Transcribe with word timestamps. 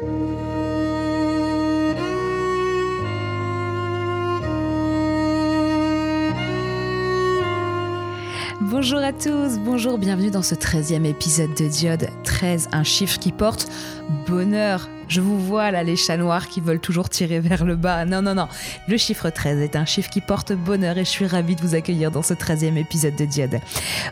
Bonjour 0.00 0.20
à 9.00 9.12
tous, 9.12 9.58
bonjour, 9.58 9.98
bienvenue 9.98 10.30
dans 10.30 10.40
ce 10.40 10.54
13e 10.54 11.04
épisode 11.04 11.52
de 11.52 11.68
Diode. 11.68 12.08
13, 12.24 12.70
un 12.72 12.82
chiffre 12.82 13.18
qui 13.18 13.30
porte 13.30 13.68
bonheur. 14.26 14.88
Je 15.10 15.20
vous 15.20 15.40
vois 15.40 15.72
là, 15.72 15.82
les 15.82 15.96
chats 15.96 16.16
noirs 16.16 16.46
qui 16.46 16.60
veulent 16.60 16.78
toujours 16.78 17.08
tirer 17.08 17.40
vers 17.40 17.64
le 17.64 17.74
bas. 17.74 18.04
Non, 18.04 18.22
non, 18.22 18.36
non. 18.36 18.46
Le 18.86 18.96
chiffre 18.96 19.28
13 19.28 19.58
est 19.58 19.74
un 19.74 19.84
chiffre 19.84 20.08
qui 20.08 20.20
porte 20.20 20.52
bonheur 20.52 20.96
et 20.98 21.04
je 21.04 21.10
suis 21.10 21.26
ravie 21.26 21.56
de 21.56 21.62
vous 21.62 21.74
accueillir 21.74 22.12
dans 22.12 22.22
ce 22.22 22.32
13e 22.32 22.76
épisode 22.76 23.16
de 23.16 23.24
Diode. 23.24 23.58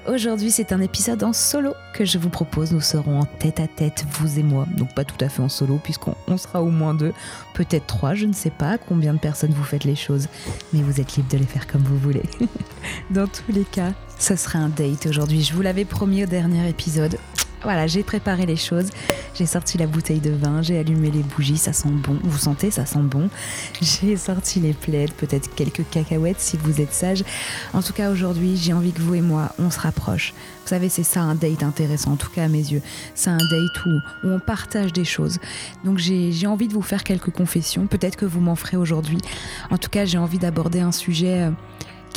Aujourd'hui, 0.09 0.51
c'est 0.51 0.73
un 0.73 0.81
épisode 0.81 1.23
en 1.23 1.33
solo 1.33 1.75
que 1.95 2.05
je 2.05 2.19
vous 2.19 2.31
propose. 2.31 2.73
Nous 2.73 2.81
serons 2.81 3.21
en 3.21 3.27
tête 3.27 3.61
à 3.61 3.69
tête, 3.69 4.07
vous 4.11 4.41
et 4.41 4.43
moi. 4.43 4.67
Donc 4.77 4.93
pas 4.93 5.05
tout 5.05 5.25
à 5.25 5.29
fait 5.29 5.41
en 5.41 5.49
solo, 5.49 5.79
puisqu'on 5.81 6.17
sera 6.37 6.65
au 6.65 6.71
moins 6.71 6.95
deux, 6.95 7.13
peut-être 7.55 7.87
trois, 7.87 8.15
je 8.15 8.27
ne 8.27 8.33
sais 8.33 8.51
pas 8.51 8.77
combien 8.77 9.15
de 9.15 9.21
personnes 9.21 9.53
vous 9.53 9.63
faites 9.63 9.85
les 9.85 9.95
choses. 9.95 10.27
Mais 10.73 10.83
vous 10.83 11.01
êtes 11.01 11.15
libre 11.15 11.31
de 11.31 11.39
les 11.39 11.47
faire 11.47 11.69
comme 11.69 11.83
vous 11.83 11.99
voulez. 11.99 12.25
dans 13.11 13.29
tous 13.29 13.53
les 13.53 13.65
cas, 13.65 13.93
ce 14.19 14.35
sera 14.35 14.59
un 14.59 14.69
date 14.69 15.07
aujourd'hui. 15.07 15.45
Je 15.45 15.55
vous 15.55 15.63
l'avais 15.63 15.85
promis 15.85 16.25
au 16.25 16.27
dernier 16.27 16.69
épisode. 16.69 17.19
Voilà, 17.63 17.87
j'ai 17.87 18.03
préparé 18.03 18.47
les 18.47 18.57
choses. 18.57 18.89
J'ai 19.35 19.47
sorti 19.47 19.79
la 19.79 19.87
bouteille 19.87 20.21
de 20.21 20.31
vin, 20.31 20.63
j'ai 20.63 20.79
allumé 20.79 21.11
les 21.11 21.23
bougies, 21.23 21.59
ça 21.59 21.73
sent 21.73 21.89
bon. 21.91 22.19
Vous 22.23 22.39
sentez, 22.39 22.71
ça 22.71 22.87
sent 22.87 22.99
bon. 23.03 23.29
J'ai 23.81 24.17
sorti 24.17 24.59
les 24.61 24.73
plaids, 24.73 25.07
peut-être 25.17 25.55
quelques 25.55 25.89
cacahuètes 25.89 26.41
si 26.41 26.57
vous 26.57 26.81
êtes 26.81 26.93
sage. 26.93 27.23
En 27.73 27.83
tout 27.83 27.93
cas, 27.93 28.11
aujourd'hui, 28.11 28.57
j'ai 28.57 28.73
envie 28.73 28.93
que 28.93 29.01
vous 29.01 29.15
et 29.15 29.21
moi, 29.21 29.53
on 29.59 29.71
se 29.71 29.79
rapproche. 29.79 30.35
Vous 30.63 30.69
savez, 30.69 30.89
c'est 30.89 31.03
ça 31.03 31.21
un 31.21 31.35
date 31.35 31.63
intéressant, 31.63 32.13
en 32.13 32.17
tout 32.17 32.31
cas 32.31 32.45
à 32.45 32.49
mes 32.49 32.59
yeux. 32.59 32.83
C'est 33.15 33.31
un 33.31 33.37
date 33.37 33.87
où, 33.87 34.27
où 34.27 34.31
on 34.31 34.41
partage 34.41 34.93
des 34.93 35.05
choses. 35.05 35.39
Donc 35.85 35.99
j'ai 35.99 36.47
envie 36.47 36.69
de 36.69 36.75
vous 36.75 36.83
faire 36.83 37.05
quelques 37.05 37.31
confessions. 37.31 37.87
Peut-être 37.87 38.17
que 38.17 38.27
vous 38.27 38.41
m'en 38.41 38.57
ferez 38.57 38.77
aujourd'hui. 38.77 39.19
En 39.71 39.79
tout 39.79 39.91
cas, 39.91 40.05
j'ai 40.05 40.19
envie 40.19 40.39
d'aborder 40.39 40.81
un 40.81 40.93
sujet 40.93 41.43
euh, 41.43 41.51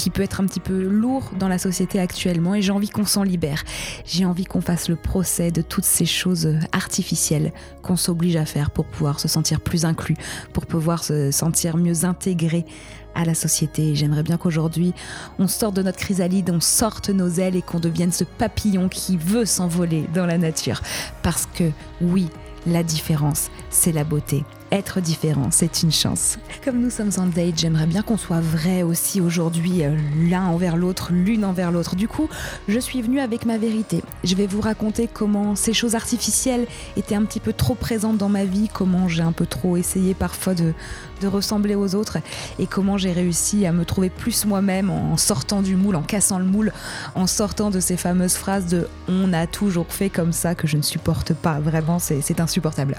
qui 0.01 0.09
peut 0.09 0.23
être 0.23 0.41
un 0.41 0.47
petit 0.47 0.59
peu 0.59 0.81
lourd 0.81 1.31
dans 1.37 1.47
la 1.47 1.59
société 1.59 1.99
actuellement 1.99 2.55
et 2.55 2.63
j'ai 2.63 2.71
envie 2.71 2.89
qu'on 2.89 3.05
s'en 3.05 3.21
libère. 3.21 3.63
J'ai 4.03 4.25
envie 4.25 4.45
qu'on 4.45 4.59
fasse 4.59 4.89
le 4.89 4.95
procès 4.95 5.51
de 5.51 5.61
toutes 5.61 5.85
ces 5.85 6.07
choses 6.07 6.57
artificielles 6.71 7.53
qu'on 7.83 7.95
s'oblige 7.95 8.35
à 8.35 8.45
faire 8.45 8.71
pour 8.71 8.85
pouvoir 8.85 9.19
se 9.19 9.27
sentir 9.27 9.61
plus 9.61 9.85
inclus, 9.85 10.15
pour 10.53 10.65
pouvoir 10.65 11.03
se 11.03 11.29
sentir 11.29 11.77
mieux 11.77 12.03
intégré 12.03 12.65
à 13.13 13.25
la 13.25 13.35
société. 13.35 13.93
J'aimerais 13.93 14.23
bien 14.23 14.37
qu'aujourd'hui, 14.37 14.93
on 15.37 15.47
sorte 15.47 15.75
de 15.75 15.83
notre 15.83 15.99
chrysalide, 15.99 16.49
on 16.49 16.61
sorte 16.61 17.09
nos 17.09 17.29
ailes 17.29 17.55
et 17.55 17.61
qu'on 17.61 17.79
devienne 17.79 18.11
ce 18.11 18.23
papillon 18.23 18.89
qui 18.89 19.17
veut 19.17 19.45
s'envoler 19.45 20.07
dans 20.15 20.25
la 20.25 20.39
nature. 20.39 20.81
Parce 21.21 21.45
que 21.45 21.69
oui, 22.01 22.27
la 22.65 22.81
différence, 22.81 23.51
c'est 23.69 23.91
la 23.91 24.03
beauté. 24.03 24.43
Être 24.73 25.01
différent, 25.01 25.49
c'est 25.51 25.83
une 25.83 25.91
chance. 25.91 26.37
Comme 26.63 26.79
nous 26.79 26.89
sommes 26.89 27.11
en 27.17 27.25
date, 27.25 27.59
j'aimerais 27.59 27.87
bien 27.87 28.01
qu'on 28.03 28.15
soit 28.15 28.39
vrai 28.39 28.83
aussi 28.83 29.19
aujourd'hui, 29.19 29.83
euh, 29.83 29.97
l'un 30.29 30.45
envers 30.45 30.77
l'autre, 30.77 31.09
l'une 31.11 31.43
envers 31.43 31.73
l'autre. 31.73 31.97
Du 31.97 32.07
coup, 32.07 32.29
je 32.69 32.79
suis 32.79 33.01
venue 33.01 33.19
avec 33.19 33.45
ma 33.45 33.57
vérité. 33.57 34.01
Je 34.23 34.33
vais 34.33 34.47
vous 34.47 34.61
raconter 34.61 35.09
comment 35.11 35.57
ces 35.57 35.73
choses 35.73 35.93
artificielles 35.93 36.67
étaient 36.95 37.15
un 37.15 37.25
petit 37.25 37.41
peu 37.41 37.51
trop 37.51 37.75
présentes 37.75 38.17
dans 38.17 38.29
ma 38.29 38.45
vie, 38.45 38.69
comment 38.73 39.09
j'ai 39.09 39.23
un 39.23 39.33
peu 39.33 39.45
trop 39.45 39.75
essayé 39.75 40.13
parfois 40.13 40.53
de, 40.53 40.73
de 41.19 41.27
ressembler 41.27 41.75
aux 41.75 41.93
autres 41.95 42.19
et 42.57 42.65
comment 42.65 42.97
j'ai 42.97 43.11
réussi 43.11 43.65
à 43.65 43.73
me 43.73 43.83
trouver 43.83 44.09
plus 44.09 44.45
moi-même 44.45 44.89
en 44.89 45.17
sortant 45.17 45.61
du 45.61 45.75
moule, 45.75 45.97
en 45.97 46.01
cassant 46.01 46.39
le 46.39 46.45
moule, 46.45 46.71
en 47.15 47.27
sortant 47.27 47.71
de 47.71 47.81
ces 47.81 47.97
fameuses 47.97 48.35
phrases 48.35 48.67
de 48.67 48.87
on 49.09 49.33
a 49.33 49.47
toujours 49.47 49.87
fait 49.89 50.09
comme 50.09 50.31
ça 50.31 50.55
que 50.55 50.65
je 50.65 50.77
ne 50.77 50.81
supporte 50.81 51.33
pas. 51.33 51.59
Vraiment, 51.59 51.99
c'est 51.99 52.39
insupportable. 52.39 52.97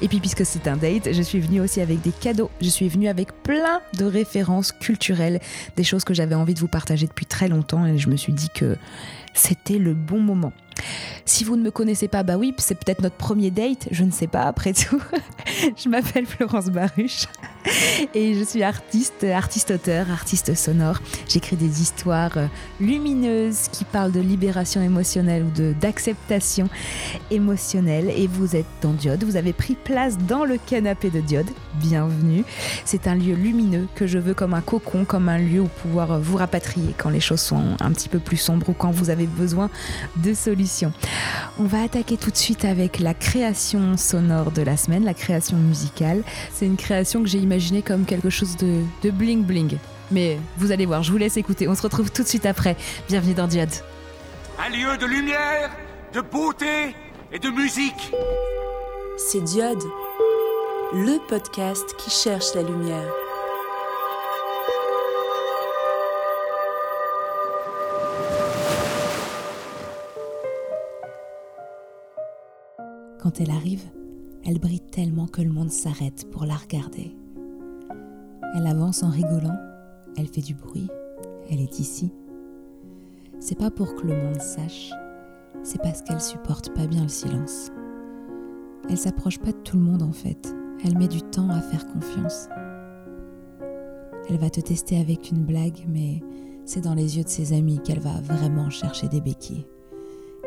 Et 0.00 0.08
puis, 0.08 0.20
puisque 0.20 0.46
c'est 0.46 0.66
un 0.66 0.76
date, 0.76 1.09
je 1.12 1.22
suis 1.22 1.40
venue 1.40 1.60
aussi 1.60 1.80
avec 1.80 2.00
des 2.02 2.12
cadeaux. 2.12 2.50
Je 2.60 2.68
suis 2.68 2.88
venue 2.88 3.08
avec 3.08 3.42
plein 3.42 3.80
de 3.98 4.04
références 4.04 4.72
culturelles, 4.72 5.40
des 5.76 5.84
choses 5.84 6.04
que 6.04 6.14
j'avais 6.14 6.34
envie 6.34 6.54
de 6.54 6.60
vous 6.60 6.68
partager 6.68 7.06
depuis 7.06 7.26
très 7.26 7.48
longtemps 7.48 7.86
et 7.86 7.98
je 7.98 8.08
me 8.08 8.16
suis 8.16 8.32
dit 8.32 8.48
que 8.54 8.76
c'était 9.34 9.78
le 9.78 9.94
bon 9.94 10.20
moment. 10.20 10.52
Si 11.24 11.44
vous 11.44 11.56
ne 11.56 11.62
me 11.62 11.70
connaissez 11.70 12.08
pas, 12.08 12.22
bah 12.22 12.36
oui, 12.36 12.54
c'est 12.58 12.74
peut-être 12.74 13.02
notre 13.02 13.16
premier 13.16 13.50
date, 13.50 13.88
je 13.90 14.04
ne 14.04 14.10
sais 14.10 14.26
pas 14.26 14.42
après 14.42 14.72
tout. 14.72 15.00
je 15.76 15.88
m'appelle 15.88 16.26
Florence 16.26 16.66
Baruch 16.66 17.26
et 18.14 18.34
je 18.34 18.44
suis 18.44 18.62
artiste, 18.62 19.24
artiste-auteur, 19.24 20.10
artiste 20.10 20.54
sonore. 20.54 21.00
J'écris 21.28 21.56
des 21.56 21.82
histoires 21.82 22.36
euh, 22.36 22.46
lumineuses 22.80 23.68
qui 23.70 23.84
parlent 23.84 24.12
de 24.12 24.20
libération 24.20 24.82
émotionnelle 24.82 25.44
ou 25.44 25.72
d'acceptation 25.80 26.68
émotionnelle. 27.30 28.10
Et 28.16 28.26
vous 28.26 28.56
êtes 28.56 28.66
dans 28.82 28.92
Diode, 28.92 29.24
vous 29.24 29.36
avez 29.36 29.52
pris 29.52 29.74
place 29.74 30.18
dans 30.18 30.44
le 30.44 30.58
canapé 30.58 31.10
de 31.10 31.20
Diode. 31.20 31.50
Bienvenue. 31.74 32.44
C'est 32.84 33.06
un 33.06 33.14
lieu 33.14 33.34
lumineux 33.34 33.86
que 33.94 34.06
je 34.06 34.18
veux 34.18 34.34
comme 34.34 34.54
un 34.54 34.60
cocon, 34.60 35.04
comme 35.04 35.28
un 35.28 35.38
lieu 35.38 35.60
où 35.60 35.68
pouvoir 35.82 36.20
vous 36.20 36.36
rapatrier 36.36 36.94
quand 36.96 37.10
les 37.10 37.20
choses 37.20 37.40
sont 37.40 37.76
un 37.80 37.92
petit 37.92 38.08
peu 38.08 38.18
plus 38.18 38.36
sombres 38.36 38.68
ou 38.70 38.72
quand 38.72 38.90
vous 38.90 39.10
avez 39.10 39.26
besoin 39.26 39.70
de 40.16 40.34
solutions. 40.34 40.69
On 41.58 41.64
va 41.64 41.82
attaquer 41.82 42.16
tout 42.16 42.30
de 42.30 42.36
suite 42.36 42.64
avec 42.64 42.98
la 42.98 43.14
création 43.14 43.96
sonore 43.96 44.50
de 44.50 44.62
la 44.62 44.76
semaine, 44.76 45.04
la 45.04 45.14
création 45.14 45.56
musicale. 45.56 46.22
C'est 46.52 46.66
une 46.66 46.76
création 46.76 47.22
que 47.22 47.28
j'ai 47.28 47.38
imaginée 47.38 47.82
comme 47.82 48.04
quelque 48.04 48.30
chose 48.30 48.56
de, 48.56 48.82
de 49.02 49.10
bling 49.10 49.44
bling. 49.44 49.76
Mais 50.10 50.38
vous 50.58 50.72
allez 50.72 50.86
voir, 50.86 51.02
je 51.02 51.12
vous 51.12 51.18
laisse 51.18 51.36
écouter. 51.36 51.68
On 51.68 51.74
se 51.74 51.82
retrouve 51.82 52.10
tout 52.10 52.22
de 52.22 52.28
suite 52.28 52.46
après. 52.46 52.76
Bienvenue 53.08 53.34
dans 53.34 53.46
Diode. 53.46 53.70
Un 54.58 54.68
lieu 54.70 54.96
de 54.98 55.06
lumière, 55.06 55.70
de 56.12 56.20
beauté 56.20 56.94
et 57.32 57.38
de 57.38 57.48
musique. 57.48 58.12
C'est 59.16 59.42
Diode, 59.42 59.82
le 60.92 61.18
podcast 61.28 61.94
qui 61.98 62.10
cherche 62.10 62.54
la 62.54 62.62
lumière. 62.62 63.19
Quand 73.30 73.40
elle 73.40 73.52
arrive, 73.52 73.84
elle 74.44 74.58
brille 74.58 74.80
tellement 74.80 75.28
que 75.28 75.40
le 75.40 75.52
monde 75.52 75.70
s'arrête 75.70 76.28
pour 76.32 76.46
la 76.46 76.56
regarder. 76.56 77.14
Elle 78.56 78.66
avance 78.66 79.04
en 79.04 79.08
rigolant, 79.08 79.56
elle 80.16 80.26
fait 80.26 80.40
du 80.40 80.52
bruit, 80.52 80.88
elle 81.48 81.60
est 81.60 81.78
ici. 81.78 82.12
C'est 83.38 83.56
pas 83.56 83.70
pour 83.70 83.94
que 83.94 84.04
le 84.04 84.16
monde 84.16 84.40
sache, 84.40 84.90
c'est 85.62 85.80
parce 85.80 86.02
qu'elle 86.02 86.20
supporte 86.20 86.74
pas 86.74 86.88
bien 86.88 87.04
le 87.04 87.08
silence. 87.08 87.70
Elle 88.88 88.98
s'approche 88.98 89.38
pas 89.38 89.52
de 89.52 89.62
tout 89.62 89.76
le 89.76 89.84
monde 89.84 90.02
en 90.02 90.12
fait, 90.12 90.52
elle 90.84 90.98
met 90.98 91.06
du 91.06 91.22
temps 91.22 91.50
à 91.50 91.60
faire 91.60 91.86
confiance. 91.86 92.48
Elle 94.28 94.38
va 94.38 94.50
te 94.50 94.60
tester 94.60 94.98
avec 94.98 95.30
une 95.30 95.44
blague, 95.44 95.86
mais 95.86 96.20
c'est 96.64 96.80
dans 96.80 96.94
les 96.94 97.16
yeux 97.16 97.22
de 97.22 97.28
ses 97.28 97.52
amis 97.52 97.78
qu'elle 97.78 98.00
va 98.00 98.20
vraiment 98.22 98.70
chercher 98.70 99.06
des 99.06 99.20
béquilles. 99.20 99.68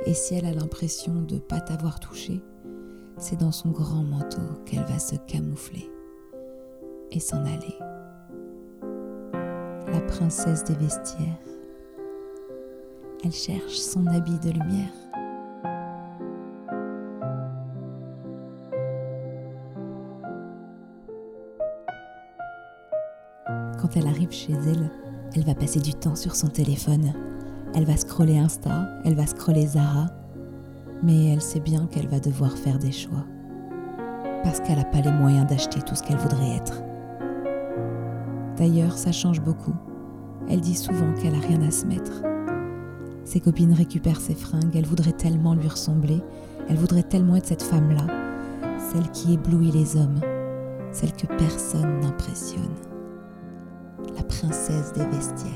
Et 0.05 0.13
si 0.13 0.35
elle 0.35 0.45
a 0.45 0.53
l'impression 0.53 1.21
de 1.21 1.37
pas 1.37 1.61
t'avoir 1.61 2.01
touché, 2.01 2.41
c'est 3.17 3.39
dans 3.39 3.51
son 3.51 3.69
grand 3.69 4.03
manteau 4.03 4.41
qu'elle 4.65 4.83
va 4.85 4.99
se 4.99 5.15
camoufler 5.27 5.89
et 7.11 7.19
s'en 7.19 7.43
aller. 7.45 7.77
La 9.91 10.01
princesse 10.01 10.63
des 10.63 10.75
vestiaires. 10.75 11.39
Elle 13.23 13.31
cherche 13.31 13.77
son 13.77 14.05
habit 14.07 14.39
de 14.39 14.51
lumière. 14.51 14.91
Quand 23.79 23.95
elle 23.95 24.07
arrive 24.07 24.31
chez 24.31 24.53
elle, 24.53 24.91
elle 25.35 25.45
va 25.45 25.55
passer 25.55 25.79
du 25.79 25.93
temps 25.93 26.15
sur 26.15 26.35
son 26.35 26.47
téléphone. 26.47 27.13
Elle 27.75 27.85
va 27.85 27.97
scroller 27.97 28.37
Insta, 28.37 28.87
elle 29.03 29.15
va 29.15 29.25
scroller 29.25 29.67
Zara, 29.67 30.07
mais 31.03 31.33
elle 31.33 31.41
sait 31.41 31.59
bien 31.59 31.85
qu'elle 31.87 32.07
va 32.07 32.19
devoir 32.19 32.57
faire 32.57 32.79
des 32.79 32.91
choix. 32.91 33.25
Parce 34.43 34.59
qu'elle 34.59 34.77
n'a 34.77 34.85
pas 34.85 35.01
les 35.01 35.11
moyens 35.11 35.47
d'acheter 35.47 35.81
tout 35.81 35.95
ce 35.95 36.03
qu'elle 36.03 36.17
voudrait 36.17 36.55
être. 36.55 36.81
D'ailleurs, 38.57 38.97
ça 38.97 39.11
change 39.11 39.41
beaucoup. 39.41 39.75
Elle 40.49 40.61
dit 40.61 40.75
souvent 40.75 41.13
qu'elle 41.13 41.33
n'a 41.33 41.39
rien 41.39 41.61
à 41.61 41.71
se 41.71 41.85
mettre. 41.85 42.23
Ses 43.25 43.39
copines 43.39 43.73
récupèrent 43.73 44.21
ses 44.21 44.35
fringues, 44.35 44.75
elle 44.75 44.85
voudrait 44.85 45.13
tellement 45.13 45.55
lui 45.55 45.67
ressembler, 45.67 46.21
elle 46.69 46.75
voudrait 46.77 47.03
tellement 47.03 47.37
être 47.37 47.47
cette 47.47 47.63
femme-là, 47.63 48.05
celle 48.91 49.09
qui 49.11 49.33
éblouit 49.33 49.71
les 49.71 49.95
hommes, 49.95 50.19
celle 50.91 51.13
que 51.13 51.27
personne 51.37 52.01
n'impressionne, 52.01 52.75
la 54.15 54.23
princesse 54.23 54.91
des 54.93 55.05
vestiaires. 55.05 55.53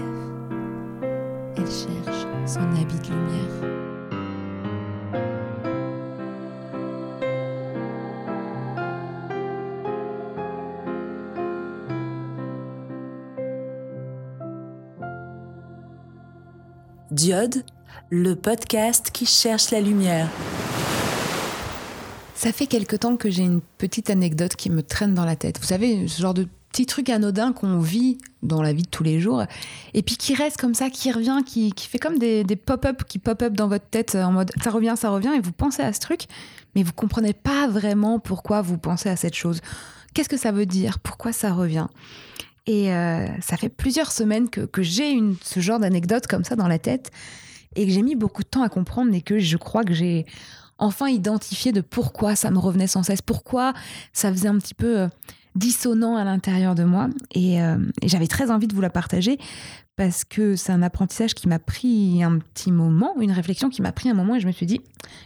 Elle 1.57 1.67
cherche 1.67 2.25
son 2.45 2.61
habit 2.61 2.99
de 2.99 3.13
lumière. 3.13 3.86
Diode, 17.17 17.63
le 18.11 18.35
podcast 18.35 19.09
qui 19.11 19.25
cherche 19.25 19.71
la 19.71 19.81
lumière. 19.81 20.29
Ça 22.35 22.51
fait 22.51 22.67
quelque 22.67 22.95
temps 22.95 23.17
que 23.17 23.31
j'ai 23.31 23.41
une 23.41 23.61
petite 23.79 24.11
anecdote 24.11 24.55
qui 24.55 24.69
me 24.69 24.83
traîne 24.83 25.15
dans 25.15 25.25
la 25.25 25.35
tête. 25.35 25.57
Vous 25.59 25.65
savez, 25.65 26.07
ce 26.07 26.21
genre 26.21 26.35
de 26.35 26.47
petit 26.71 26.85
truc 26.85 27.09
anodin 27.09 27.53
qu'on 27.53 27.79
vit 27.79 28.19
dans 28.43 28.61
la 28.61 28.71
vie 28.71 28.83
de 28.83 28.89
tous 28.89 29.01
les 29.01 29.19
jours, 29.19 29.45
et 29.95 30.03
puis 30.03 30.15
qui 30.15 30.35
reste 30.35 30.57
comme 30.57 30.75
ça, 30.75 30.91
qui 30.91 31.11
revient, 31.11 31.39
qui, 31.43 31.73
fait 31.75 31.97
comme 31.97 32.19
des, 32.19 32.43
des 32.43 32.55
pop-up 32.55 33.03
qui 33.07 33.17
pop-up 33.17 33.53
dans 33.53 33.67
votre 33.67 33.87
tête 33.87 34.13
en 34.13 34.31
mode 34.31 34.51
ça 34.63 34.69
revient, 34.69 34.93
ça 34.95 35.09
revient, 35.09 35.31
et 35.35 35.39
vous 35.39 35.53
pensez 35.53 35.81
à 35.81 35.93
ce 35.93 35.99
truc, 35.99 36.25
mais 36.75 36.83
vous 36.83 36.93
comprenez 36.93 37.33
pas 37.33 37.67
vraiment 37.67 38.19
pourquoi 38.19 38.61
vous 38.61 38.77
pensez 38.77 39.09
à 39.09 39.15
cette 39.15 39.33
chose. 39.33 39.61
Qu'est-ce 40.13 40.29
que 40.29 40.37
ça 40.37 40.51
veut 40.51 40.67
dire? 40.67 40.99
Pourquoi 40.99 41.33
ça 41.33 41.51
revient? 41.51 41.87
Et 42.67 42.93
euh, 42.93 43.25
ça 43.41 43.55
fait 43.57 43.69
plusieurs 43.69 44.11
semaines 44.11 44.49
que, 44.49 44.67
j'ai 44.81 45.11
une, 45.11 45.35
ce 45.41 45.61
genre 45.61 45.79
d'anecdote 45.79 46.27
comme 46.27 46.43
ça 46.43 46.55
dans 46.55 46.67
la 46.67 46.79
tête, 46.79 47.11
et 47.75 47.85
que 47.85 47.91
j'ai 47.91 48.01
mis 48.01 48.15
beaucoup 48.15 48.43
de 48.43 48.47
temps 48.47 48.63
à 48.63 48.69
comprendre, 48.69 49.13
et 49.13 49.21
que 49.21 49.39
je 49.39 49.57
crois 49.57 49.83
que 49.83 49.93
j'ai 49.93 50.25
enfin 50.77 51.07
identifié 51.07 51.71
de 51.71 51.81
pourquoi 51.81 52.35
ça 52.35 52.51
me 52.51 52.59
revenait 52.59 52.87
sans 52.87 53.03
cesse, 53.03 53.21
pourquoi 53.21 53.73
ça 54.13 54.31
faisait 54.31 54.49
un 54.49 54.57
petit 54.57 54.73
peu 54.73 54.99
euh, 54.99 55.07
dissonant 55.55 56.17
à 56.17 56.23
l'intérieur 56.23 56.75
de 56.75 56.83
moi. 56.83 57.07
Euh, 57.35 57.77
et 58.01 58.07
j'avais 58.07 58.27
très 58.27 58.51
envie 58.51 58.67
de 58.67 58.75
vous 58.75 58.81
la 58.81 58.89
partager 58.89 59.39
parce 59.97 60.23
que 60.23 60.55
c'est 60.55 60.71
un 60.71 60.83
apprentissage 60.83 61.33
qui 61.33 61.49
m'a 61.49 61.57
pris 61.57 62.23
un 62.23 62.37
petit 62.37 62.71
moment, 62.71 63.19
une 63.19 63.31
réflexion 63.31 63.69
qui 63.69 63.81
m'a 63.81 63.91
pris 63.91 64.09
un 64.09 64.13
moment 64.13 64.35
et 64.35 64.39
je 64.39 64.45
me 64.45 64.51
suis 64.51 64.67
dit, 64.67 64.79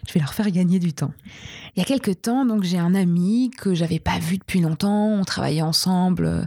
je 0.07 0.13
vais 0.13 0.21
leur 0.21 0.33
faire 0.33 0.49
gagner 0.49 0.79
du 0.79 0.93
temps. 0.93 1.11
Il 1.75 1.79
y 1.79 1.81
a 1.81 1.85
quelques 1.85 2.21
temps, 2.21 2.45
donc 2.45 2.63
j'ai 2.63 2.79
un 2.79 2.95
ami 2.95 3.51
que 3.57 3.73
j'avais 3.73 3.99
pas 3.99 4.17
vu 4.17 4.37
depuis 4.37 4.61
longtemps, 4.61 5.09
on 5.09 5.25
travaillait 5.25 5.61
ensemble 5.61 6.25
euh, 6.25 6.43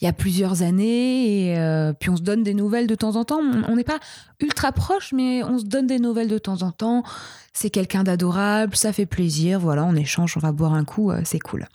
il 0.00 0.06
y 0.06 0.08
a 0.08 0.12
plusieurs 0.12 0.62
années 0.62 1.50
et 1.50 1.58
euh, 1.58 1.92
puis 1.92 2.10
on 2.10 2.16
se 2.16 2.22
donne 2.22 2.42
des 2.42 2.54
nouvelles 2.54 2.88
de 2.88 2.96
temps 2.96 3.14
en 3.14 3.24
temps. 3.24 3.40
On 3.68 3.76
n'est 3.76 3.84
pas 3.84 4.00
ultra 4.40 4.72
proches, 4.72 5.12
mais 5.12 5.44
on 5.44 5.58
se 5.60 5.64
donne 5.64 5.86
des 5.86 6.00
nouvelles 6.00 6.26
de 6.26 6.38
temps 6.38 6.62
en 6.62 6.72
temps. 6.72 7.04
C'est 7.52 7.70
quelqu'un 7.70 8.02
d'adorable, 8.02 8.74
ça 8.74 8.92
fait 8.92 9.06
plaisir, 9.06 9.60
voilà, 9.60 9.84
on 9.84 9.94
échange, 9.94 10.36
on 10.36 10.40
va 10.40 10.50
boire 10.50 10.74
un 10.74 10.84
coup, 10.84 11.12
euh, 11.12 11.20
c'est 11.22 11.38
cool. 11.38 11.68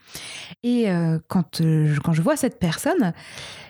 Et 0.64 0.88
quand, 1.30 1.62
quand 2.04 2.12
je 2.12 2.22
vois 2.22 2.36
cette 2.36 2.60
personne, 2.60 3.14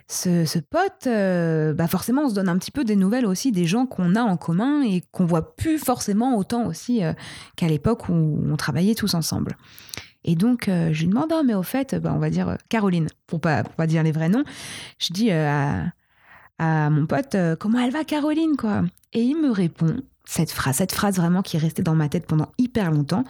ce, 0.09 0.59
pote, 0.59 1.07
euh, 1.07 1.73
bah 1.73 1.87
forcément, 1.87 2.23
on 2.23 2.29
se 2.29 2.35
donne 2.35 2.47
un 2.47 2.57
petit 2.57 2.71
peu 2.71 2.85
des 2.85 2.95
nouvelles 2.95 3.25
aussi 3.25 3.51
des 3.51 3.65
gens 3.65 3.85
qu'on 3.85 4.15
a 4.15 4.21
en 4.21 4.37
commun 4.37 4.81
et 4.81 5.03
qu'on 5.11 5.25
voit 5.25 5.55
plus 5.55 5.77
forcément 5.77 6.37
autant 6.37 6.65
aussi 6.65 7.03
euh, 7.03 7.11
qu'à 7.57 7.67
l'époque 7.67 8.07
où 8.07 8.13
on 8.13 8.55
travaillait 8.55 8.95
tous 8.95 9.15
ensemble. 9.15 9.57
Et 10.23 10.35
donc, 10.35 10.69
euh, 10.69 10.93
je 10.93 11.01
lui 11.01 11.09
demande, 11.09 11.31
Ah, 11.33 11.41
mais 11.43 11.53
au 11.53 11.63
fait, 11.63 11.95
bah, 11.95 12.13
on 12.15 12.19
va 12.19 12.29
dire 12.29 12.57
Caroline, 12.69 13.07
pour 13.27 13.41
pas, 13.41 13.63
pour 13.63 13.73
pas 13.73 13.85
dire 13.85 14.01
les 14.01 14.13
vrais 14.13 14.29
noms. 14.29 14.45
Je 14.97 15.11
dis 15.11 15.29
à, 15.31 15.91
mon 16.59 17.05
pote, 17.05 17.35
comment 17.59 17.79
elle 17.79 17.91
va, 17.91 18.05
Caroline, 18.05 18.55
quoi? 18.57 18.83
Et 19.11 19.21
il 19.21 19.35
me 19.35 19.51
répond, 19.51 19.97
cette 20.25 20.51
phrase, 20.51 20.77
cette 20.77 20.93
phrase 20.93 21.17
vraiment 21.17 21.41
qui 21.41 21.57
est 21.57 21.59
restée 21.59 21.83
dans 21.83 21.95
ma 21.95 22.07
tête 22.07 22.27
pendant 22.27 22.51
hyper 22.57 22.91
longtemps. 22.91 23.25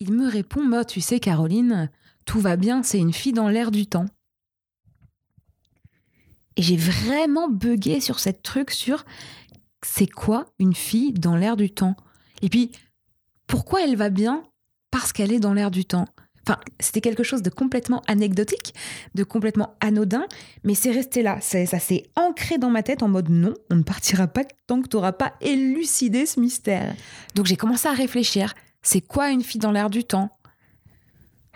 Il 0.00 0.12
me 0.12 0.28
répond, 0.28 0.62
moi, 0.62 0.84
tu 0.84 1.00
sais, 1.00 1.20
Caroline, 1.20 1.88
tout 2.24 2.40
va 2.40 2.56
bien, 2.56 2.82
c'est 2.82 2.98
une 2.98 3.12
fille 3.12 3.32
dans 3.32 3.48
l'air 3.48 3.70
du 3.70 3.86
temps. 3.86 4.06
Et 6.56 6.62
j'ai 6.62 6.76
vraiment 6.76 7.48
bugué 7.48 8.00
sur 8.00 8.20
cette 8.20 8.42
truc 8.42 8.70
sur 8.70 9.04
c'est 9.82 10.06
quoi 10.06 10.46
une 10.58 10.74
fille 10.74 11.12
dans 11.12 11.36
l'air 11.36 11.56
du 11.56 11.70
temps 11.70 11.96
Et 12.42 12.48
puis, 12.48 12.70
pourquoi 13.46 13.82
elle 13.84 13.96
va 13.96 14.08
bien 14.08 14.44
Parce 14.90 15.12
qu'elle 15.12 15.32
est 15.32 15.40
dans 15.40 15.52
l'air 15.52 15.70
du 15.70 15.84
temps? 15.84 16.06
Enfin, 16.46 16.60
c'était 16.78 17.00
quelque 17.00 17.22
chose 17.22 17.42
de 17.42 17.48
complètement 17.48 18.02
anecdotique, 18.06 18.74
de 19.14 19.24
complètement 19.24 19.76
anodin, 19.80 20.26
mais 20.62 20.74
c'est 20.74 20.90
resté 20.90 21.22
là. 21.22 21.40
Ça 21.40 21.66
s'est 21.66 22.04
ancré 22.16 22.58
dans 22.58 22.68
ma 22.68 22.82
tête 22.82 23.02
en 23.02 23.08
mode 23.08 23.30
non, 23.30 23.54
on 23.70 23.76
ne 23.76 23.82
partira 23.82 24.26
pas 24.26 24.44
tant 24.66 24.82
que 24.82 24.88
tu 24.88 24.96
n'auras 24.96 25.12
pas 25.12 25.34
élucidé 25.40 26.26
ce 26.26 26.40
mystère. 26.40 26.94
Donc 27.34 27.46
j'ai 27.46 27.56
commencé 27.56 27.88
à 27.88 27.92
réfléchir. 27.92 28.54
C'est 28.82 29.00
quoi 29.00 29.30
une 29.30 29.42
fille 29.42 29.60
dans 29.60 29.72
l'air 29.72 29.88
du 29.88 30.04
temps? 30.04 30.36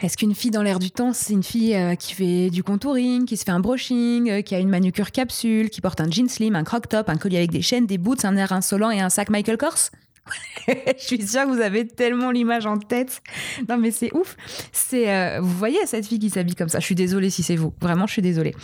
Est-ce 0.00 0.16
qu'une 0.16 0.34
fille 0.34 0.50
dans 0.50 0.62
l'air 0.62 0.78
du 0.78 0.90
temps, 0.90 1.12
c'est 1.12 1.32
une 1.32 1.42
fille 1.42 1.74
euh, 1.74 1.94
qui 1.94 2.14
fait 2.14 2.50
du 2.50 2.62
contouring, 2.62 3.24
qui 3.24 3.36
se 3.36 3.44
fait 3.44 3.50
un 3.50 3.60
brushing, 3.60 4.30
euh, 4.30 4.42
qui 4.42 4.54
a 4.54 4.60
une 4.60 4.68
manucure 4.68 5.10
capsule, 5.10 5.70
qui 5.70 5.80
porte 5.80 6.00
un 6.00 6.10
jean 6.10 6.28
slim, 6.28 6.54
un 6.54 6.64
croc 6.64 6.88
top, 6.88 7.08
un 7.08 7.16
collier 7.16 7.38
avec 7.38 7.50
des 7.50 7.62
chaînes, 7.62 7.86
des 7.86 7.98
boots, 7.98 8.24
un 8.24 8.36
air 8.36 8.52
insolent 8.52 8.90
et 8.90 9.00
un 9.00 9.08
sac 9.08 9.28
Michael 9.28 9.56
Kors? 9.56 9.90
Je 10.68 10.92
suis 10.98 11.26
sûre 11.26 11.42
que 11.44 11.48
vous 11.48 11.60
avez 11.60 11.86
tellement 11.86 12.30
l'image 12.30 12.66
en 12.66 12.78
tête. 12.78 13.22
Non 13.68 13.78
mais 13.78 13.90
c'est 13.90 14.14
ouf. 14.14 14.36
C'est 14.72 15.12
euh, 15.12 15.40
vous 15.40 15.56
voyez 15.56 15.78
cette 15.86 16.06
fille 16.06 16.18
qui 16.18 16.30
s'habille 16.30 16.54
comme 16.54 16.68
ça. 16.68 16.80
Je 16.80 16.84
suis 16.84 16.94
désolée 16.94 17.30
si 17.30 17.42
c'est 17.42 17.56
vous. 17.56 17.72
Vraiment, 17.80 18.06
je 18.06 18.12
suis 18.12 18.22
désolée. 18.22 18.54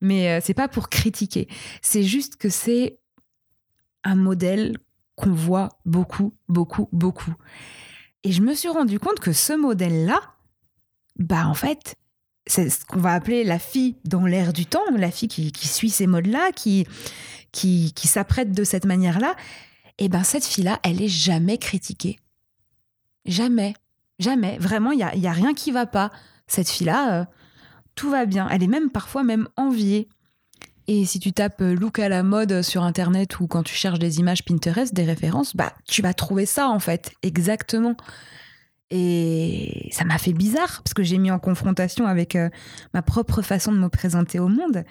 Mais 0.00 0.28
euh, 0.28 0.40
c'est 0.42 0.54
pas 0.54 0.68
pour 0.68 0.88
critiquer. 0.88 1.48
C'est 1.82 2.02
juste 2.02 2.36
que 2.36 2.48
c'est 2.48 2.98
un 4.04 4.14
modèle 4.14 4.78
qu'on 5.16 5.32
voit 5.32 5.68
beaucoup, 5.84 6.32
beaucoup, 6.48 6.88
beaucoup. 6.92 7.34
Et 8.24 8.32
je 8.32 8.42
me 8.42 8.54
suis 8.54 8.68
rendu 8.68 8.98
compte 8.98 9.20
que 9.20 9.32
ce 9.32 9.52
modèle-là, 9.52 10.20
bah 11.18 11.46
en 11.46 11.54
fait, 11.54 11.96
c'est 12.46 12.70
ce 12.70 12.84
qu'on 12.84 13.00
va 13.00 13.12
appeler 13.12 13.44
la 13.44 13.58
fille 13.58 13.96
dans 14.04 14.26
l'air 14.26 14.52
du 14.52 14.66
temps, 14.66 14.80
la 14.96 15.10
fille 15.10 15.28
qui, 15.28 15.68
suit 15.68 15.90
ces 15.90 16.06
modes-là, 16.06 16.52
qui, 16.52 16.86
qui, 17.52 17.92
qui 17.94 18.08
s'apprête 18.08 18.52
de 18.52 18.64
cette 18.64 18.84
manière-là. 18.84 19.34
Et 19.98 20.08
ben 20.08 20.24
cette 20.24 20.44
fille-là, 20.44 20.80
elle 20.82 21.02
est 21.02 21.08
jamais 21.08 21.58
critiquée. 21.58 22.18
Jamais. 23.26 23.74
Jamais. 24.18 24.58
Vraiment, 24.58 24.92
il 24.92 24.96
n'y 24.96 25.02
a, 25.02 25.14
y 25.14 25.26
a 25.26 25.32
rien 25.32 25.54
qui 25.54 25.70
va 25.70 25.86
pas. 25.86 26.10
Cette 26.46 26.68
fille-là, 26.68 27.20
euh, 27.20 27.24
tout 27.94 28.10
va 28.10 28.26
bien. 28.26 28.48
Elle 28.50 28.62
est 28.62 28.68
même 28.68 28.90
parfois 28.90 29.22
même 29.22 29.48
enviée. 29.56 30.08
Et 30.86 31.04
si 31.04 31.20
tu 31.20 31.32
tapes 31.32 31.60
euh, 31.60 31.74
look 31.74 31.98
à 31.98 32.08
la 32.08 32.22
mode 32.22 32.62
sur 32.62 32.82
Internet 32.82 33.38
ou 33.38 33.46
quand 33.46 33.62
tu 33.62 33.74
cherches 33.74 33.98
des 33.98 34.18
images 34.18 34.44
Pinterest, 34.44 34.92
des 34.92 35.04
références, 35.04 35.54
bah 35.54 35.72
tu 35.86 36.02
vas 36.02 36.14
trouver 36.14 36.46
ça 36.46 36.68
en 36.68 36.80
fait, 36.80 37.12
exactement. 37.22 37.94
Et 38.90 39.88
ça 39.92 40.04
m'a 40.04 40.18
fait 40.18 40.32
bizarre 40.32 40.82
parce 40.82 40.94
que 40.94 41.02
j'ai 41.02 41.18
mis 41.18 41.30
en 41.30 41.38
confrontation 41.38 42.06
avec 42.06 42.34
euh, 42.34 42.48
ma 42.92 43.02
propre 43.02 43.42
façon 43.42 43.72
de 43.72 43.78
me 43.78 43.88
présenter 43.88 44.38
au 44.38 44.48
monde. 44.48 44.84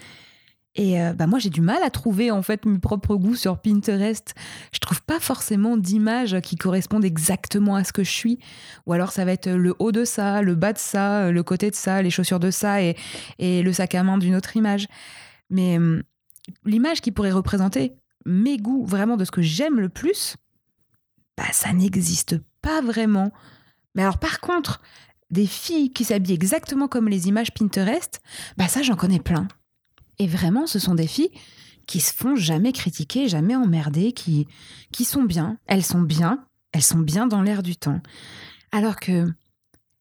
Et 0.75 1.01
euh, 1.01 1.13
bah 1.13 1.27
moi 1.27 1.39
j'ai 1.39 1.49
du 1.49 1.61
mal 1.61 1.81
à 1.83 1.89
trouver 1.89 2.31
en 2.31 2.41
fait 2.41 2.65
mes 2.65 2.79
propres 2.79 3.15
goûts 3.15 3.35
sur 3.35 3.59
Pinterest. 3.59 4.35
Je 4.71 4.79
trouve 4.79 5.01
pas 5.01 5.19
forcément 5.19 5.75
d'images 5.75 6.39
qui 6.41 6.55
correspondent 6.55 7.03
exactement 7.03 7.75
à 7.75 7.83
ce 7.83 7.91
que 7.91 8.03
je 8.03 8.11
suis. 8.11 8.39
Ou 8.85 8.93
alors 8.93 9.11
ça 9.11 9.25
va 9.25 9.33
être 9.33 9.49
le 9.49 9.75
haut 9.79 9.91
de 9.91 10.05
ça, 10.05 10.41
le 10.41 10.55
bas 10.55 10.71
de 10.71 10.77
ça, 10.77 11.31
le 11.31 11.43
côté 11.43 11.69
de 11.69 11.75
ça, 11.75 12.01
les 12.01 12.11
chaussures 12.11 12.39
de 12.39 12.51
ça 12.51 12.81
et, 12.81 12.95
et 13.39 13.63
le 13.63 13.73
sac 13.73 13.95
à 13.95 14.03
main 14.03 14.17
d'une 14.17 14.35
autre 14.35 14.55
image. 14.55 14.87
Mais 15.49 15.77
hum, 15.77 16.03
l'image 16.65 17.01
qui 17.01 17.11
pourrait 17.11 17.31
représenter 17.31 17.93
mes 18.25 18.57
goûts, 18.57 18.85
vraiment 18.85 19.17
de 19.17 19.25
ce 19.25 19.31
que 19.31 19.41
j'aime 19.41 19.79
le 19.79 19.89
plus, 19.89 20.37
bah 21.37 21.51
ça 21.51 21.73
n'existe 21.73 22.37
pas 22.61 22.81
vraiment. 22.81 23.31
Mais 23.95 24.03
alors 24.03 24.19
par 24.19 24.39
contre, 24.39 24.81
des 25.31 25.47
filles 25.47 25.91
qui 25.91 26.03
s'habillent 26.03 26.33
exactement 26.33 26.87
comme 26.87 27.07
les 27.07 27.27
images 27.27 27.53
Pinterest, 27.53 28.21
bah 28.57 28.67
ça 28.67 28.81
j'en 28.81 28.95
connais 28.95 29.19
plein. 29.19 29.47
Et 30.17 30.27
vraiment, 30.27 30.67
ce 30.67 30.79
sont 30.79 30.95
des 30.95 31.07
filles 31.07 31.31
qui 31.87 32.01
se 32.01 32.13
font 32.13 32.35
jamais 32.35 32.71
critiquer, 32.71 33.27
jamais 33.27 33.55
emmerder, 33.55 34.11
qui, 34.11 34.47
qui 34.91 35.05
sont 35.05 35.23
bien. 35.23 35.57
Elles 35.65 35.83
sont 35.83 36.01
bien, 36.01 36.45
elles 36.71 36.83
sont 36.83 36.99
bien 36.99 37.25
dans 37.25 37.41
l'air 37.41 37.63
du 37.63 37.75
temps. 37.77 38.01
Alors 38.71 38.97
que 38.97 39.25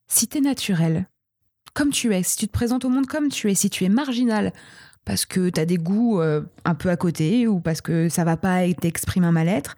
si 0.06 0.28
t'es 0.28 0.40
naturel, 0.40 1.08
comme 1.72 1.90
tu 1.90 2.14
es, 2.14 2.22
si 2.22 2.36
tu 2.36 2.46
te 2.46 2.52
présentes 2.52 2.84
au 2.84 2.88
monde 2.88 3.06
comme 3.06 3.28
tu 3.28 3.50
es, 3.50 3.54
si 3.54 3.70
tu 3.70 3.84
es 3.84 3.88
marginal, 3.88 4.52
parce 5.04 5.24
que 5.24 5.48
t'as 5.48 5.64
des 5.64 5.78
goûts 5.78 6.20
euh, 6.20 6.42
un 6.64 6.74
peu 6.74 6.90
à 6.90 6.96
côté 6.96 7.46
ou 7.46 7.60
parce 7.60 7.80
que 7.80 8.08
ça 8.10 8.24
va 8.24 8.36
pas 8.36 8.64
et 8.64 8.74
t'exprimes 8.74 9.24
un 9.24 9.32
mal-être, 9.32 9.76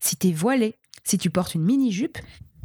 si 0.00 0.16
t'es 0.16 0.32
voilé, 0.32 0.74
si 1.04 1.18
tu 1.18 1.30
portes 1.30 1.54
une 1.54 1.62
mini-jupe, 1.62 2.18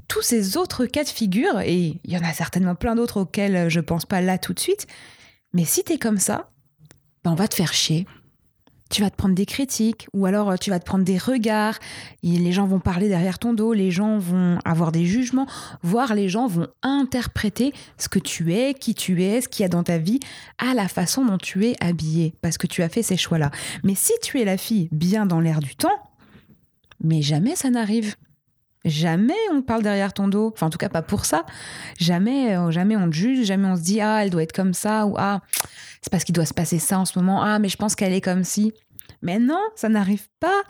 tous 0.09 0.21
ces 0.23 0.57
autres 0.57 0.85
cas 0.85 1.05
de 1.05 1.09
figure, 1.09 1.61
et 1.61 2.01
il 2.03 2.11
y 2.11 2.17
en 2.17 2.23
a 2.23 2.33
certainement 2.33 2.75
plein 2.75 2.95
d'autres 2.95 3.21
auxquels 3.21 3.69
je 3.69 3.79
pense 3.79 4.05
pas 4.05 4.19
là 4.19 4.37
tout 4.37 4.53
de 4.53 4.59
suite, 4.59 4.87
mais 5.53 5.63
si 5.63 5.83
t'es 5.83 5.97
comme 5.97 6.17
ça, 6.17 6.49
ben 7.23 7.31
on 7.31 7.35
va 7.35 7.47
te 7.47 7.55
faire 7.55 7.71
chier. 7.71 8.05
Tu 8.89 9.03
vas 9.03 9.11
te 9.11 9.15
prendre 9.15 9.35
des 9.35 9.45
critiques, 9.45 10.07
ou 10.13 10.25
alors 10.25 10.49
euh, 10.49 10.55
tu 10.55 10.71
vas 10.71 10.79
te 10.79 10.85
prendre 10.85 11.03
des 11.03 11.19
regards, 11.19 11.77
les 12.23 12.51
gens 12.51 12.65
vont 12.65 12.79
parler 12.79 13.07
derrière 13.07 13.37
ton 13.37 13.53
dos, 13.53 13.71
les 13.71 13.91
gens 13.91 14.17
vont 14.17 14.57
avoir 14.65 14.91
des 14.91 15.05
jugements, 15.05 15.45
voire 15.83 16.15
les 16.15 16.27
gens 16.27 16.47
vont 16.47 16.67
interpréter 16.81 17.71
ce 17.99 18.09
que 18.09 18.17
tu 18.17 18.55
es, 18.55 18.73
qui 18.73 18.95
tu 18.95 19.23
es, 19.23 19.41
ce 19.41 19.47
qu'il 19.47 19.61
y 19.61 19.65
a 19.65 19.69
dans 19.69 19.83
ta 19.83 19.99
vie, 19.99 20.19
à 20.57 20.73
la 20.73 20.87
façon 20.87 21.23
dont 21.23 21.37
tu 21.37 21.67
es 21.67 21.75
habillé, 21.79 22.33
parce 22.41 22.57
que 22.57 22.65
tu 22.65 22.81
as 22.81 22.89
fait 22.89 23.03
ces 23.03 23.15
choix-là. 23.15 23.51
Mais 23.83 23.93
si 23.93 24.13
tu 24.23 24.41
es 24.41 24.45
la 24.45 24.57
fille 24.57 24.89
bien 24.91 25.27
dans 25.27 25.39
l'air 25.39 25.59
du 25.59 25.75
temps, 25.75 25.99
mais 26.99 27.21
jamais 27.21 27.55
ça 27.55 27.69
n'arrive. 27.69 28.15
Jamais 28.85 29.33
on 29.51 29.61
parle 29.61 29.83
derrière 29.83 30.13
ton 30.13 30.27
dos. 30.27 30.51
Enfin, 30.53 30.67
en 30.67 30.69
tout 30.69 30.77
cas, 30.77 30.89
pas 30.89 31.01
pour 31.01 31.25
ça. 31.25 31.45
Jamais, 31.99 32.55
euh, 32.55 32.71
jamais 32.71 32.95
on 32.95 33.09
te 33.09 33.15
juge. 33.15 33.45
Jamais 33.45 33.67
on 33.67 33.75
se 33.75 33.81
dit 33.81 33.99
ah 34.01 34.23
elle 34.23 34.29
doit 34.29 34.43
être 34.43 34.53
comme 34.53 34.73
ça 34.73 35.05
ou 35.05 35.15
ah 35.17 35.41
c'est 36.01 36.11
parce 36.11 36.23
qu'il 36.23 36.33
doit 36.33 36.45
se 36.45 36.53
passer 36.53 36.79
ça 36.79 36.97
en 36.99 37.05
ce 37.05 37.19
moment. 37.19 37.41
Ah 37.41 37.59
mais 37.59 37.69
je 37.69 37.77
pense 37.77 37.95
qu'elle 37.95 38.13
est 38.13 38.21
comme 38.21 38.43
si. 38.43 38.73
Mais 39.21 39.39
non, 39.39 39.61
ça 39.75 39.89
n'arrive 39.89 40.27
pas. 40.39 40.63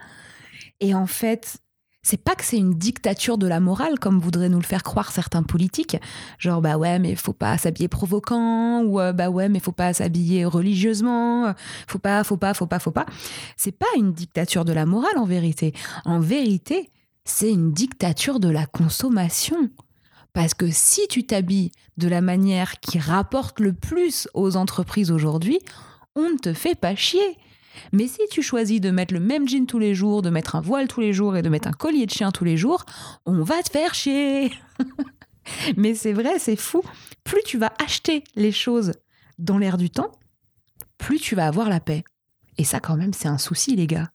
Et 0.79 0.95
en 0.95 1.05
fait, 1.05 1.59
c'est 2.01 2.23
pas 2.23 2.33
que 2.33 2.43
c'est 2.43 2.57
une 2.57 2.73
dictature 2.73 3.37
de 3.37 3.45
la 3.45 3.59
morale 3.59 3.99
comme 3.99 4.19
voudraient 4.19 4.49
nous 4.49 4.59
le 4.59 4.65
faire 4.65 4.81
croire 4.81 5.11
certains 5.11 5.43
politiques. 5.43 5.97
Genre 6.39 6.61
bah 6.61 6.77
ouais 6.77 6.97
mais 6.97 7.15
faut 7.15 7.33
pas 7.33 7.57
s'habiller 7.59 7.89
provoquant 7.89 8.81
ou 8.81 8.99
euh, 8.99 9.13
bah 9.13 9.29
ouais 9.29 9.49
mais 9.49 9.59
faut 9.59 9.71
pas 9.71 9.93
s'habiller 9.93 10.45
religieusement. 10.45 11.53
Faut 11.87 11.99
pas, 11.99 12.23
faut 12.23 12.37
pas, 12.37 12.55
faut 12.55 12.65
pas, 12.65 12.79
faut 12.79 12.91
pas. 12.91 13.05
C'est 13.55 13.77
pas 13.77 13.85
une 13.97 14.13
dictature 14.13 14.65
de 14.65 14.73
la 14.73 14.87
morale 14.87 15.17
en 15.17 15.25
vérité. 15.25 15.73
En 16.05 16.19
vérité 16.19 16.89
c'est 17.29 17.51
une 17.51 17.71
dictature 17.71 18.39
de 18.39 18.50
la 18.50 18.65
consommation. 18.65 19.69
Parce 20.33 20.53
que 20.53 20.69
si 20.71 21.07
tu 21.07 21.25
t'habilles 21.25 21.71
de 21.98 22.07
la 22.07 22.21
manière 22.21 22.79
qui 22.79 23.00
rapporte 23.00 23.59
le 23.59 23.74
plus 23.74 24.27
aux 24.33 24.55
entreprises 24.55 25.12
aujourd'hui, 25.12 25.59
on 26.15 26.29
ne 26.29 26.38
te 26.38 26.53
fait 26.53 26.75
pas 26.75 26.95
chier. 26.95 27.38
Mais 27.93 28.07
si 28.07 28.21
tu 28.29 28.41
choisis 28.41 28.81
de 28.81 28.91
mettre 28.91 29.13
le 29.13 29.19
même 29.19 29.48
jean 29.48 29.65
tous 29.65 29.79
les 29.79 29.95
jours, 29.95 30.21
de 30.21 30.29
mettre 30.29 30.55
un 30.55 30.62
voile 30.62 30.88
tous 30.88 31.01
les 31.01 31.13
jours 31.13 31.38
et 31.38 31.41
de 31.41 31.50
mettre 31.50 31.67
un 31.67 31.74
collier 31.74 32.05
de 32.05 32.12
chien 32.12 32.31
tous 32.31 32.43
les 32.43 32.57
jours, 32.57 32.86
on 33.25 33.43
va 33.43 33.62
te 33.63 33.69
faire 33.69 33.93
chier. 33.93 34.51
Mais 35.77 35.95
c'est 35.95 36.13
vrai, 36.13 36.39
c'est 36.39 36.55
fou. 36.55 36.81
Plus 37.24 37.41
tu 37.45 37.57
vas 37.57 37.74
acheter 37.83 38.24
les 38.36 38.51
choses 38.51 38.93
dans 39.38 39.57
l'air 39.57 39.77
du 39.77 39.89
temps, 39.89 40.12
plus 40.98 41.19
tu 41.19 41.36
vas 41.36 41.48
avoir 41.48 41.69
la 41.69 41.79
paix. 41.79 42.03
Et 42.57 42.63
ça, 42.63 42.79
quand 42.79 42.98
même, 42.98 43.13
c'est 43.13 43.29
un 43.29 43.38
souci, 43.38 43.75
les 43.75 43.88
gars. 43.88 44.09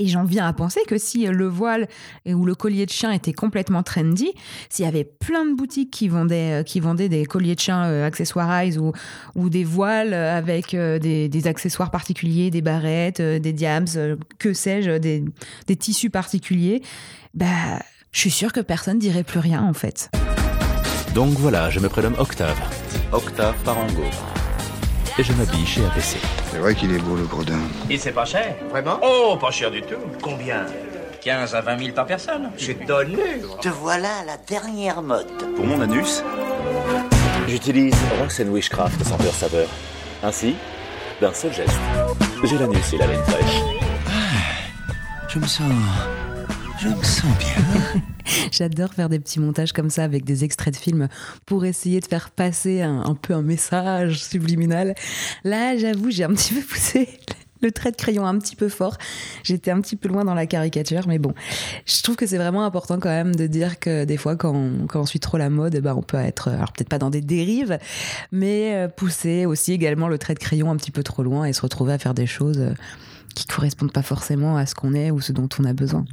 Et 0.00 0.06
j'en 0.06 0.24
viens 0.24 0.46
à 0.46 0.52
penser 0.52 0.80
que 0.86 0.96
si 0.96 1.26
le 1.26 1.48
voile 1.48 1.88
ou 2.26 2.44
le 2.44 2.54
collier 2.54 2.86
de 2.86 2.90
chien 2.90 3.10
était 3.10 3.32
complètement 3.32 3.82
trendy, 3.82 4.32
s'il 4.70 4.84
y 4.84 4.88
avait 4.88 5.04
plein 5.04 5.44
de 5.44 5.54
boutiques 5.54 5.90
qui 5.90 6.08
vendaient, 6.08 6.60
euh, 6.60 6.62
qui 6.62 6.78
vendaient 6.78 7.08
des 7.08 7.26
colliers 7.26 7.56
de 7.56 7.60
chien 7.60 7.84
euh, 7.84 8.10
ou, 8.78 8.92
ou 9.34 9.50
des 9.50 9.64
voiles 9.64 10.14
avec 10.14 10.74
euh, 10.74 10.98
des, 10.98 11.46
accessoires 11.46 11.90
particuliers, 11.90 12.50
des 12.50 12.62
barrettes, 12.62 13.20
des 13.20 13.52
diams, 13.52 13.86
que 14.38 14.52
sais-je, 14.52 14.98
des, 14.98 15.24
des 15.66 15.76
tissus 15.76 16.10
particuliers, 16.10 16.82
bah, 17.34 17.80
je 18.12 18.20
suis 18.20 18.30
sûre 18.30 18.52
que 18.52 18.60
personne 18.60 18.98
dirait 18.98 19.24
plus 19.24 19.40
rien 19.40 19.62
en 19.62 19.72
fait. 19.72 20.10
Donc 21.14 21.30
voilà, 21.30 21.70
je 21.70 21.80
me 21.80 21.88
prénomme 21.88 22.14
Octave. 22.18 22.58
Octave 23.12 23.56
Parango 23.64 24.04
et 25.18 25.22
je 25.24 25.32
m'habille 25.32 25.66
chez 25.66 25.84
APC. 25.84 26.16
C'est 26.50 26.58
vrai 26.58 26.74
qu'il 26.74 26.94
est 26.94 26.98
beau 26.98 27.16
le 27.16 27.24
gredin. 27.24 27.58
Et 27.90 27.98
c'est 27.98 28.12
pas 28.12 28.24
cher 28.24 28.54
Vraiment 28.70 29.00
Oh, 29.02 29.36
pas 29.36 29.50
cher 29.50 29.70
du 29.70 29.82
tout. 29.82 29.96
Combien 30.22 30.64
15 31.20 31.54
à 31.54 31.60
20 31.60 31.78
000 31.78 31.92
par 31.92 32.06
personne. 32.06 32.50
J'ai 32.56 32.74
donné. 32.74 33.40
Te 33.60 33.68
voilà 33.68 34.08
à 34.22 34.24
la 34.24 34.36
dernière 34.36 35.02
mode. 35.02 35.26
Pour 35.56 35.66
mon 35.66 35.80
anus, 35.80 36.22
j'utilise 37.48 37.96
Rox 38.20 38.38
Wishcraft 38.38 39.04
Senteur 39.04 39.34
Saveur. 39.34 39.68
Ainsi, 40.22 40.54
d'un 41.20 41.34
seul 41.34 41.52
geste, 41.52 41.78
j'ai 42.44 42.56
l'anus 42.56 42.92
et 42.92 42.98
la 42.98 43.08
laine 43.08 43.22
fraîche. 43.24 43.62
Ah, 44.06 44.88
je 45.28 45.38
me 45.38 45.46
sens... 45.46 45.72
Je 46.80 46.88
me 46.88 47.02
sens 47.02 47.36
bien. 47.38 48.02
J'adore 48.52 48.94
faire 48.94 49.08
des 49.08 49.18
petits 49.18 49.40
montages 49.40 49.72
comme 49.72 49.90
ça 49.90 50.04
avec 50.04 50.24
des 50.24 50.44
extraits 50.44 50.74
de 50.74 50.78
films 50.78 51.08
pour 51.44 51.64
essayer 51.64 52.00
de 52.00 52.06
faire 52.06 52.30
passer 52.30 52.82
un, 52.82 53.16
peu 53.20 53.34
un 53.34 53.42
message 53.42 54.22
subliminal. 54.22 54.94
Là, 55.42 55.76
j'avoue, 55.76 56.10
j'ai 56.10 56.22
un 56.22 56.32
petit 56.34 56.54
peu 56.54 56.60
poussé 56.60 57.08
le 57.62 57.72
trait 57.72 57.90
de 57.90 57.96
crayon 57.96 58.24
un 58.26 58.38
petit 58.38 58.54
peu 58.54 58.68
fort. 58.68 58.96
J'étais 59.42 59.72
un 59.72 59.80
petit 59.80 59.96
peu 59.96 60.08
loin 60.08 60.24
dans 60.24 60.34
la 60.34 60.46
caricature, 60.46 61.08
mais 61.08 61.18
bon, 61.18 61.34
je 61.84 62.00
trouve 62.00 62.14
que 62.14 62.28
c'est 62.28 62.38
vraiment 62.38 62.64
important 62.64 63.00
quand 63.00 63.08
même 63.08 63.34
de 63.34 63.48
dire 63.48 63.80
que 63.80 64.04
des 64.04 64.16
fois, 64.16 64.36
quand 64.36 64.54
on, 64.54 65.06
suit 65.06 65.18
trop 65.18 65.36
la 65.36 65.50
mode, 65.50 65.74
eh 65.74 65.80
ben 65.80 65.94
on 65.96 66.02
peut 66.02 66.18
être, 66.18 66.48
alors 66.48 66.72
peut-être 66.72 66.88
pas 66.88 66.98
dans 66.98 67.10
des 67.10 67.22
dérives, 67.22 67.78
mais 68.30 68.74
euh, 68.74 68.88
pousser 68.88 69.46
aussi 69.46 69.72
également 69.72 70.06
le 70.06 70.18
trait 70.18 70.34
de 70.34 70.38
crayon 70.38 70.70
un 70.70 70.76
petit 70.76 70.92
peu 70.92 71.02
trop 71.02 71.24
loin 71.24 71.44
et 71.44 71.52
se 71.52 71.62
retrouver 71.62 71.92
à 71.92 71.98
faire 71.98 72.14
des 72.14 72.26
choses 72.26 72.60
euh, 72.60 72.74
qui 73.34 73.46
correspondent 73.46 73.92
pas 73.92 74.02
forcément 74.02 74.56
à 74.56 74.66
ce 74.66 74.74
qu'on 74.74 74.94
est 74.94 75.10
ou 75.10 75.20
ce 75.20 75.32
dont 75.32 75.48
on 75.58 75.64
a 75.64 75.72
besoin. 75.72 76.04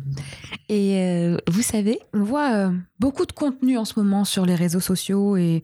Et 0.70 1.00
euh, 1.00 1.38
vous 1.50 1.62
savez, 1.62 2.00
on 2.14 2.24
voit 2.24 2.54
euh, 2.54 2.72
beaucoup 3.00 3.26
de 3.26 3.32
contenu 3.32 3.78
en 3.78 3.86
ce 3.86 4.00
moment 4.00 4.26
sur 4.26 4.46
les 4.46 4.56
réseaux 4.56 4.80
sociaux 4.80 5.38
et 5.38 5.64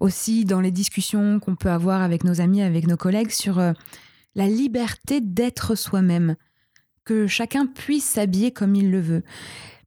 aussi 0.00 0.44
dans 0.44 0.60
les 0.60 0.70
discussions 0.70 1.40
qu'on 1.40 1.56
peut 1.56 1.70
avoir 1.70 2.02
avec 2.02 2.24
nos 2.24 2.40
amis, 2.40 2.62
avec 2.62 2.86
nos 2.86 2.96
collègues 2.96 3.30
sur 3.30 3.58
euh, 3.58 3.72
la 4.34 4.46
liberté 4.46 5.20
d'être 5.20 5.74
soi-même, 5.74 6.36
que 7.04 7.26
chacun 7.26 7.66
puisse 7.66 8.04
s'habiller 8.04 8.52
comme 8.52 8.74
il 8.74 8.90
le 8.90 9.00
veut. 9.00 9.22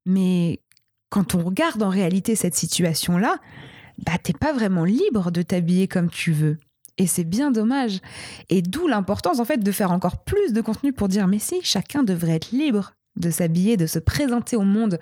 Mais 0.06 0.62
quand 1.10 1.36
on 1.36 1.44
regarde 1.44 1.84
en 1.84 1.90
réalité 1.90 2.36
cette 2.36 2.56
situation-là, 2.56 3.38
bah 4.06 4.18
t'es 4.22 4.34
pas 4.34 4.54
vraiment 4.54 4.86
libre 4.86 5.32
de 5.32 5.42
t'habiller 5.42 5.88
comme 5.88 6.10
tu 6.10 6.32
veux. 6.32 6.58
Et 6.98 7.08
c'est 7.08 7.24
bien 7.24 7.52
dommage. 7.52 8.00
Et 8.50 8.62
d'où 8.62 8.88
l'importance 8.88 9.40
en 9.40 9.46
fait 9.46 9.58
de 9.58 9.72
faire 9.72 9.92
encore 9.92 10.24
plus 10.24 10.54
de 10.54 10.62
contenu 10.62 10.94
pour 10.94 11.08
dire 11.08 11.28
mais 11.28 11.40
si, 11.40 11.60
chacun 11.64 12.04
devrait 12.04 12.36
être 12.36 12.52
libre 12.52 12.94
de 13.16 13.30
s'habiller, 13.30 13.78
de 13.78 13.88
se 13.88 14.00
présenter 14.00 14.56
au 14.56 14.64
monde 14.64 15.00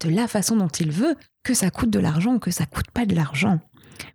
de 0.00 0.08
la 0.10 0.26
façon 0.26 0.56
dont 0.56 0.68
il 0.68 0.90
veut, 0.90 1.14
que 1.42 1.54
ça 1.54 1.70
coûte 1.70 1.90
de 1.90 1.98
l'argent 1.98 2.34
ou 2.34 2.38
que 2.38 2.50
ça 2.50 2.66
coûte 2.66 2.90
pas 2.90 3.06
de 3.06 3.14
l'argent. 3.14 3.60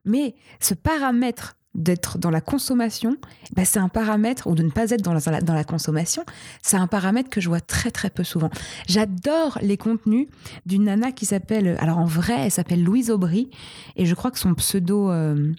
Mais 0.05 0.35
ce 0.59 0.73
paramètre 0.73 1.55
d'être 1.75 2.17
dans 2.17 2.31
la 2.31 2.41
consommation, 2.41 3.15
bah 3.55 3.63
c'est 3.63 3.79
un 3.79 3.89
paramètre, 3.89 4.47
ou 4.47 4.55
de 4.55 4.63
ne 4.63 4.71
pas 4.71 4.89
être 4.89 5.03
dans 5.03 5.13
la, 5.13 5.41
dans 5.41 5.53
la 5.53 5.63
consommation, 5.63 6.25
c'est 6.63 6.77
un 6.77 6.88
paramètre 6.88 7.29
que 7.29 7.39
je 7.39 7.47
vois 7.47 7.61
très 7.61 7.91
très 7.91 8.09
peu 8.09 8.23
souvent. 8.23 8.49
J'adore 8.88 9.59
les 9.61 9.77
contenus 9.77 10.27
d'une 10.65 10.85
nana 10.85 11.11
qui 11.11 11.25
s'appelle, 11.25 11.77
alors 11.79 11.99
en 11.99 12.05
vrai, 12.05 12.35
elle 12.39 12.51
s'appelle 12.51 12.83
Louise 12.83 13.11
Aubry, 13.11 13.49
et 13.95 14.05
je 14.05 14.15
crois 14.15 14.31
que 14.31 14.39
son 14.39 14.53
pseudo... 14.55 15.11
Euh, 15.11 15.53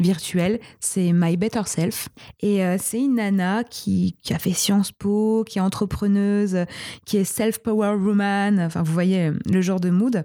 virtuelle, 0.00 0.58
c'est 0.80 1.12
My 1.12 1.36
Better 1.36 1.62
Self. 1.66 2.08
Et 2.40 2.64
euh, 2.64 2.76
c'est 2.80 3.00
une 3.00 3.16
nana 3.16 3.62
qui, 3.64 4.16
qui, 4.22 4.34
a 4.34 4.38
fait 4.38 4.52
Sciences 4.52 4.92
Po, 4.92 5.44
qui 5.46 5.58
est 5.58 5.62
entrepreneuse, 5.62 6.64
qui 7.04 7.18
est 7.18 7.24
self-power 7.24 7.94
woman, 7.94 8.60
enfin 8.60 8.82
vous 8.82 8.92
voyez 8.92 9.30
le 9.46 9.60
genre 9.60 9.80
de 9.80 9.90
mood. 9.90 10.24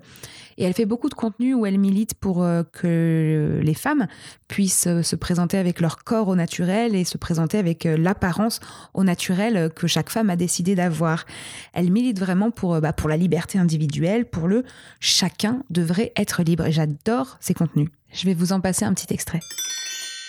Et 0.57 0.63
elle 0.63 0.73
fait 0.73 0.85
beaucoup 0.85 1.09
de 1.09 1.13
contenu 1.13 1.53
où 1.53 1.65
elle 1.65 1.77
milite 1.77 2.13
pour 2.13 2.43
euh, 2.43 2.63
que 2.71 3.59
les 3.61 3.73
femmes 3.73 4.07
puissent 4.47 4.87
euh, 4.87 5.01
se 5.01 5.15
présenter 5.15 5.57
avec 5.57 5.81
leur 5.81 6.03
corps 6.03 6.29
au 6.29 6.35
naturel 6.35 6.95
et 6.95 7.03
se 7.03 7.17
présenter 7.17 7.57
avec 7.57 7.85
euh, 7.85 7.97
l'apparence 7.97 8.61
au 8.93 9.03
naturel 9.03 9.69
que 9.75 9.87
chaque 9.87 10.09
femme 10.09 10.29
a 10.29 10.35
décidé 10.35 10.75
d'avoir. 10.75 11.25
Elle 11.73 11.91
milite 11.91 12.19
vraiment 12.19 12.51
pour, 12.51 12.79
bah, 12.79 12.93
pour 12.93 13.09
la 13.09 13.17
liberté 13.17 13.59
individuelle, 13.59 14.25
pour 14.25 14.47
le 14.47 14.63
chacun 14.99 15.61
devrait 15.69 16.13
être 16.15 16.41
libre. 16.43 16.65
Et 16.65 16.71
j'adore 16.71 17.37
ces 17.41 17.53
contenus. 17.53 17.89
Je 18.15 18.25
vais 18.25 18.33
vous 18.33 18.53
en 18.53 18.61
passer 18.61 18.85
un 18.85 18.93
petit 18.93 19.13
extrait. 19.13 19.41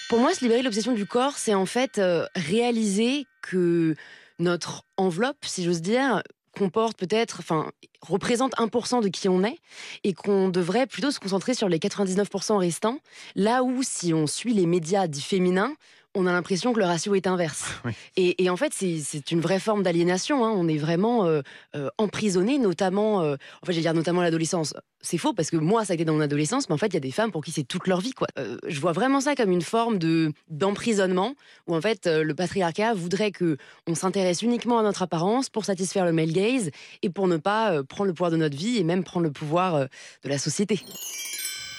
Pour 0.09 0.19
moi, 0.19 0.35
se 0.35 0.41
libérer 0.41 0.61
de 0.61 0.65
l'obsession 0.65 0.93
du 0.93 1.07
corps, 1.07 1.39
c'est 1.39 1.55
en 1.55 1.67
fait 1.67 2.01
réaliser 2.35 3.27
que 3.43 3.95
notre 4.39 4.83
enveloppe, 4.97 5.45
si 5.45 5.65
j'ose 5.65 5.81
dire, 5.81 6.23
comporte 6.53 6.99
peut-être, 6.99 7.39
enfin, 7.41 7.71
représente 8.01 8.55
1% 8.57 9.03
de 9.03 9.09
qui 9.09 9.29
on 9.29 9.45
est 9.45 9.59
et 10.05 10.15
qu'on 10.15 10.49
devrait 10.49 10.87
plutôt 10.87 11.11
se 11.11 11.21
concentrer 11.21 11.55
sur 11.55 11.69
les 11.69 11.79
99% 11.79 12.57
restants, 12.57 12.99
là 13.35 13.63
où 13.63 13.83
si 13.83 14.13
on 14.13 14.27
suit 14.27 14.55
les 14.55 14.67
médias 14.67 15.07
dits 15.07 15.23
féminins, 15.23 15.75
on 16.17 16.27
a 16.27 16.33
l'impression 16.33 16.73
que 16.73 16.79
le 16.79 16.87
ratio 16.87 17.15
est 17.15 17.27
inverse. 17.27 17.67
Et, 18.17 18.49
en 18.49 18.57
fait, 18.57 18.73
c'est 18.73 19.31
une 19.31 19.41
vraie 19.41 19.61
forme 19.61 19.83
d'aliénation. 19.83 20.45
Hein. 20.45 20.53
On 20.57 20.67
est 20.67 20.79
vraiment 20.79 21.27
euh, 21.27 21.43
euh, 21.75 21.89
emprisonné, 21.99 22.59
notamment, 22.59 23.21
euh, 23.21 23.37
en 23.63 23.67
fait, 23.67 23.75
je 23.75 23.81
dire 23.81 23.93
notamment 23.93 24.23
l'adolescence. 24.23 24.75
C'est 25.03 25.19
faux 25.19 25.35
parce 25.35 25.51
que 25.51 25.57
moi, 25.57 25.85
ça 25.85 25.93
a 25.93 25.95
été 25.95 26.05
dans 26.05 26.15
mon 26.15 26.21
adolescence, 26.21 26.69
mais 26.69 26.75
en 26.75 26.79
fait, 26.79 26.87
il 26.89 26.95
y 26.95 26.97
a 26.97 27.01
des 27.01 27.11
femmes 27.11 27.31
pour 27.31 27.45
qui 27.45 27.53
c'est 27.53 27.65
toute 27.65 27.87
leur 27.87 28.01
vie. 28.01 28.13
Quoi. 28.13 28.27
je 28.67 28.81
vois 28.81 28.93
vraiment 28.93 29.21
ça 29.21 29.37
comme 29.37 29.53
une 29.53 29.63
forme 29.63 29.99
de 29.99 30.33
d'emprisonnement 30.49 31.35
où 31.69 31.77
en 31.77 31.81
fait, 31.81 32.07
le 32.07 32.35
patriarcat 32.35 32.95
voudrait 32.95 33.31
que 33.31 33.57
on 33.87 33.95
s'intéresse 33.95 34.43
uniquement 34.43 34.79
à 34.79 34.83
notre 34.83 35.03
apparence 35.03 35.49
pour 35.49 35.65
satisfaire 35.65 36.07
le 36.07 36.13
male 36.13 36.33
gaze 36.33 36.71
et 37.03 37.11
pour 37.11 37.29
ne 37.29 37.37
pas 37.37 37.85
prendre 37.85 38.09
le 38.09 38.15
pouvoir 38.15 38.31
de 38.31 38.37
notre 38.37 38.57
vie 38.57 38.79
et 38.79 38.85
même 38.85 39.05
prendre 39.05 39.27
le 39.27 39.33
pouvoir 39.33 39.81
de 39.81 40.29
la 40.29 40.39
société. 40.39 40.81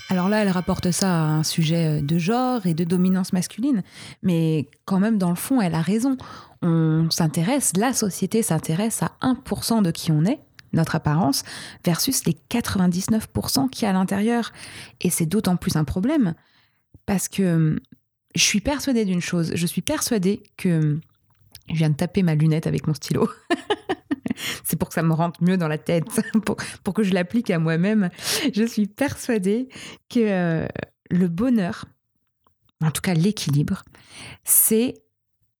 Alors 0.09 0.29
là, 0.29 0.41
elle 0.41 0.49
rapporte 0.49 0.91
ça 0.91 1.09
à 1.09 1.27
un 1.27 1.43
sujet 1.43 2.01
de 2.01 2.17
genre 2.17 2.65
et 2.65 2.73
de 2.73 2.83
dominance 2.83 3.33
masculine, 3.33 3.83
mais 4.23 4.69
quand 4.85 4.99
même, 4.99 5.17
dans 5.17 5.29
le 5.29 5.35
fond, 5.35 5.61
elle 5.61 5.75
a 5.75 5.81
raison. 5.81 6.17
On 6.61 7.09
s'intéresse, 7.09 7.73
la 7.75 7.93
société 7.93 8.41
s'intéresse 8.41 9.03
à 9.03 9.11
1% 9.21 9.81
de 9.81 9.91
qui 9.91 10.11
on 10.11 10.23
est, 10.23 10.39
notre 10.71 10.95
apparence, 10.95 11.43
versus 11.85 12.25
les 12.25 12.37
99% 12.49 13.69
qui 13.69 13.85
a 13.85 13.89
à 13.89 13.93
l'intérieur. 13.93 14.53
Et 15.01 15.09
c'est 15.09 15.25
d'autant 15.25 15.57
plus 15.57 15.75
un 15.75 15.83
problème, 15.83 16.35
parce 17.05 17.27
que 17.27 17.81
je 18.33 18.43
suis 18.43 18.61
persuadée 18.61 19.03
d'une 19.03 19.21
chose, 19.21 19.51
je 19.55 19.65
suis 19.65 19.81
persuadée 19.81 20.41
que... 20.57 20.99
Je 21.69 21.75
viens 21.75 21.89
de 21.89 21.95
taper 21.95 22.23
ma 22.23 22.33
lunette 22.33 22.65
avec 22.65 22.87
mon 22.87 22.93
stylo. 22.93 23.29
c'est 24.63 24.77
pour 24.77 24.89
que 24.89 24.95
ça 24.95 25.03
me 25.03 25.13
rentre 25.13 25.43
mieux 25.43 25.57
dans 25.57 25.67
la 25.67 25.77
tête, 25.77 26.05
pour, 26.83 26.93
que 26.93 27.03
je 27.03 27.13
l'applique 27.13 27.49
à 27.49 27.59
moi-même. 27.59 28.09
Je 28.53 28.63
suis 28.63 28.87
persuadée 28.87 29.69
que 30.09 30.19
euh, 30.19 30.67
le 31.09 31.27
bonheur, 31.27 31.85
en 32.81 32.91
tout 32.91 33.01
cas 33.01 33.13
l'équilibre, 33.13 33.83
c'est 34.43 34.95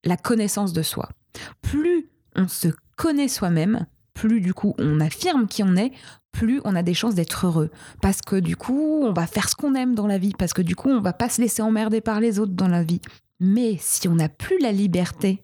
la 0.03 0.17
connaissance 0.17 0.73
de 0.73 0.81
soi. 0.81 1.09
Plus 1.61 2.09
on 2.35 2.47
se 2.47 2.69
connaît 2.95 3.27
soi-même, 3.27 3.85
plus 4.13 4.41
du 4.41 4.53
coup 4.53 4.73
on 4.77 4.99
affirme 4.99 5.47
qui 5.47 5.63
on 5.63 5.75
est, 5.75 5.91
plus 6.31 6.61
on 6.65 6.75
a 6.75 6.83
des 6.83 6.93
chances 6.93 7.15
d'être 7.15 7.47
heureux. 7.47 7.71
Parce 8.01 8.21
que 8.21 8.35
du 8.35 8.55
coup, 8.55 9.01
on 9.03 9.11
va 9.11 9.25
faire 9.25 9.49
ce 9.49 9.55
qu'on 9.55 9.73
aime 9.73 9.95
dans 9.95 10.05
la 10.05 10.19
vie, 10.19 10.33
parce 10.37 10.53
que 10.53 10.61
du 10.61 10.75
coup, 10.75 10.89
on 10.89 11.01
va 11.01 11.13
pas 11.13 11.29
se 11.29 11.41
laisser 11.41 11.63
emmerder 11.63 11.99
par 11.99 12.19
les 12.19 12.37
autres 12.39 12.53
dans 12.53 12.67
la 12.67 12.83
vie. 12.83 13.01
Mais 13.39 13.77
si 13.79 14.07
on 14.07 14.15
n'a 14.15 14.29
plus 14.29 14.59
la 14.59 14.71
liberté 14.71 15.43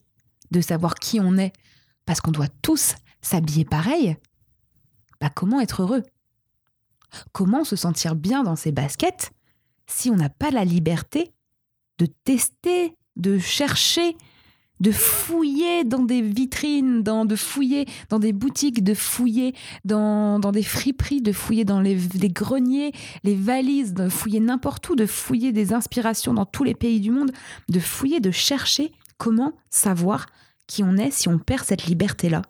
de 0.52 0.62
savoir 0.62 0.96
qui 0.96 1.20
on 1.20 1.38
est, 1.38 1.52
parce 2.06 2.22
qu'on 2.22 2.32
doit 2.32 2.48
tous 2.62 2.96
s'habiller 3.24 3.66
pareil, 3.66 4.18
bah 5.20 5.32
comment 5.34 5.60
être 5.60 5.82
heureux? 5.82 6.04
Comment 7.32 7.64
se 7.64 7.76
sentir 7.76 8.16
bien 8.16 8.44
dans 8.44 8.56
ses 8.56 8.72
baskets 8.72 9.32
si 9.88 10.10
on 10.10 10.16
n'a 10.16 10.30
pas 10.30 10.52
la 10.52 10.66
liberté 10.66 11.34
de 12.00 12.06
tester, 12.06 12.96
de 13.16 13.38
chercher, 13.38 14.16
de 14.80 14.92
fouiller 14.92 15.84
dans 15.84 16.04
des 16.04 16.22
vitrines, 16.22 17.04
de 17.04 17.36
fouiller 17.36 17.86
dans 18.10 18.20
des 18.20 18.34
boutiques, 18.34 18.84
de 18.84 18.94
fouiller 18.94 19.54
dans, 19.86 20.40
dans 20.40 20.52
des 20.52 20.64
friperies, 20.64 21.22
de 21.22 21.32
fouiller 21.32 21.64
dans 21.64 21.80
les, 21.80 21.96
les 21.96 22.30
greniers, 22.30 22.92
les 23.24 23.36
valises, 23.36 23.94
de 23.94 24.10
fouiller 24.10 24.40
n'importe 24.40 24.90
où, 24.90 24.96
de 24.96 25.06
fouiller 25.06 25.52
des 25.52 25.74
inspirations 25.74 26.34
dans 26.34 26.46
tous 26.46 26.64
les 26.64 26.76
pays 26.76 27.00
du 27.00 27.12
monde, 27.12 27.32
de 27.70 27.80
fouiller, 27.80 28.20
de 28.20 28.32
chercher 28.32 28.92
comment 29.18 29.54
savoir 29.70 30.26
qui 30.68 30.84
on 30.84 30.98
est 30.98 31.12
si 31.12 31.30
on 31.30 31.38
perd 31.40 31.64
cette 31.64 31.86
liberté-là? 31.86 32.42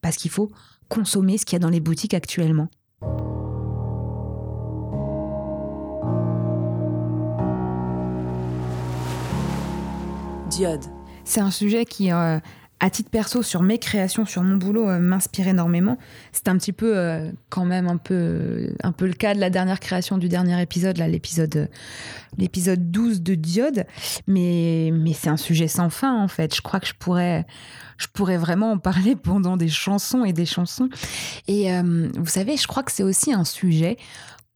Parce 0.00 0.16
qu'il 0.16 0.30
faut 0.30 0.50
consommer 0.88 1.38
ce 1.38 1.44
qu'il 1.44 1.54
y 1.54 1.56
a 1.56 1.60
dans 1.60 1.70
les 1.70 1.80
boutiques 1.80 2.14
actuellement. 2.14 2.68
Diode. 10.50 10.84
C'est 11.24 11.40
un 11.40 11.50
sujet 11.50 11.84
qui, 11.84 12.10
euh, 12.10 12.38
à 12.80 12.90
titre 12.90 13.10
perso, 13.10 13.42
sur 13.42 13.62
mes 13.62 13.78
créations, 13.78 14.24
sur 14.24 14.42
mon 14.42 14.56
boulot, 14.56 14.88
euh, 14.88 14.98
m'inspire 14.98 15.48
énormément. 15.48 15.98
C'est 16.32 16.48
un 16.48 16.56
petit 16.56 16.72
peu, 16.72 16.96
euh, 16.96 17.30
quand 17.50 17.64
même, 17.64 17.88
un 17.88 17.96
peu, 17.96 18.72
un 18.82 18.92
peu 18.92 19.06
le 19.06 19.14
cas 19.14 19.34
de 19.34 19.40
la 19.40 19.50
dernière 19.50 19.80
création 19.80 20.16
du 20.16 20.28
dernier 20.28 20.60
épisode, 20.62 20.96
là, 20.96 21.08
l'épisode, 21.08 21.68
l'épisode 22.36 22.90
12 22.90 23.22
de 23.22 23.34
Diode. 23.34 23.84
Mais, 24.26 24.90
mais 24.92 25.12
c'est 25.12 25.30
un 25.30 25.36
sujet 25.36 25.66
sans 25.66 25.90
fin, 25.90 26.22
en 26.22 26.28
fait. 26.28 26.54
Je 26.54 26.62
crois 26.62 26.78
que 26.78 26.86
je 26.86 26.94
pourrais, 26.94 27.46
je 27.96 28.06
pourrais 28.12 28.36
vraiment 28.36 28.72
en 28.72 28.78
parler 28.78 29.16
pendant 29.16 29.56
des 29.56 29.68
chansons 29.68 30.24
et 30.24 30.32
des 30.32 30.46
chansons. 30.46 30.88
Et 31.48 31.70
vous 31.82 32.26
savez, 32.26 32.56
je 32.56 32.66
crois 32.66 32.82
que 32.84 32.92
c'est 32.92 33.02
aussi 33.02 33.32
un 33.32 33.44
sujet 33.44 33.96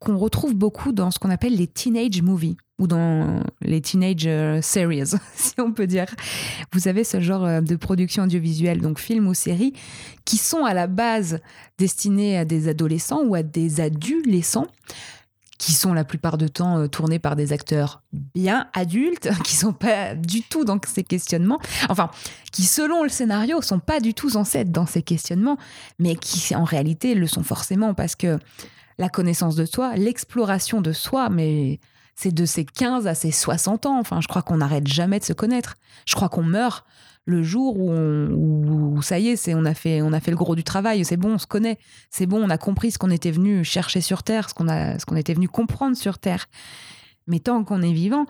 qu'on 0.03 0.19
retrouve 0.19 0.55
beaucoup 0.55 0.93
dans 0.93 1.11
ce 1.11 1.19
qu'on 1.19 1.31
appelle 1.31 1.57
les 1.57 1.67
teenage 1.67 2.23
movies 2.23 2.57
ou 2.79 2.87
dans 2.87 3.43
les 3.61 3.81
teenage 3.81 4.27
euh, 4.27 4.61
series, 4.61 5.13
si 5.35 5.55
on 5.59 5.73
peut 5.73 5.87
dire. 5.87 6.07
Vous 6.73 6.89
avez 6.89 7.05
ce 7.05 7.21
genre 7.21 7.45
euh, 7.45 7.61
de 7.61 7.77
production 7.77 8.25
audiovisuelle, 8.25 8.81
donc 8.81 8.99
films 8.99 9.29
ou 9.29 9.35
séries, 9.35 9.73
qui 10.25 10.37
sont 10.37 10.65
à 10.65 10.75
la 10.75 10.87
base 10.87 11.41
destinés 11.79 12.37
à 12.37 12.45
des 12.45 12.69
adolescents 12.69 13.23
ou 13.25 13.35
à 13.35 13.43
des 13.43 13.81
adolescents 13.81 14.67
qui 15.63 15.73
sont 15.73 15.95
la 15.95 16.03
plupart 16.03 16.39
du 16.39 16.51
temps 16.51 16.79
euh, 16.81 16.89
tournés 16.89 17.21
par 17.21 17.37
des 17.37 17.53
acteurs 17.53 18.03
bien 18.35 18.67
adultes, 18.73 19.31
qui 19.45 19.55
sont 19.55 19.73
pas 19.73 20.17
du 20.17 20.43
tout 20.43 20.65
dans 20.65 20.81
ces 20.85 21.05
questionnements, 21.05 21.61
enfin, 21.89 22.11
qui 22.51 22.65
selon 22.65 23.05
le 23.05 23.09
scénario 23.09 23.63
sont 23.63 23.79
pas 23.79 24.01
du 24.01 24.13
tout 24.13 24.29
être 24.55 24.73
dans 24.73 24.87
ces 24.87 25.03
questionnements, 25.03 25.59
mais 26.01 26.17
qui 26.17 26.57
en 26.57 26.65
réalité 26.65 27.15
le 27.15 27.29
sont 27.29 27.45
forcément 27.45 27.95
parce 27.95 28.17
que 28.17 28.41
la 28.99 29.09
connaissance 29.09 29.57
de 29.57 29.65
soi, 29.65 29.95
l'exploration 29.97 30.81
de 30.81 30.93
soi, 30.93 31.29
mais 31.29 31.81
c'est 32.15 32.33
de 32.33 32.45
ses 32.45 32.65
15 32.65 33.07
à 33.07 33.15
ses 33.15 33.31
60 33.31 33.87
ans. 33.87 33.99
Enfin, 33.99 34.21
je 34.21 34.29
crois 34.29 34.43
qu'on 34.43 34.59
n'arrête 34.59 34.87
jamais 34.87 35.19
de 35.19 35.25
se 35.25 35.33
connaître. 35.33 35.77
Je 36.07 36.15
crois 36.15 36.29
qu'on 36.29 36.43
meurt 36.43 36.85
le 37.25 37.43
jour 37.43 37.79
où, 37.79 39.01
ça 39.03 39.19
y 39.19 39.29
est, 39.29 39.55
on 39.55 39.65
a 39.65 39.75
fait 39.75 40.03
on 40.03 40.13
a 40.13 40.21
fait 40.21 40.31
le 40.31 40.37
gros 40.37 40.57
du 40.57 40.65
travail. 40.65 41.05
C'est 41.05 41.17
bon, 41.17 41.35
on 41.35 41.39
se 41.39 41.47
connaît. 41.47 41.79
C'est 42.11 42.27
bon, 42.27 42.43
on 42.43 42.51
a 42.51 42.59
compris 42.59 42.91
ce 42.91 42.99
qu'on 42.99 43.11
était 43.11 43.31
venu 43.31 43.65
chercher 43.65 44.01
sur 44.01 44.23
Terre, 44.23 44.49
ce 44.49 44.55
qu'on 44.55 44.69
a 44.69 44.99
ce 44.99 45.07
qu'on 45.07 45.17
était 45.17 45.35
venu 45.35 45.49
comprendre 45.49 45.97
sur 45.97 46.19
Terre. 46.19 46.47
Mais 47.29 47.39
tant 47.39 47.63
qu'on 47.65 47.83
est 47.83 47.93
vivant 47.93 48.27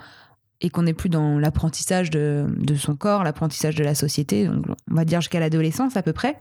et 0.61 0.71
qu'on 0.71 0.83
n'est 0.83 0.95
plus 0.95 1.09
dans 1.09 1.39
l'apprentissage 1.39 2.11
de, 2.11 2.47
de, 2.59 2.75
son 2.77 2.95
corps, 2.95 3.25
l'apprentissage 3.25 3.75
de 3.75 3.83
la 3.83 3.95
société, 3.95 4.47
donc 4.47 4.67
on 4.91 4.95
va 4.95 5.05
dire 5.05 5.21
jusqu'à 5.21 5.41
l'adolescence 5.41 5.97
à 5.97 6.03
peu 6.03 6.13
près, 6.13 6.41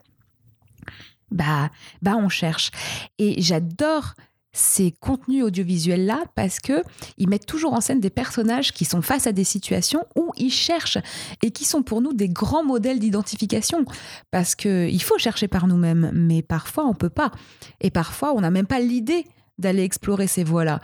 bah, 1.31 1.69
bah 2.01 2.15
on 2.17 2.29
cherche. 2.29 2.71
Et 3.17 3.41
j'adore 3.41 4.15
ces 4.53 4.91
contenus 4.91 5.45
audiovisuels-là 5.45 6.25
parce 6.35 6.59
que 6.59 6.83
ils 7.17 7.29
mettent 7.29 7.45
toujours 7.45 7.73
en 7.73 7.81
scène 7.81 8.01
des 8.01 8.09
personnages 8.09 8.73
qui 8.73 8.83
sont 8.83 9.01
face 9.01 9.25
à 9.25 9.31
des 9.31 9.45
situations 9.45 10.05
où 10.15 10.31
ils 10.35 10.51
cherchent 10.51 10.97
et 11.41 11.51
qui 11.51 11.63
sont 11.63 11.83
pour 11.83 12.01
nous 12.01 12.13
des 12.13 12.27
grands 12.27 12.63
modèles 12.63 13.00
d'identification. 13.00 13.85
Parce 14.29 14.55
que 14.55 14.89
il 14.89 15.01
faut 15.01 15.17
chercher 15.17 15.47
par 15.47 15.67
nous-mêmes, 15.67 16.11
mais 16.13 16.41
parfois 16.41 16.85
on 16.85 16.93
peut 16.93 17.09
pas. 17.09 17.31
Et 17.79 17.91
parfois 17.91 18.33
on 18.35 18.41
n'a 18.41 18.51
même 18.51 18.67
pas 18.67 18.79
l'idée 18.79 19.25
d'aller 19.57 19.83
explorer 19.83 20.27
ces 20.27 20.43
voies-là. 20.43 20.81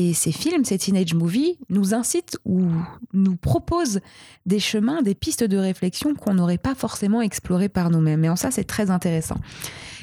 Et 0.00 0.14
ces 0.14 0.30
films, 0.30 0.64
ces 0.64 0.78
teenage 0.78 1.12
movies, 1.12 1.58
nous 1.70 1.92
incitent 1.92 2.38
ou 2.44 2.68
nous 3.12 3.34
proposent 3.34 3.98
des 4.46 4.60
chemins, 4.60 5.02
des 5.02 5.16
pistes 5.16 5.42
de 5.42 5.56
réflexion 5.56 6.14
qu'on 6.14 6.34
n'aurait 6.34 6.56
pas 6.56 6.76
forcément 6.76 7.20
explorées 7.20 7.68
par 7.68 7.90
nous-mêmes. 7.90 8.24
Et 8.24 8.28
en 8.28 8.36
ça, 8.36 8.52
c'est 8.52 8.62
très 8.62 8.90
intéressant. 8.90 9.34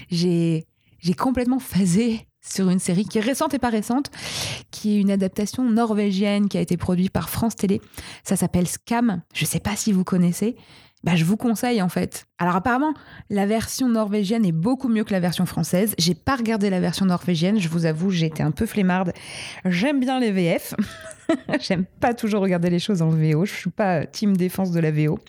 J'ai 0.10 0.66
complètement 1.18 1.60
phasé 1.60 2.28
sur 2.46 2.70
une 2.70 2.80
série 2.80 3.06
qui 3.06 3.20
est 3.20 3.22
récente 3.22 3.54
et 3.54 3.60
pas 3.60 3.70
récente, 3.70 4.12
qui 4.70 4.98
est 4.98 5.00
une 5.00 5.12
adaptation 5.12 5.64
norvégienne 5.64 6.50
qui 6.50 6.58
a 6.58 6.62
été 6.62 6.76
produite 6.76 7.14
par 7.14 7.30
France 7.30 7.56
Télé. 7.56 7.80
Ça 8.26 8.36
s'appelle 8.36 8.68
Scam. 8.68 9.22
Je 9.34 9.46
sais 9.46 9.62
pas 9.62 9.78
si 9.78 9.94
vous 9.94 10.04
connaissez. 10.04 10.58
Bah, 11.06 11.16
je 11.16 11.24
vous 11.24 11.38
conseille 11.38 11.84
en 11.84 11.90
fait. 11.90 12.26
Alors 12.40 12.56
apparemment, 12.56 12.96
la 13.30 13.46
version 13.46 13.88
norvégienne 13.88 14.44
est 14.44 14.52
beaucoup 14.52 14.90
mieux 14.90 15.04
que 15.04 15.14
la 15.14 15.20
version 15.20 15.46
française. 15.46 15.94
J'ai 16.00 16.16
pas 16.16 16.36
regardé 16.36 16.72
la 16.72 16.80
version 16.80 17.06
norvégienne, 17.06 17.60
je 17.60 17.70
vous 17.70 17.86
avoue, 17.86 18.10
j'ai 18.10 18.26
été 18.26 18.42
un 18.42 18.50
peu 18.50 18.66
flemmarde. 18.66 19.14
J'aime 19.66 20.00
bien 20.00 20.20
les 20.20 20.32
VF. 20.32 20.74
J'aime 21.62 21.86
pas 22.00 22.16
toujours 22.16 22.42
regarder 22.42 22.72
les 22.72 22.80
choses 22.80 23.04
en 23.04 23.10
VO. 23.10 23.46
Je 23.46 23.54
suis 23.54 23.70
pas 23.70 24.08
team 24.08 24.36
défense 24.36 24.72
de 24.72 24.80
la 24.80 24.90
VO 24.90 25.20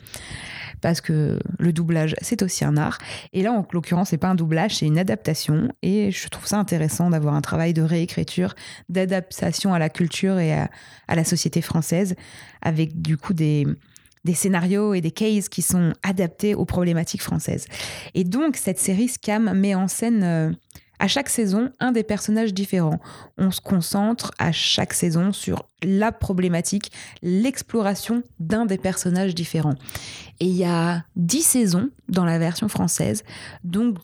parce 0.80 1.00
que 1.00 1.38
le 1.58 1.72
doublage, 1.72 2.14
c'est 2.22 2.42
aussi 2.42 2.64
un 2.64 2.76
art. 2.76 2.98
Et 3.32 3.42
là, 3.42 3.52
en 3.52 3.66
l'occurrence, 3.72 4.10
c'est 4.10 4.18
pas 4.18 4.28
un 4.28 4.34
doublage, 4.34 4.76
c'est 4.76 4.86
une 4.86 4.98
adaptation. 4.98 5.68
Et 5.82 6.10
je 6.10 6.28
trouve 6.28 6.46
ça 6.46 6.58
intéressant 6.58 7.10
d'avoir 7.10 7.34
un 7.34 7.40
travail 7.40 7.74
de 7.74 7.82
réécriture, 7.82 8.54
d'adaptation 8.88 9.74
à 9.74 9.78
la 9.78 9.88
culture 9.88 10.38
et 10.38 10.52
à, 10.54 10.68
la 11.08 11.24
société 11.24 11.60
française, 11.60 12.14
avec 12.62 13.00
du 13.00 13.16
coup 13.16 13.34
des, 13.34 13.66
des 14.26 14.34
scénarios 14.34 14.92
et 14.92 15.00
des 15.00 15.10
cases 15.10 15.48
qui 15.48 15.62
sont 15.62 15.94
adaptés 16.02 16.54
aux 16.54 16.66
problématiques 16.66 17.22
françaises. 17.22 17.66
Et 18.14 18.24
donc, 18.24 18.56
cette 18.56 18.78
série 18.78 19.08
Scam 19.08 19.50
met 19.54 19.74
en 19.74 19.88
scène 19.88 20.22
euh, 20.22 20.50
à 20.98 21.08
chaque 21.08 21.28
saison 21.28 21.70
un 21.80 21.92
des 21.92 22.02
personnages 22.02 22.52
différents. 22.52 23.00
On 23.38 23.50
se 23.50 23.60
concentre 23.60 24.32
à 24.38 24.52
chaque 24.52 24.92
saison 24.92 25.32
sur 25.32 25.66
la 25.82 26.12
problématique, 26.12 26.92
l'exploration 27.22 28.22
d'un 28.38 28.66
des 28.66 28.78
personnages 28.78 29.34
différents. 29.34 29.76
Et 30.40 30.46
il 30.46 30.56
y 30.56 30.64
a 30.64 31.04
dix 31.16 31.42
saisons 31.42 31.90
dans 32.08 32.24
la 32.24 32.38
version 32.38 32.68
française, 32.68 33.24
donc 33.64 33.96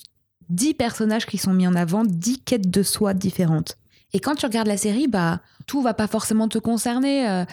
dix 0.49 0.75
personnages 0.75 1.27
qui 1.27 1.39
sont 1.39 1.53
mis 1.53 1.67
en 1.67 1.75
avant, 1.75 2.05
dix 2.05 2.41
quêtes 2.41 2.71
de 2.71 2.83
soi 2.83 3.15
différentes. 3.15 3.77
Et 4.15 4.21
quand 4.21 4.35
tu 4.35 4.47
regardes 4.47 4.69
la 4.69 4.77
série, 4.77 5.09
bah 5.09 5.41
tout 5.67 5.81
va 5.81 5.95
pas 5.95 6.07
forcément 6.07 6.49
te 6.49 6.59
concerner. 6.59 7.29
Euh, 7.29 7.45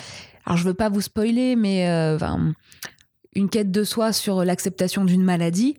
alors 0.50 0.58
je 0.58 0.64
veux 0.64 0.74
pas 0.74 0.90
vous 0.90 1.02
spoiler, 1.02 1.56
mais 1.56 1.88
euh, 1.88 2.18
une 3.36 3.50
quête 3.50 3.70
de 3.70 3.84
soi 3.84 4.12
sur 4.12 4.44
l'acceptation 4.44 5.06
d'une 5.06 5.24
maladie, 5.24 5.78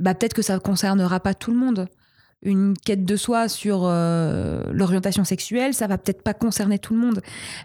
bah 0.00 0.12
peut-être 0.14 0.34
que 0.34 0.42
ça 0.42 0.54
ne 0.54 0.58
concernera 0.58 1.20
pas 1.20 1.34
tout 1.34 1.52
le 1.52 1.56
monde. 1.56 1.86
Une 2.42 2.74
quête 2.76 3.04
de 3.04 3.14
soi 3.14 3.48
sur 3.48 3.82
euh, 3.84 4.64
l'orientation 4.72 5.22
sexuelle, 5.22 5.72
ça 5.72 5.86
va 5.86 5.98
peut-être 5.98 6.24
pas 6.24 6.34
concerner 6.34 6.80
tout 6.80 6.94
le 6.94 7.00
monde, 7.00 7.20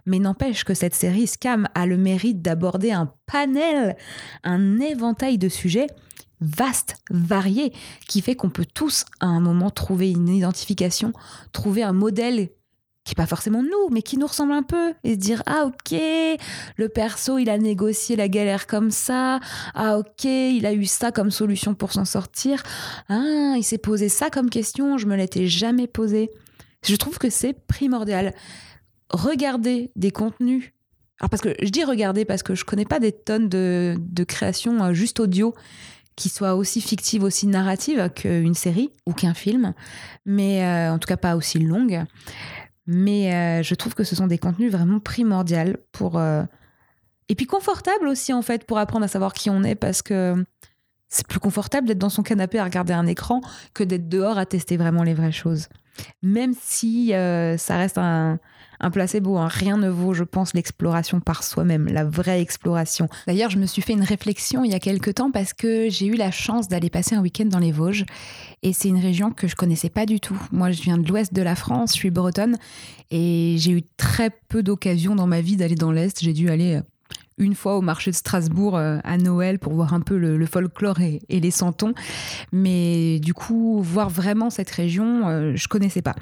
mais 0.06 0.20
n'empêche 0.20 0.64
que 0.64 0.76
cette 0.76 0.94
série 0.94 1.26
Scam 1.26 1.68
a 1.74 1.88
le 1.88 1.98
mérite 1.98 2.40
d'aborder 2.40 2.92
un 2.92 3.12
panel, 3.26 3.98
un 4.44 4.80
éventail 4.80 5.40
de 5.40 5.50
sujets 5.50 5.88
vaste, 6.42 6.98
varié, 7.10 7.74
qui 8.08 8.22
fait 8.22 8.36
qu'on 8.36 8.50
peut 8.50 8.68
tous 8.72 9.06
à 9.22 9.26
un 9.26 9.40
moment 9.40 9.72
trouver 9.72 10.12
une 10.12 10.30
identification, 10.30 11.14
trouver 11.52 11.82
un 11.82 11.94
modèle 11.94 12.50
qui 13.06 13.12
n'est 13.12 13.24
pas 13.24 13.28
forcément 13.28 13.62
nous, 13.62 13.90
mais 13.92 14.02
qui 14.02 14.18
nous 14.18 14.26
ressemble 14.26 14.52
un 14.52 14.64
peu, 14.64 14.94
et 15.04 15.14
se 15.14 15.20
dire 15.20 15.44
ah 15.46 15.66
ok, 15.68 15.98
le 16.78 16.90
perso 16.90 17.38
il 17.38 17.50
a 17.50 17.58
négocié 17.58 18.16
la 18.16 18.28
galère 18.28 18.66
comme 18.66 18.90
ça, 18.90 19.40
ah 19.76 20.00
ok, 20.00 20.24
il 20.24 20.66
a 20.66 20.74
eu 20.74 20.86
ça 20.86 21.12
comme 21.12 21.30
solution 21.30 21.76
pour 21.76 21.94
s'en 21.94 22.06
sortir, 22.06 22.64
ah 23.08 23.54
il 23.56 23.64
s'est 23.64 23.78
posé 23.78 24.10
ça 24.10 24.30
comme 24.32 24.50
question, 24.50 24.98
je 24.98 25.06
me 25.06 25.16
l'étais 25.16 25.48
jamais 25.48 25.88
posé. 25.88 26.32
Je 26.84 26.96
trouve 26.96 27.18
que 27.18 27.30
c'est 27.30 27.54
primordial. 27.54 28.34
Regarder 29.10 29.92
des 29.96 30.12
contenus. 30.12 30.72
Alors 31.20 31.30
parce 31.30 31.42
que 31.42 31.56
je 31.62 31.70
dis 31.70 31.84
regarder 31.84 32.26
parce 32.26 32.44
que 32.44 32.56
je 32.56 32.66
connais 32.66 32.86
pas 32.86 33.00
des 33.00 33.12
tonnes 33.12 33.50
de, 33.50 33.96
de 34.00 34.24
créations 34.24 34.84
euh, 34.84 34.94
juste 34.94 35.20
audio 35.20 35.54
qui 36.16 36.30
soient 36.30 36.56
aussi 36.56 36.82
fictives, 36.82 37.24
aussi 37.24 37.48
narratives 37.48 38.10
qu'une 38.16 38.54
série 38.54 38.90
ou 39.06 39.14
qu'un 39.14 39.34
film, 39.34 39.74
mais 40.26 40.64
euh, 40.64 40.94
en 40.94 41.00
tout 41.00 41.08
cas 41.08 41.18
pas 41.18 41.36
aussi 41.36 41.60
longues. 41.60 42.04
Mais 42.88 43.34
euh, 43.34 43.64
je 43.64 43.76
trouve 43.76 43.96
que 43.96 44.04
ce 44.04 44.16
sont 44.16 44.28
des 44.28 44.38
contenus 44.38 44.72
vraiment 44.72 45.00
primordiaux 45.00 45.76
pour. 45.92 46.18
Euh, 46.18 46.44
et 47.30 47.36
puis 47.36 47.48
confortables 47.48 48.08
aussi, 48.08 48.34
en 48.34 48.42
fait, 48.42 48.66
pour 48.66 48.78
apprendre 48.78 49.06
à 49.06 49.08
savoir 49.08 49.34
qui 49.34 49.50
on 49.50 49.64
est, 49.64 49.76
parce 49.76 50.02
que 50.02 50.46
c'est 51.10 51.28
plus 51.28 51.40
confortable 51.40 51.88
d'être 51.88 51.98
dans 51.98 52.10
son 52.10 52.24
canapé 52.24 52.60
à 52.60 52.64
regarder 52.64 52.94
un 52.94 53.08
écran 53.08 53.42
que 53.74 53.84
d'être 53.84 54.10
dehors 54.10 54.38
à 54.38 54.46
tester 54.46 54.78
vraiment 54.78 55.04
les 55.04 55.14
vraies 55.14 55.32
choses. 55.32 55.68
Même 56.22 56.54
si 56.60 57.14
euh, 57.14 57.58
ça 57.58 57.78
reste 57.78 57.98
un, 57.98 58.38
un 58.80 58.92
placebo. 58.92 59.38
Hein. 59.38 59.48
Rien 59.48 59.78
ne 59.78 59.90
vaut, 59.90 60.14
je 60.14 60.24
pense, 60.24 60.54
l'exploration 60.54 61.20
par 61.20 61.44
soi-même, 61.44 61.88
la 61.88 62.04
vraie 62.04 62.42
exploration. 62.42 63.08
D'ailleurs, 63.28 63.50
je 63.50 63.58
me 63.58 63.66
suis 63.66 63.82
fait 63.82 63.94
une 63.94 64.04
réflexion 64.04 64.64
il 64.64 64.72
y 64.72 64.76
a 64.76 64.80
quelques 64.80 65.16
temps 65.16 65.32
parce 65.32 65.54
que 65.54 65.90
j'ai 65.90 66.08
eu 66.08 66.16
la 66.16 66.32
chance 66.32 66.68
d'aller 66.68 66.90
passer 66.90 67.16
un 67.16 67.22
week-end 67.22 67.46
dans 67.46 67.60
les 67.60 67.72
Vosges. 67.72 68.06
Et 68.64 68.74
c'est 68.74 68.88
une 68.88 69.00
région 69.00 69.32
que 69.32 69.48
je 69.48 69.56
connaissais 69.56 69.90
pas 69.90 70.06
du 70.06 70.20
tout. 70.20 70.40
Moi, 70.52 70.72
je 70.72 70.82
viens 70.82 70.98
de 70.98 71.08
l'ouest 71.08 71.34
de 71.34 71.42
la 71.42 71.56
France, 71.56 71.92
je 71.94 71.98
suis 71.98 72.12
bretonne. 72.12 72.58
Et 73.12 73.56
j'ai 73.60 73.72
eu 73.72 73.84
très 73.98 74.30
peu 74.50 74.64
d'occasions 74.64 75.16
dans 75.16 75.28
ma 75.28 75.42
vie 75.42 75.56
d'aller 75.56 75.76
dans 75.76 75.92
l'est. 75.92 76.20
J'ai 76.22 76.34
dû 76.34 76.50
aller 76.50 76.76
euh, 76.76 76.82
une 77.38 77.56
fois 77.56 77.78
au 77.78 77.82
marché 77.82 78.12
de 78.12 78.16
Strasbourg 78.16 78.78
euh, 78.78 79.00
à 79.04 79.18
Noël 79.18 79.60
pour 79.60 79.74
voir 79.74 79.94
un 79.94 80.02
peu 80.02 80.18
le, 80.18 80.46
folklore 80.46 81.02
et, 81.02 81.22
et, 81.30 81.40
les 81.40 81.52
santons. 81.52 81.94
Mais 82.52 83.20
du 83.20 83.34
coup, 83.34 83.82
voir 83.82 84.10
vraiment 84.10 84.50
cette 84.50 84.72
région, 84.72 85.28
euh, 85.28 85.52
je 85.56 85.68
connaissais 85.68 86.02
pas. 86.02 86.16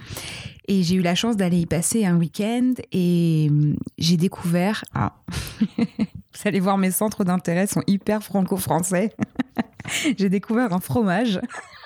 Et 0.68 0.82
j'ai 0.82 0.96
eu 0.96 1.02
la 1.02 1.16
chance 1.16 1.36
d'aller 1.36 1.60
y 1.60 1.66
passer 1.66 2.06
un 2.06 2.18
week-end 2.18 2.74
et 2.92 3.48
hum, 3.50 3.76
j'ai 3.98 4.18
découvert. 4.18 4.84
Ah, 4.94 5.14
vous 5.78 6.42
allez 6.46 6.60
voir, 6.60 6.78
mes 6.78 6.92
centres 6.92 7.24
d'intérêt 7.24 7.68
sont 7.68 7.84
hyper 7.86 8.24
franco-français. 8.24 9.14
j'ai 10.18 10.30
découvert 10.30 10.74
un 10.74 10.80
fromage 10.80 11.40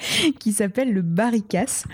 qui 0.38 0.52
s'appelle 0.52 0.92
le 0.92 1.02
barricas 1.02 1.84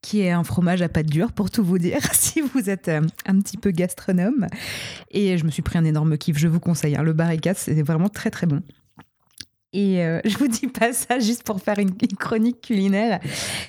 qui 0.00 0.20
est 0.20 0.30
un 0.30 0.44
fromage 0.44 0.80
à 0.80 0.88
pâte 0.88 1.06
dure, 1.06 1.32
pour 1.32 1.50
tout 1.50 1.64
vous 1.64 1.76
dire, 1.78 2.00
si 2.12 2.40
vous 2.40 2.70
êtes 2.70 2.88
euh, 2.88 3.02
un 3.26 3.40
petit 3.40 3.56
peu 3.56 3.70
gastronome. 3.70 4.46
Et 5.10 5.36
je 5.36 5.44
me 5.44 5.50
suis 5.50 5.62
pris 5.62 5.76
un 5.76 5.84
énorme 5.84 6.16
kiff, 6.16 6.38
je 6.38 6.48
vous 6.48 6.60
conseille. 6.60 6.96
Hein. 6.96 7.02
Le 7.02 7.12
barricas, 7.12 7.54
c'est 7.54 7.82
vraiment 7.82 8.08
très 8.08 8.30
très 8.30 8.46
bon. 8.46 8.62
Et 9.72 10.02
euh, 10.02 10.20
je 10.24 10.36
vous 10.38 10.48
dis 10.48 10.66
pas 10.66 10.92
ça 10.92 11.18
juste 11.18 11.42
pour 11.42 11.60
faire 11.60 11.78
une, 11.78 11.94
chronique 12.18 12.60
culinaire, 12.62 13.20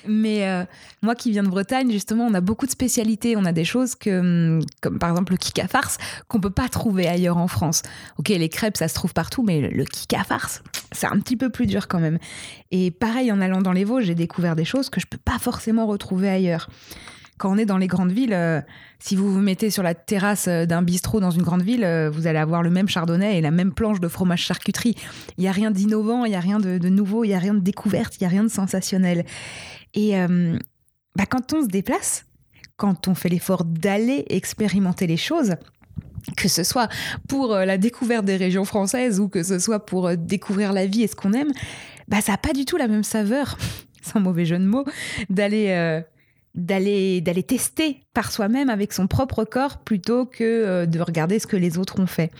mais 0.06 0.46
euh, 0.48 0.64
moi 1.02 1.14
qui 1.14 1.30
viens 1.30 1.42
de 1.42 1.48
Bretagne, 1.48 1.90
justement, 1.90 2.26
on 2.26 2.34
a 2.34 2.40
beaucoup 2.40 2.66
de 2.66 2.70
spécialités. 2.70 3.36
On 3.36 3.44
a 3.44 3.52
des 3.52 3.64
choses 3.64 3.94
que, 3.94 4.20
hum, 4.20 4.64
comme 4.80 4.98
par 4.98 5.10
exemple 5.10 5.32
le 5.32 5.38
kika 5.38 5.68
farce, 5.68 5.98
qu'on 6.28 6.40
peut 6.40 6.50
pas 6.50 6.68
trouver 6.68 7.06
ailleurs 7.06 7.36
en 7.36 7.48
France. 7.48 7.82
Ok, 8.18 8.28
les 8.28 8.48
crêpes, 8.48 8.76
ça 8.76 8.88
se 8.88 8.94
trouve 8.94 9.12
partout, 9.12 9.42
mais 9.42 9.60
le 9.60 9.84
kika 9.84 10.24
farce, 10.24 10.62
c'est 10.92 11.06
un 11.06 11.18
petit 11.20 11.36
peu 11.36 11.50
plus 11.50 11.66
dur 11.66 11.88
quand 11.88 12.00
même. 12.00 12.18
Et 12.70 12.90
pareil, 12.90 13.30
en 13.32 13.40
allant 13.40 13.60
dans 13.60 13.72
les 13.72 13.84
Vosges, 13.84 14.04
j'ai 14.04 14.14
découvert 14.14 14.56
des 14.56 14.64
choses 14.64 14.90
que 14.90 15.00
je 15.00 15.06
peux 15.06 15.18
pas 15.18 15.38
forcément 15.38 15.86
retrouver 15.86 16.28
ailleurs 16.28 16.68
quand 17.40 17.50
on 17.50 17.56
est 17.56 17.64
dans 17.64 17.78
les 17.78 17.86
grandes 17.86 18.12
villes, 18.12 18.34
euh, 18.34 18.60
si 18.98 19.16
vous 19.16 19.32
vous 19.32 19.40
mettez 19.40 19.70
sur 19.70 19.82
la 19.82 19.94
terrasse 19.94 20.46
euh, 20.46 20.66
d'un 20.66 20.82
bistrot 20.82 21.20
dans 21.20 21.30
une 21.30 21.40
grande 21.40 21.62
ville, 21.62 21.84
euh, 21.84 22.10
vous 22.10 22.26
allez 22.26 22.38
avoir 22.38 22.62
le 22.62 22.68
même 22.68 22.86
chardonnay 22.86 23.38
et 23.38 23.40
la 23.40 23.50
même 23.50 23.72
planche 23.72 23.98
de 23.98 24.08
fromage 24.08 24.42
charcuterie. 24.42 24.94
Il 25.38 25.40
n'y 25.40 25.48
a 25.48 25.52
rien 25.52 25.70
d'innovant, 25.70 26.26
il 26.26 26.28
n'y 26.28 26.36
a 26.36 26.40
rien 26.40 26.60
de, 26.60 26.88
nouveau, 26.90 27.24
il 27.24 27.28
n'y 27.28 27.34
a 27.34 27.38
rien 27.38 27.54
de 27.54 27.60
découverte, 27.60 28.16
il 28.20 28.24
n'y 28.24 28.26
a 28.26 28.28
rien 28.28 28.44
de 28.44 28.50
sensationnel. 28.50 29.24
Et 29.94 30.12
bah, 31.16 31.24
quand 31.26 31.54
on 31.54 31.62
se 31.62 31.68
déplace, 31.68 32.26
quand 32.76 33.08
on 33.08 33.14
fait 33.14 33.30
l'effort 33.30 33.64
d'aller 33.64 34.26
expérimenter 34.28 35.06
les 35.06 35.16
choses, 35.16 35.54
que 36.36 36.48
ce 36.48 36.62
soit 36.62 36.88
pour 37.26 37.54
la 37.54 37.78
découverte 37.78 38.26
des 38.26 38.36
régions 38.36 38.66
françaises 38.66 39.18
ou 39.18 39.28
que 39.28 39.42
ce 39.42 39.58
soit 39.58 39.86
pour 39.86 40.14
découvrir 40.16 40.74
la 40.74 40.86
vie 40.86 41.02
et 41.02 41.06
ce 41.06 41.16
qu'on 41.16 41.32
aime, 41.32 41.52
bah, 42.08 42.20
ça 42.20 42.32
n'a 42.32 42.38
pas 42.38 42.52
du 42.52 42.66
tout 42.66 42.76
la 42.76 42.86
même 42.86 43.04
saveur, 43.04 43.56
sans 44.02 44.20
mauvais 44.20 44.44
jeu 44.44 44.58
de 44.58 44.66
mots, 44.66 44.84
d'aller... 45.30 46.02
D'aller 46.54 47.20
d'aller 47.20 47.44
tester 47.44 48.00
par 48.12 48.32
soi-même 48.32 48.70
avec 48.70 48.92
son 48.92 49.06
propre 49.06 49.44
corps 49.44 49.78
plutôt 49.78 50.26
que 50.26 50.42
euh, 50.42 50.86
de 50.86 50.98
regarder 50.98 51.38
ce 51.38 51.46
que 51.46 51.56
les 51.56 51.78
autres 51.78 52.00
ont 52.00 52.06
fait. 52.06 52.32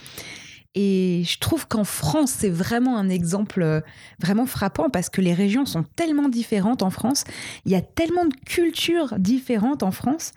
Et 0.73 1.23
je 1.25 1.37
trouve 1.39 1.67
qu'en 1.67 1.83
France, 1.83 2.31
c'est 2.37 2.49
vraiment 2.49 2.97
un 2.97 3.09
exemple 3.09 3.61
euh, 3.61 3.81
vraiment 4.19 4.45
frappant 4.45 4.89
parce 4.89 5.09
que 5.09 5.21
les 5.21 5.33
régions 5.33 5.65
sont 5.65 5.83
tellement 5.95 6.29
différentes 6.29 6.81
en 6.81 6.89
France. 6.89 7.25
Il 7.65 7.71
y 7.71 7.75
a 7.75 7.81
tellement 7.81 8.25
de 8.25 8.35
cultures 8.45 9.15
différentes 9.17 9.83
en 9.83 9.91
France 9.91 10.31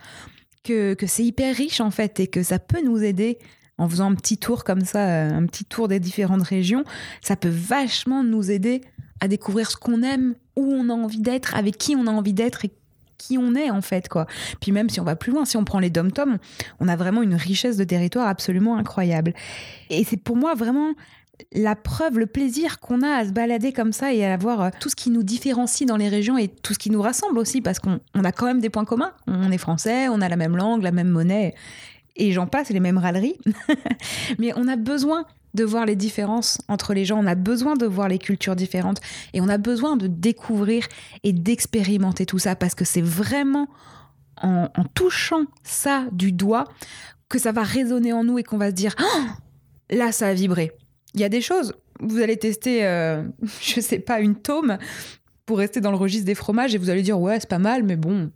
que, 0.65 0.95
que 0.95 1.07
c'est 1.07 1.25
hyper 1.25 1.55
riche 1.55 1.81
en 1.81 1.91
fait 1.91 2.19
et 2.21 2.27
que 2.27 2.43
ça 2.43 2.59
peut 2.59 2.83
nous 2.85 3.03
aider 3.03 3.39
en 3.79 3.89
faisant 3.89 4.11
un 4.11 4.15
petit 4.15 4.39
tour 4.39 4.65
comme 4.65 4.85
ça, 4.85 5.07
euh, 5.07 5.31
un 5.31 5.47
petit 5.47 5.65
tour 5.65 5.89
des 5.89 6.01
différentes 6.01 6.43
régions. 6.43 6.85
Ça 7.21 7.37
peut 7.37 7.49
vachement 7.49 8.25
nous 8.25 8.51
aider 8.51 8.83
à 9.21 9.29
découvrir 9.29 9.71
ce 9.71 9.77
qu'on 9.77 10.03
aime, 10.03 10.35
où 10.57 10.65
on 10.65 10.89
a 10.89 10.93
envie 10.93 11.21
d'être, 11.21 11.55
avec 11.57 11.79
qui 11.79 11.97
on 11.97 12.07
a 12.07 12.11
envie 12.11 12.35
d'être 12.35 12.65
et 12.65 12.73
qui 13.19 13.39
on 13.39 13.55
est 13.55 13.71
en 13.71 13.83
fait 13.83 14.09
quoi. 14.09 14.27
Puis 14.61 14.73
même 14.73 14.89
si 14.89 15.01
on 15.01 15.05
va 15.05 15.17
plus 15.17 15.33
loin, 15.33 15.45
si 15.45 15.57
on 15.57 15.65
prend 15.65 15.79
les 15.79 15.91
dom-toms, 15.91 16.39
on 16.81 16.89
a 16.89 16.97
vraiment 16.97 17.23
une 17.23 17.35
richesse 17.35 17.77
de 17.77 17.85
territoire 17.85 18.29
absolument 18.29 18.77
incroyable. 18.77 19.35
Et 19.91 20.05
c'est 20.05 20.17
pour 20.17 20.37
moi 20.37 20.55
vraiment 20.55 20.95
la 21.53 21.75
preuve, 21.75 22.19
le 22.19 22.27
plaisir 22.27 22.81
qu'on 22.81 23.03
a 23.03 23.09
à 23.09 23.25
se 23.25 23.33
balader 23.33 23.73
comme 23.73 23.93
ça 23.93 24.13
et 24.13 24.25
à 24.25 24.35
avoir 24.35 24.63
euh, 24.63 24.71
tout 24.81 24.89
ce 24.89 24.97
qui 24.97 25.11
nous 25.11 25.23
différencie 25.23 25.87
dans 25.87 25.97
les 25.97 26.09
régions 26.09 26.39
et 26.39 26.49
tout 26.49 26.75
ce 26.75 26.79
qui 26.79 26.91
nous 26.91 27.03
rassemble 27.03 27.39
aussi 27.39 27.61
parce 27.61 27.81
qu'on 27.81 28.01
on 28.15 28.25
a 28.25 28.33
quand 28.33 28.47
même 28.47 28.61
des 28.61 28.71
points 28.71 28.85
communs. 28.85 29.13
On 29.27 29.51
est 29.51 29.59
français, 29.59 30.09
on 30.09 30.21
a 30.21 30.29
la 30.29 30.37
même 30.37 30.57
langue, 30.57 30.83
la 30.83 30.93
même 30.93 31.09
monnaie 31.09 31.55
et 32.17 32.33
j'en 32.33 32.47
passe, 32.47 32.71
les 32.71 32.81
mêmes 32.81 32.99
râleries. 32.99 33.37
Mais 34.39 34.53
on 34.57 34.69
a 34.69 34.77
besoin 34.77 35.27
de 35.55 35.65
voir 35.65 35.87
les 35.87 35.97
différences 35.97 36.59
entre 36.69 36.95
les 36.95 37.05
gens, 37.05 37.19
on 37.23 37.27
a 37.27 37.35
besoin 37.35 37.75
de 37.75 37.87
voir 37.87 38.09
les 38.09 38.19
cultures 38.19 38.57
différentes 38.57 39.01
et 39.33 39.41
on 39.41 39.49
a 39.49 39.59
besoin 39.59 39.97
de 39.97 40.07
découvrir 40.07 40.87
et 41.23 41.33
d'expérimenter 41.33 42.27
tout 42.27 42.39
ça 42.39 42.57
parce 42.57 42.75
que 42.75 42.85
c'est 42.85 43.03
vraiment 43.03 43.69
en, 44.43 44.69
touchant 44.95 45.45
ça 45.63 46.07
du 46.13 46.33
doigt 46.33 46.65
que 47.29 47.39
ça 47.39 47.53
va 47.53 47.63
résonner 47.63 48.13
en 48.13 48.25
nous 48.25 48.39
et 48.39 48.43
qu'on 48.43 48.59
va 48.59 48.71
se 48.71 48.75
dire 48.75 48.95
oh 49.01 49.21
là 49.91 50.13
ça 50.13 50.29
a 50.29 50.35
vibré. 50.35 50.73
Il 51.15 51.21
y 51.21 51.25
a 51.25 51.29
des 51.29 51.41
choses, 51.41 51.73
vous 52.01 52.21
allez 52.21 52.37
tester, 52.37 52.85
euh, 52.85 53.23
je 53.63 53.81
sais 53.81 54.01
pas, 54.01 54.21
une 54.21 54.35
tome 54.35 54.77
pour 55.47 55.59
rester 55.59 55.81
dans 55.81 55.93
le 55.93 55.97
registre 55.97 56.27
des 56.27 56.35
fromages 56.35 56.75
et 56.75 56.79
vous 56.79 56.91
allez 56.91 57.03
dire 57.03 57.21
ouais 57.21 57.39
c'est 57.39 57.49
pas 57.49 57.59
mal 57.59 57.85
mais 57.85 57.97
bon 57.97 58.31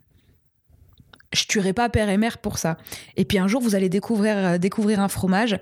je 1.33 1.45
tuerai 1.45 1.73
pas 1.73 1.89
père 1.89 2.09
et 2.09 2.17
mère 2.17 2.39
pour 2.39 2.57
ça. 2.57 2.77
Et 3.15 3.25
puis 3.25 3.37
un 3.37 3.47
jour 3.47 3.61
vous 3.61 3.75
allez 3.75 3.89
découvrir, 3.89 4.37
euh, 4.37 4.57
découvrir 4.57 4.99
un 4.99 5.09
fromage 5.09 5.59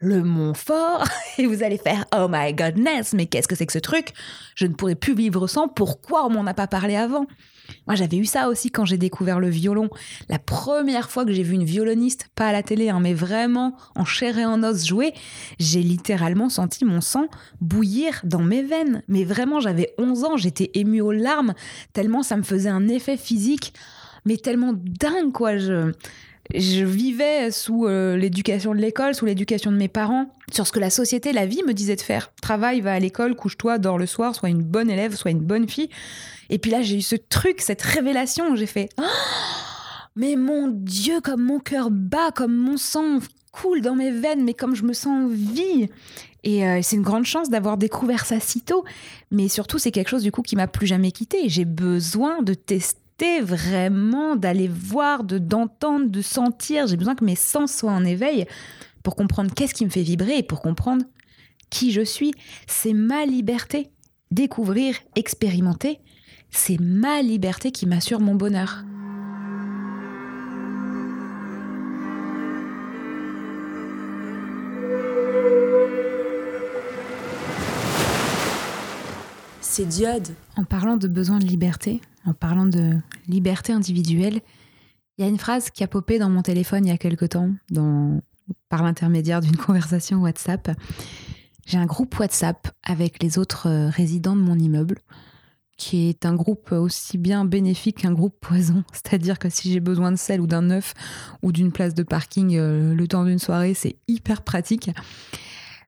le 0.00 0.22
Montfort 0.22 1.04
et 1.38 1.46
vous 1.46 1.62
allez 1.62 1.78
faire 1.78 2.04
oh 2.16 2.26
my 2.30 2.52
godness 2.54 3.14
mais 3.14 3.26
qu'est-ce 3.26 3.48
que 3.48 3.54
c'est 3.54 3.66
que 3.66 3.72
ce 3.72 3.78
truc? 3.78 4.12
Je 4.54 4.66
ne 4.66 4.74
pourrais 4.74 4.94
plus 4.94 5.14
vivre 5.14 5.46
sans 5.46 5.68
pourquoi 5.68 6.26
on 6.26 6.30
m'en 6.30 6.46
a 6.46 6.54
pas 6.54 6.66
parlé 6.66 6.96
avant? 6.96 7.26
Moi 7.86 7.96
j'avais 7.96 8.16
eu 8.16 8.24
ça 8.24 8.48
aussi 8.48 8.70
quand 8.70 8.84
j'ai 8.84 8.96
découvert 8.96 9.40
le 9.40 9.48
violon. 9.48 9.90
La 10.28 10.38
première 10.38 11.10
fois 11.10 11.24
que 11.24 11.32
j'ai 11.32 11.42
vu 11.42 11.54
une 11.54 11.64
violoniste 11.64 12.28
pas 12.34 12.48
à 12.48 12.52
la 12.52 12.62
télé 12.62 12.88
hein, 12.88 13.00
mais 13.00 13.14
vraiment 13.14 13.76
en 13.94 14.04
chair 14.04 14.38
et 14.38 14.46
en 14.46 14.62
os 14.62 14.86
jouer 14.86 15.12
j'ai 15.58 15.82
littéralement 15.82 16.48
senti 16.48 16.84
mon 16.84 17.00
sang 17.00 17.26
bouillir 17.60 18.20
dans 18.24 18.42
mes 18.42 18.62
veines. 18.62 19.02
Mais 19.08 19.24
vraiment 19.24 19.60
j'avais 19.60 19.94
11 19.98 20.24
ans 20.24 20.36
j'étais 20.36 20.70
émue 20.74 21.00
aux 21.00 21.12
larmes 21.12 21.54
tellement 21.92 22.22
ça 22.22 22.36
me 22.36 22.42
faisait 22.42 22.68
un 22.68 22.88
effet 22.88 23.16
physique 23.16 23.74
mais 24.24 24.36
tellement 24.36 24.74
dingue 24.74 25.32
quoi 25.32 25.56
je 25.56 25.92
je 26.54 26.84
vivais 26.84 27.50
sous 27.50 27.86
euh, 27.86 28.16
l'éducation 28.16 28.74
de 28.74 28.80
l'école, 28.80 29.14
sous 29.14 29.26
l'éducation 29.26 29.70
de 29.70 29.76
mes 29.76 29.88
parents, 29.88 30.34
sur 30.50 30.66
ce 30.66 30.72
que 30.72 30.80
la 30.80 30.90
société, 30.90 31.32
la 31.32 31.46
vie 31.46 31.62
me 31.66 31.74
disait 31.74 31.96
de 31.96 32.00
faire. 32.00 32.32
Travaille, 32.40 32.80
va 32.80 32.94
à 32.94 32.98
l'école, 32.98 33.34
couche-toi, 33.34 33.78
dors 33.78 33.98
le 33.98 34.06
soir, 34.06 34.34
sois 34.34 34.48
une 34.48 34.62
bonne 34.62 34.90
élève, 34.90 35.14
sois 35.14 35.30
une 35.30 35.42
bonne 35.42 35.68
fille. 35.68 35.90
Et 36.48 36.58
puis 36.58 36.70
là, 36.70 36.80
j'ai 36.80 36.96
eu 36.96 37.02
ce 37.02 37.16
truc, 37.16 37.60
cette 37.60 37.82
révélation 37.82 38.56
j'ai 38.56 38.66
fait 38.66 38.88
oh, 38.98 39.02
Mais 40.16 40.36
mon 40.36 40.68
Dieu, 40.68 41.20
comme 41.20 41.42
mon 41.42 41.58
cœur 41.58 41.90
bat, 41.90 42.30
comme 42.34 42.54
mon 42.54 42.78
sang 42.78 43.18
coule 43.52 43.82
dans 43.82 43.94
mes 43.94 44.10
veines, 44.10 44.42
mais 44.42 44.54
comme 44.54 44.74
je 44.74 44.84
me 44.84 44.92
sens 44.94 45.24
en 45.24 45.28
vie. 45.28 45.88
Et 46.44 46.66
euh, 46.66 46.80
c'est 46.82 46.96
une 46.96 47.02
grande 47.02 47.24
chance 47.24 47.50
d'avoir 47.50 47.76
découvert 47.76 48.24
ça 48.24 48.40
si 48.40 48.62
tôt. 48.62 48.84
Mais 49.30 49.48
surtout, 49.48 49.78
c'est 49.78 49.90
quelque 49.90 50.08
chose 50.08 50.22
du 50.22 50.32
coup 50.32 50.42
qui 50.42 50.56
m'a 50.56 50.66
plus 50.66 50.86
jamais 50.86 51.12
quitté. 51.12 51.48
J'ai 51.48 51.64
besoin 51.64 52.42
de 52.42 52.54
tester 52.54 53.00
vraiment 53.40 54.36
d'aller 54.36 54.68
voir, 54.68 55.24
de 55.24 55.38
d'entendre, 55.38 56.08
de 56.08 56.22
sentir. 56.22 56.86
J'ai 56.86 56.96
besoin 56.96 57.14
que 57.14 57.24
mes 57.24 57.36
sens 57.36 57.72
soient 57.72 57.92
en 57.92 58.04
éveil 58.04 58.46
pour 59.02 59.16
comprendre 59.16 59.52
qu'est-ce 59.54 59.74
qui 59.74 59.84
me 59.84 59.90
fait 59.90 60.02
vibrer 60.02 60.38
et 60.38 60.42
pour 60.42 60.60
comprendre 60.62 61.04
qui 61.70 61.92
je 61.92 62.02
suis. 62.02 62.32
C'est 62.66 62.92
ma 62.92 63.26
liberté. 63.26 63.90
Découvrir, 64.30 64.94
expérimenter, 65.16 66.00
c'est 66.50 66.78
ma 66.78 67.22
liberté 67.22 67.72
qui 67.72 67.86
m'assure 67.86 68.20
mon 68.20 68.34
bonheur. 68.34 68.84
C'est 79.60 79.86
Diode. 79.86 80.34
En 80.56 80.64
parlant 80.64 80.96
de 80.96 81.08
besoin 81.08 81.38
de 81.38 81.46
liberté, 81.46 82.02
en 82.28 82.34
parlant 82.34 82.66
de 82.66 82.98
liberté 83.26 83.72
individuelle, 83.72 84.40
il 85.16 85.24
y 85.24 85.24
a 85.24 85.30
une 85.30 85.38
phrase 85.38 85.70
qui 85.70 85.82
a 85.82 85.88
popé 85.88 86.18
dans 86.18 86.30
mon 86.30 86.42
téléphone 86.42 86.86
il 86.86 86.90
y 86.90 86.92
a 86.92 86.98
quelque 86.98 87.24
temps, 87.24 87.50
par 88.68 88.82
l'intermédiaire 88.82 89.40
d'une 89.40 89.56
conversation 89.66 90.18
WhatsApp. 90.18 90.70
J'ai 91.66 91.78
un 91.78 91.86
groupe 91.86 92.18
WhatsApp 92.18 92.68
avec 92.82 93.22
les 93.22 93.38
autres 93.38 93.88
résidents 93.88 94.36
de 94.36 94.42
mon 94.42 94.58
immeuble, 94.58 94.98
qui 95.76 96.08
est 96.08 96.26
un 96.26 96.34
groupe 96.34 96.72
aussi 96.72 97.18
bien 97.18 97.44
bénéfique 97.44 97.98
qu'un 97.98 98.12
groupe 98.12 98.38
poison. 98.40 98.84
C'est-à-dire 98.92 99.38
que 99.38 99.48
si 99.48 99.72
j'ai 99.72 99.80
besoin 99.80 100.12
de 100.12 100.16
sel 100.16 100.40
ou 100.40 100.46
d'un 100.46 100.70
œuf 100.70 100.94
ou 101.42 101.52
d'une 101.52 101.72
place 101.72 101.94
de 101.94 102.02
parking 102.02 102.56
euh, 102.56 102.94
le 102.94 103.08
temps 103.08 103.24
d'une 103.24 103.38
soirée, 103.38 103.74
c'est 103.74 103.96
hyper 104.06 104.42
pratique 104.42 104.90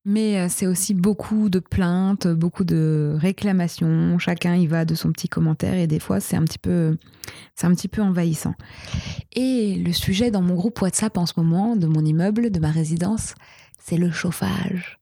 mais 0.04 0.48
c'est 0.48 0.66
aussi 0.66 0.94
beaucoup 0.94 1.50
de 1.50 1.58
plaintes, 1.58 2.26
beaucoup 2.26 2.64
de 2.64 3.16
réclamations. 3.18 4.18
Chacun 4.18 4.54
y 4.54 4.66
va 4.66 4.84
de 4.84 4.94
son 4.94 5.12
petit 5.12 5.28
commentaire 5.28 5.74
et 5.74 5.86
des 5.86 6.00
fois 6.00 6.20
c'est 6.20 6.36
un 6.36 6.44
petit 6.44 6.58
peu, 6.58 6.96
un 7.62 7.74
petit 7.74 7.88
peu 7.88 8.02
envahissant. 8.02 8.54
Et 9.34 9.76
le 9.76 9.92
sujet 9.92 10.30
dans 10.30 10.42
mon 10.42 10.54
groupe 10.54 10.80
WhatsApp 10.80 11.18
en 11.18 11.26
ce 11.26 11.34
moment, 11.36 11.76
de 11.76 11.86
mon 11.86 12.04
immeuble, 12.04 12.50
de 12.50 12.60
ma 12.60 12.70
résidence, 12.70 13.34
c'est 13.78 13.98
le 13.98 14.10
chauffage. 14.10 14.98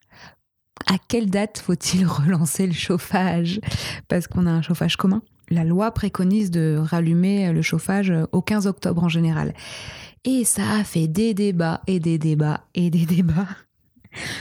À 0.87 0.97
quelle 1.09 1.31
date 1.31 1.59
faut-il 1.59 2.07
relancer 2.07 2.67
le 2.67 2.73
chauffage? 2.73 3.61
Parce 4.09 4.27
qu'on 4.27 4.47
a 4.47 4.51
un 4.51 4.63
chauffage 4.63 4.97
commun. 4.97 5.23
La 5.51 5.65
loi 5.65 5.93
préconise 5.93 6.51
de 6.51 6.77
rallumer 6.79 7.53
le 7.53 7.63
chauffage 7.63 8.13
au 8.33 8.43
15 8.43 8.67
octobre 8.67 9.03
en 9.03 9.09
général. 9.09 9.55
Et 10.25 10.45
ça 10.45 10.63
a 10.81 10.85
fait 10.85 11.09
des 11.09 11.33
débats 11.33 11.81
et 11.87 12.01
des 12.01 12.19
débats 12.19 12.65
et 12.75 12.91
des 12.91 13.07
débats. 13.07 13.49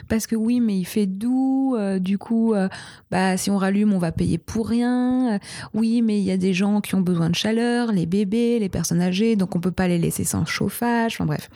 Parce 0.07 0.27
que 0.27 0.35
oui, 0.35 0.59
mais 0.59 0.77
il 0.77 0.85
fait 0.85 1.05
doux, 1.05 1.75
euh, 1.75 1.99
du 1.99 2.17
coup, 2.17 2.53
euh, 2.53 2.69
bah, 3.11 3.37
si 3.37 3.49
on 3.49 3.57
rallume, 3.57 3.93
on 3.93 3.97
va 3.97 4.11
payer 4.11 4.37
pour 4.37 4.67
rien. 4.69 5.35
Euh, 5.35 5.39
oui, 5.73 6.01
mais 6.01 6.19
il 6.19 6.23
y 6.23 6.31
a 6.31 6.37
des 6.37 6.53
gens 6.53 6.81
qui 6.81 6.95
ont 6.95 7.01
besoin 7.01 7.29
de 7.29 7.35
chaleur, 7.35 7.91
les 7.91 8.05
bébés, 8.05 8.59
les 8.59 8.69
personnes 8.69 9.01
âgées, 9.01 9.35
donc 9.35 9.55
on 9.55 9.59
peut 9.59 9.71
pas 9.71 9.87
les 9.87 9.97
laisser 9.97 10.23
sans 10.23 10.45
chauffage. 10.45 11.15
Enfin 11.15 11.25
bref, 11.25 11.49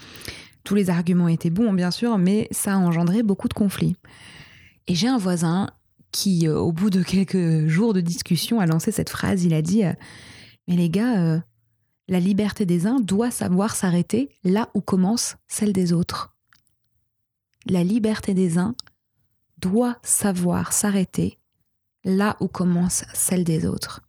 tous 0.63 0.75
les 0.75 0.89
arguments 0.89 1.27
étaient 1.27 1.49
bons, 1.49 1.73
bien 1.73 1.91
sûr, 1.91 2.17
mais 2.17 2.47
ça 2.51 2.73
a 2.73 2.77
engendré 2.77 3.23
beaucoup 3.23 3.47
de 3.47 3.53
conflits. 3.53 3.95
Et 4.87 4.95
j'ai 4.95 5.07
un 5.07 5.17
voisin 5.17 5.69
qui, 6.11 6.47
au 6.49 6.71
bout 6.71 6.89
de 6.89 7.03
quelques 7.03 7.67
jours 7.67 7.93
de 7.93 8.01
discussion, 8.01 8.59
a 8.59 8.65
lancé 8.65 8.91
cette 8.91 9.09
phrase. 9.09 9.43
Il 9.45 9.53
a 9.53 9.61
dit 9.61 9.83
Mais 10.67 10.75
les 10.75 10.89
gars, 10.89 11.41
la 12.11 12.19
liberté 12.19 12.65
des 12.65 12.87
uns 12.87 12.99
doit 12.99 13.31
savoir 13.31 13.75
s'arrêter 13.75 14.29
là 14.43 14.69
où 14.73 14.81
commence 14.81 15.37
celle 15.47 15.71
des 15.71 15.93
autres 15.93 16.30
la 17.67 17.83
liberté 17.83 18.33
des 18.33 18.57
uns 18.57 18.75
doit 19.57 19.97
savoir 20.03 20.73
s'arrêter 20.73 21.37
là 22.03 22.35
où 22.39 22.47
commence 22.47 23.05
celle 23.13 23.43
des 23.43 23.65
autres. 23.65 24.01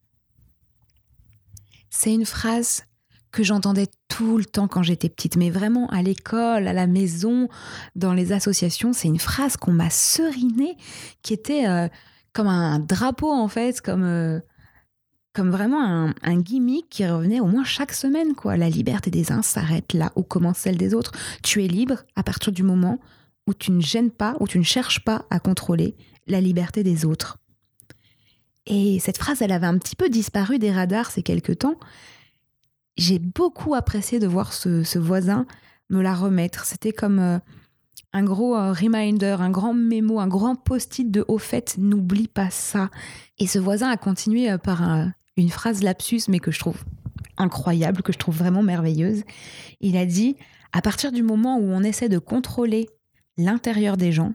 C'est 1.91 2.15
une 2.15 2.25
phrase 2.25 2.85
que 3.33 3.43
j'entendais 3.43 3.87
tout 4.09 4.37
le 4.39 4.45
temps 4.45 4.69
quand 4.69 4.83
j'étais 4.83 5.09
petite, 5.09 5.37
mais 5.37 5.51
vraiment 5.51 5.89
à 5.89 6.03
l'école, 6.03 6.69
à 6.69 6.73
la 6.73 6.87
maison, 6.87 7.49
dans 7.97 8.13
les 8.13 8.33
associations, 8.33 8.93
c'est 8.93 9.09
une 9.09 9.19
phrase 9.19 9.57
qu'on 9.57 9.73
m'a 9.73 9.91
serinée, 9.91 10.77
qui 11.23 11.33
était 11.33 11.67
euh, 11.67 11.89
comme 12.33 12.47
un 12.47 12.79
drapeau 12.79 13.33
en 13.33 13.49
fait, 13.49 13.81
comme, 13.81 14.05
euh, 14.05 14.41
comme 15.33 15.51
vraiment 15.51 15.83
un, 15.83 16.15
un, 16.23 16.41
gimmick 16.41 16.89
qui 16.91 17.07
revenait 17.07 17.41
au 17.41 17.47
moins 17.47 17.65
chaque 17.65 17.93
semaine. 17.93 18.35
quoi. 18.35 18.59
La 18.59 18.69
liberté 18.69 19.11
des 19.11 19.33
uns 19.33 19.43
s'arrête 19.43 19.95
là 19.95 20.13
où 20.15 20.23
commence 20.23 20.59
celle 20.59 20.77
des 20.77 20.93
autres. 20.93 21.13
Tu 21.43 21.65
es 21.65 21.69
libre 21.69 22.05
à 22.17 22.23
partir 22.23 22.53
du 22.53 22.63
moment 22.63 23.01
où 23.47 23.55
tu 23.55 23.73
ne 23.73 23.81
gênes 23.81 24.11
pas, 24.11 24.37
où 24.41 24.47
tu 24.47 24.59
ne 24.59 24.65
cherches 24.65 25.05
pas 25.05 25.27
à 25.31 25.41
contrôler 25.41 25.97
la 26.27 26.41
liberté 26.41 26.83
des 26.83 27.05
autres. 27.05 27.39
Et 28.67 29.01
cette 29.01 29.19
phrase, 29.19 29.43
elle 29.43 29.53
avait 29.53 29.67
un 29.67 29.79
petit 29.79 29.97
peu 29.97 30.09
disparu 30.09 30.59
des 30.59 30.71
radars 30.71 31.11
ces 31.11 31.23
quelques 31.23 31.59
temps. 31.59 31.77
J'ai 32.97 33.19
beaucoup 33.19 33.75
apprécié 33.75 34.19
de 34.19 34.27
voir 34.27 34.53
ce, 34.53 34.99
voisin 34.99 35.47
me 35.91 36.01
la 36.01 36.15
remettre. 36.15 36.65
C'était 36.65 36.93
comme 36.93 37.19
euh, 37.19 37.39
un 38.13 38.23
gros 38.23 38.57
euh, 38.57 38.73
reminder, 38.73 39.37
un 39.41 39.51
grand 39.51 39.75
mémo, 39.75 40.21
un 40.21 40.29
grand 40.29 40.55
post-it 40.55 41.11
de 41.11 41.25
au 41.27 41.39
fait, 41.39 41.77
n'oublie 41.79 42.29
pas 42.29 42.51
ça. 42.51 42.91
Et 43.39 43.47
ce 43.47 43.59
voisin 43.59 43.91
a 43.91 43.97
continué 43.97 44.51
euh, 44.51 44.59
par 44.59 44.83
une 45.37 45.51
phrase 45.51 45.83
lapsus, 45.83 46.23
mais 46.29 46.39
que 46.39 46.51
je 46.51 46.61
trouve 46.61 46.85
incroyable, 47.37 48.03
que 48.03 48.13
je 48.13 48.19
trouve 48.19 48.37
vraiment 48.37 48.63
merveilleuse. 48.63 49.25
Il 49.81 49.97
a 49.97 50.07
dit, 50.07 50.37
à 50.73 50.83
partir 50.83 51.11
du 51.11 51.23
moment 51.23 51.59
où 51.59 51.65
on 51.65 51.83
essaie 51.83 52.09
de 52.09 52.19
contrôler 52.19 52.89
l'intérieur 53.37 53.97
des 53.97 54.13
gens, 54.13 54.35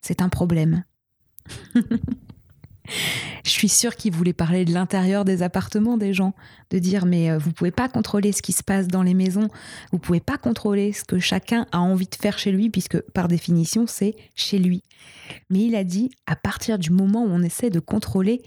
c'est 0.00 0.22
un 0.22 0.28
problème. 0.28 0.84
Je 3.44 3.50
suis 3.50 3.68
sûre 3.68 3.96
qu'il 3.96 4.12
voulait 4.12 4.32
parler 4.32 4.64
de 4.64 4.72
l'intérieur 4.72 5.24
des 5.24 5.42
appartements 5.42 5.96
des 5.96 6.14
gens, 6.14 6.34
de 6.70 6.78
dire 6.78 7.06
mais 7.06 7.30
euh, 7.30 7.38
vous 7.38 7.52
pouvez 7.52 7.70
pas 7.70 7.88
contrôler 7.88 8.32
ce 8.32 8.42
qui 8.42 8.52
se 8.52 8.62
passe 8.62 8.88
dans 8.88 9.02
les 9.02 9.14
maisons, 9.14 9.48
vous 9.92 9.98
pouvez 9.98 10.20
pas 10.20 10.38
contrôler 10.38 10.92
ce 10.92 11.04
que 11.04 11.18
chacun 11.18 11.66
a 11.72 11.78
envie 11.78 12.06
de 12.06 12.14
faire 12.14 12.38
chez 12.38 12.52
lui 12.52 12.70
puisque 12.70 13.00
par 13.12 13.28
définition 13.28 13.86
c'est 13.86 14.16
chez 14.34 14.58
lui. 14.58 14.82
Mais 15.50 15.60
il 15.60 15.76
a 15.76 15.84
dit 15.84 16.10
à 16.26 16.36
partir 16.36 16.78
du 16.78 16.90
moment 16.90 17.24
où 17.24 17.28
on 17.28 17.42
essaie 17.42 17.70
de 17.70 17.80
contrôler 17.80 18.42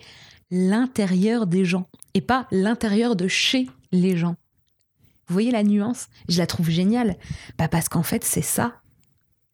l'intérieur 0.50 1.48
des 1.48 1.66
gens 1.66 1.88
et 2.14 2.22
pas 2.22 2.48
l'intérieur 2.52 3.16
de 3.16 3.28
chez 3.28 3.68
les 3.92 4.18
gens. 4.18 4.36
Vous 5.28 5.34
voyez 5.34 5.52
la 5.52 5.64
nuance? 5.64 6.08
Je 6.28 6.40
la 6.40 6.48
trouve 6.48 6.70
géniale. 6.70 7.16
Bah 7.58 7.68
parce 7.68 7.90
qu'en 7.90 8.04
fait 8.04 8.24
c'est 8.24 8.42
ça 8.42 8.81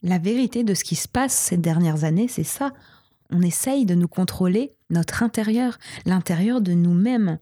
la 0.01 0.17
vérité 0.17 0.63
de 0.63 0.73
ce 0.73 0.83
qui 0.83 0.95
se 0.95 1.07
passe 1.07 1.33
ces 1.33 1.57
dernières 1.57 2.03
années, 2.03 2.27
c'est 2.27 2.43
ça. 2.43 2.73
On 3.29 3.41
essaye 3.41 3.85
de 3.85 3.95
nous 3.95 4.07
contrôler 4.07 4.73
notre 4.89 5.23
intérieur, 5.23 5.77
l'intérieur 6.05 6.61
de 6.61 6.73
nous-mêmes. 6.73 7.39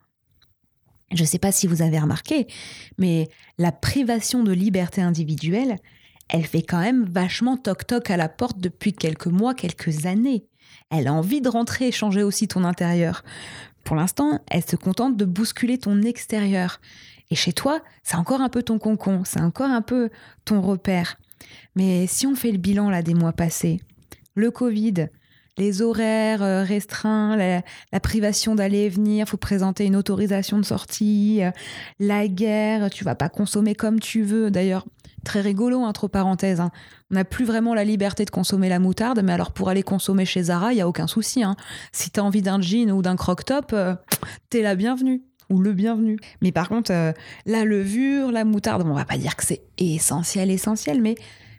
Je 1.11 1.21
ne 1.21 1.27
sais 1.27 1.39
pas 1.39 1.51
si 1.51 1.67
vous 1.67 1.81
avez 1.81 1.99
remarqué, 1.99 2.47
mais 2.97 3.29
la 3.57 3.71
privation 3.71 4.43
de 4.43 4.51
liberté 4.51 5.01
individuelle, 5.01 5.77
elle 6.27 6.45
fait 6.45 6.63
quand 6.63 6.79
même 6.79 7.05
vachement 7.05 7.57
toc-toc 7.57 8.09
à 8.09 8.17
la 8.17 8.29
porte 8.29 8.59
depuis 8.59 8.93
quelques 8.93 9.27
mois, 9.27 9.53
quelques 9.53 10.07
années. 10.07 10.47
Elle 10.89 11.07
a 11.07 11.13
envie 11.13 11.41
de 11.41 11.49
rentrer 11.49 11.87
et 11.87 11.91
changer 11.91 12.23
aussi 12.23 12.47
ton 12.47 12.63
intérieur. 12.63 13.23
Pour 13.83 13.95
l'instant, 13.95 14.39
elle 14.47 14.65
se 14.65 14.75
contente 14.75 15.15
de 15.15 15.25
bousculer 15.25 15.77
ton 15.77 16.01
extérieur. 16.01 16.81
Et 17.29 17.35
chez 17.35 17.53
toi, 17.53 17.81
c'est 18.03 18.15
encore 18.15 18.41
un 18.41 18.49
peu 18.49 18.63
ton 18.63 18.79
concon, 18.79 19.21
c'est 19.23 19.41
encore 19.41 19.69
un 19.69 19.81
peu 19.81 20.09
ton 20.43 20.61
repère. 20.61 21.17
Mais 21.75 22.07
si 22.07 22.27
on 22.27 22.35
fait 22.35 22.51
le 22.51 22.57
bilan 22.57 22.89
là 22.89 23.01
des 23.01 23.13
mois 23.13 23.33
passés, 23.33 23.81
le 24.35 24.51
Covid, 24.51 25.07
les 25.57 25.81
horaires 25.81 26.43
euh, 26.43 26.63
restreints, 26.63 27.37
la, 27.37 27.99
privation 27.99 28.55
d'aller 28.55 28.79
et 28.79 28.89
venir, 28.89 29.27
faut 29.27 29.37
présenter 29.37 29.85
une 29.85 29.95
autorisation 29.95 30.57
de 30.57 30.65
sortie, 30.65 31.43
euh, 31.43 31.51
la 31.99 32.27
guerre, 32.27 32.89
tu 32.89 33.03
vas 33.03 33.15
pas 33.15 33.29
consommer 33.29 33.75
comme 33.75 33.99
tu 33.99 34.23
veux. 34.23 34.51
D'ailleurs, 34.51 34.85
très 35.23 35.41
rigolo, 35.41 35.79
entre 35.79 36.07
parenthèses. 36.07 36.59
Hein. 36.59 36.71
On 37.11 37.15
n'a 37.15 37.25
plus 37.25 37.45
vraiment 37.45 37.73
la 37.73 37.83
liberté 37.83 38.25
de 38.25 38.29
consommer 38.29 38.69
la 38.69 38.79
moutarde, 38.79 39.21
mais 39.23 39.33
alors 39.33 39.51
pour 39.51 39.69
aller 39.69 39.83
consommer 39.83 40.25
chez 40.25 40.43
Zara, 40.43 40.73
il 40.73 40.77
y 40.77 40.81
a 40.81 40.87
aucun 40.87 41.07
souci. 41.07 41.43
Hein. 41.43 41.55
Si 41.91 42.11
tu 42.11 42.19
as 42.19 42.23
envie 42.23 42.41
d'un 42.41 42.61
jean 42.61 42.91
ou 42.91 43.01
d'un 43.01 43.15
croc-top, 43.15 43.71
euh, 43.73 43.95
t'es 44.49 44.61
la 44.61 44.75
bienvenue 44.75 45.23
ou 45.49 45.59
le 45.59 45.73
bienvenu. 45.73 46.17
Mais 46.41 46.51
par 46.51 46.69
contre, 46.69 46.91
la 47.45 47.65
levure, 47.65 48.31
la 48.31 48.45
moutarde, 48.45 48.83
on 48.85 48.93
va 48.93 49.05
pas 49.05 49.17
dire 49.17 49.35
que 49.35 49.45
c'est 49.45 49.61
essentiel, 49.77 50.51
essentiel, 50.51 51.01
mais 51.01 51.15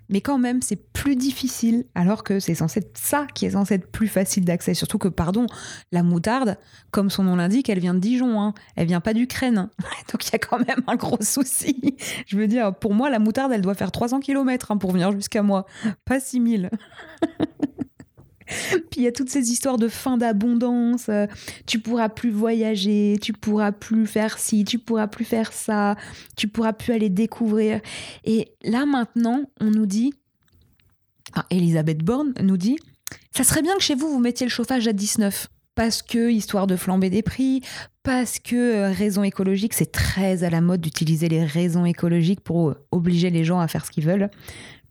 mais 0.08 0.20
quand 0.20 0.38
même, 0.38 0.62
c'est 0.62 0.76
plus 0.92 1.16
difficile, 1.16 1.84
alors 1.94 2.22
que 2.22 2.38
c'est 2.38 2.54
censé 2.54 2.80
être 2.80 2.96
ça 2.96 3.26
qui 3.34 3.46
est 3.46 3.50
censé 3.50 3.74
être 3.74 3.90
plus 3.90 4.08
facile 4.08 4.44
d'accès. 4.44 4.74
Surtout 4.74 4.98
que, 4.98 5.08
pardon, 5.08 5.46
la 5.90 6.02
moutarde, 6.02 6.58
comme 6.90 7.10
son 7.10 7.24
nom 7.24 7.36
l'indique, 7.36 7.68
elle 7.68 7.80
vient 7.80 7.94
de 7.94 7.98
Dijon, 7.98 8.40
hein. 8.40 8.54
elle 8.76 8.86
vient 8.86 9.00
pas 9.00 9.14
d'Ukraine. 9.14 9.68
Donc 10.12 10.26
il 10.26 10.32
y 10.32 10.36
a 10.36 10.38
quand 10.38 10.58
même 10.58 10.82
un 10.86 10.96
gros 10.96 11.20
souci. 11.20 11.96
Je 12.26 12.36
veux 12.36 12.46
dire, 12.46 12.74
pour 12.74 12.94
moi, 12.94 13.10
la 13.10 13.18
moutarde, 13.18 13.52
elle 13.52 13.62
doit 13.62 13.74
faire 13.74 13.90
300 13.90 14.20
km 14.20 14.70
hein, 14.70 14.76
pour 14.76 14.92
venir 14.92 15.10
jusqu'à 15.12 15.42
moi, 15.42 15.66
pas 16.04 16.20
6000. 16.20 16.70
Puis 18.90 18.98
il 18.98 19.02
y 19.02 19.06
a 19.06 19.12
toutes 19.12 19.30
ces 19.30 19.50
histoires 19.50 19.78
de 19.78 19.88
fin 19.88 20.16
d'abondance. 20.16 21.08
Euh, 21.08 21.26
tu 21.66 21.80
pourras 21.80 22.08
plus 22.08 22.30
voyager, 22.30 23.18
tu 23.20 23.32
pourras 23.32 23.72
plus 23.72 24.06
faire 24.06 24.38
ci, 24.38 24.64
tu 24.64 24.78
pourras 24.78 25.06
plus 25.06 25.24
faire 25.24 25.52
ça, 25.52 25.96
tu 26.36 26.48
pourras 26.48 26.72
plus 26.72 26.92
aller 26.92 27.10
découvrir. 27.10 27.80
Et 28.24 28.48
là 28.62 28.86
maintenant, 28.86 29.42
on 29.60 29.70
nous 29.70 29.86
dit, 29.86 30.12
Elisabeth 31.50 31.98
Borne 31.98 32.32
nous 32.42 32.56
dit, 32.56 32.78
ça 33.34 33.44
serait 33.44 33.62
bien 33.62 33.76
que 33.76 33.82
chez 33.82 33.94
vous 33.94 34.08
vous 34.08 34.20
mettiez 34.20 34.46
le 34.46 34.50
chauffage 34.50 34.88
à 34.88 34.92
19 34.92 35.48
parce 35.76 36.02
que 36.02 36.30
histoire 36.30 36.66
de 36.66 36.74
flamber 36.74 37.10
des 37.10 37.22
prix, 37.22 37.62
parce 38.02 38.38
que 38.38 38.56
euh, 38.56 38.90
raison 38.90 39.22
écologique, 39.22 39.74
c'est 39.74 39.92
très 39.92 40.42
à 40.42 40.50
la 40.50 40.60
mode 40.60 40.80
d'utiliser 40.80 41.28
les 41.28 41.44
raisons 41.44 41.84
écologiques 41.84 42.40
pour 42.40 42.74
obliger 42.90 43.30
les 43.30 43.44
gens 43.44 43.60
à 43.60 43.68
faire 43.68 43.84
ce 43.84 43.90
qu'ils 43.90 44.06
veulent. 44.06 44.30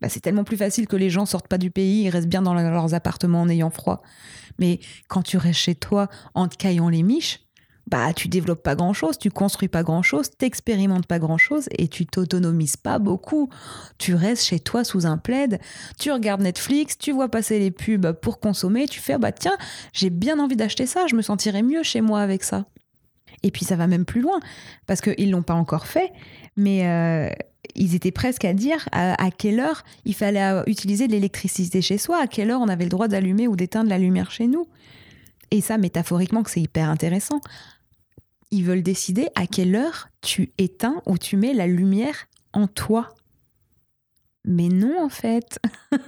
Bah, 0.00 0.08
c'est 0.08 0.20
tellement 0.20 0.44
plus 0.44 0.56
facile 0.56 0.86
que 0.86 0.96
les 0.96 1.10
gens 1.10 1.26
sortent 1.26 1.48
pas 1.48 1.58
du 1.58 1.70
pays, 1.70 2.02
ils 2.02 2.10
restent 2.10 2.28
bien 2.28 2.42
dans 2.42 2.54
leurs 2.54 2.94
appartements 2.94 3.42
en 3.42 3.48
ayant 3.48 3.70
froid. 3.70 4.02
Mais 4.58 4.80
quand 5.08 5.22
tu 5.22 5.36
restes 5.36 5.60
chez 5.60 5.74
toi 5.74 6.08
en 6.34 6.48
te 6.48 6.56
caillant 6.56 6.88
les 6.88 7.02
miches, 7.02 7.40
bah 7.88 8.12
tu 8.12 8.28
développes 8.28 8.62
pas 8.62 8.74
grand 8.74 8.92
chose, 8.92 9.16
tu 9.16 9.30
construis 9.30 9.68
pas 9.68 9.84
grand 9.84 10.02
chose, 10.02 10.30
t'expérimentes 10.36 11.06
pas 11.06 11.18
grand 11.18 11.38
chose 11.38 11.68
et 11.70 11.86
tu 11.86 12.04
t'autonomises 12.04 12.76
pas 12.76 12.98
beaucoup. 12.98 13.48
Tu 13.98 14.14
restes 14.14 14.44
chez 14.44 14.58
toi 14.58 14.82
sous 14.82 15.06
un 15.06 15.18
plaid, 15.18 15.60
tu 15.98 16.10
regardes 16.10 16.40
Netflix, 16.40 16.98
tu 16.98 17.12
vois 17.12 17.28
passer 17.28 17.58
les 17.58 17.70
pubs 17.70 18.12
pour 18.12 18.40
consommer, 18.40 18.88
tu 18.88 19.00
fais 19.00 19.18
bah 19.18 19.32
tiens, 19.32 19.56
j'ai 19.92 20.10
bien 20.10 20.40
envie 20.40 20.56
d'acheter 20.56 20.86
ça, 20.86 21.06
je 21.06 21.14
me 21.14 21.22
sentirais 21.22 21.62
mieux 21.62 21.84
chez 21.84 22.00
moi 22.00 22.20
avec 22.20 22.42
ça. 22.42 22.66
Et 23.42 23.50
puis 23.52 23.64
ça 23.64 23.76
va 23.76 23.86
même 23.86 24.04
plus 24.04 24.20
loin 24.20 24.40
parce 24.86 25.00
qu'ils 25.00 25.30
l'ont 25.30 25.42
pas 25.42 25.54
encore 25.54 25.86
fait, 25.86 26.12
mais 26.56 26.88
euh, 26.88 27.30
ils 27.74 27.94
étaient 27.94 28.10
presque 28.10 28.44
à 28.44 28.54
dire 28.54 28.88
à, 28.92 29.30
quelle 29.30 29.60
heure 29.60 29.84
il 30.04 30.14
fallait 30.14 30.42
euh, 30.42 30.62
utiliser 30.66 31.06
de 31.06 31.12
l'électricité 31.12 31.82
chez 31.82 31.98
soi, 31.98 32.20
à 32.20 32.26
quelle 32.26 32.50
heure 32.50 32.60
on 32.60 32.68
avait 32.68 32.84
le 32.84 32.90
droit 32.90 33.08
d'allumer 33.08 33.48
ou 33.48 33.56
d'éteindre 33.56 33.90
la 33.90 33.98
lumière 33.98 34.30
chez 34.30 34.46
nous. 34.46 34.66
Et 35.50 35.60
ça, 35.60 35.78
métaphoriquement, 35.78 36.42
que 36.42 36.50
c'est 36.50 36.60
hyper 36.60 36.88
intéressant. 36.88 37.40
Ils 38.50 38.64
veulent 38.64 38.82
décider 38.82 39.28
à 39.34 39.46
quelle 39.46 39.74
heure 39.74 40.08
tu 40.20 40.52
éteins 40.58 41.02
ou 41.06 41.18
tu 41.18 41.36
mets 41.36 41.54
la 41.54 41.66
lumière 41.66 42.26
en 42.52 42.66
toi. 42.66 43.10
Mais 44.44 44.68
non, 44.68 45.04
en 45.04 45.08
fait. 45.08 45.58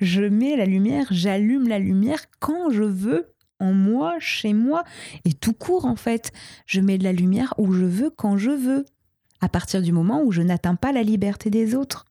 je 0.00 0.22
mets 0.22 0.56
la 0.56 0.66
lumière, 0.66 1.06
j'allume 1.10 1.68
la 1.68 1.78
lumière 1.78 2.24
quand 2.40 2.70
je 2.70 2.82
veux, 2.82 3.32
en 3.60 3.72
moi, 3.72 4.16
chez 4.18 4.52
moi, 4.52 4.84
et 5.24 5.32
tout 5.32 5.52
court, 5.52 5.84
en 5.84 5.96
fait. 5.96 6.32
Je 6.66 6.80
mets 6.80 6.98
de 6.98 7.04
la 7.04 7.12
lumière 7.12 7.54
où 7.58 7.72
je 7.72 7.84
veux, 7.84 8.10
quand 8.10 8.36
je 8.36 8.50
veux 8.50 8.84
à 9.44 9.48
partir 9.48 9.82
du 9.82 9.92
moment 9.92 10.22
où 10.22 10.32
je 10.32 10.40
n'atteins 10.40 10.74
pas 10.74 10.90
la 10.90 11.02
liberté 11.02 11.50
des 11.50 11.74
autres. 11.74 12.06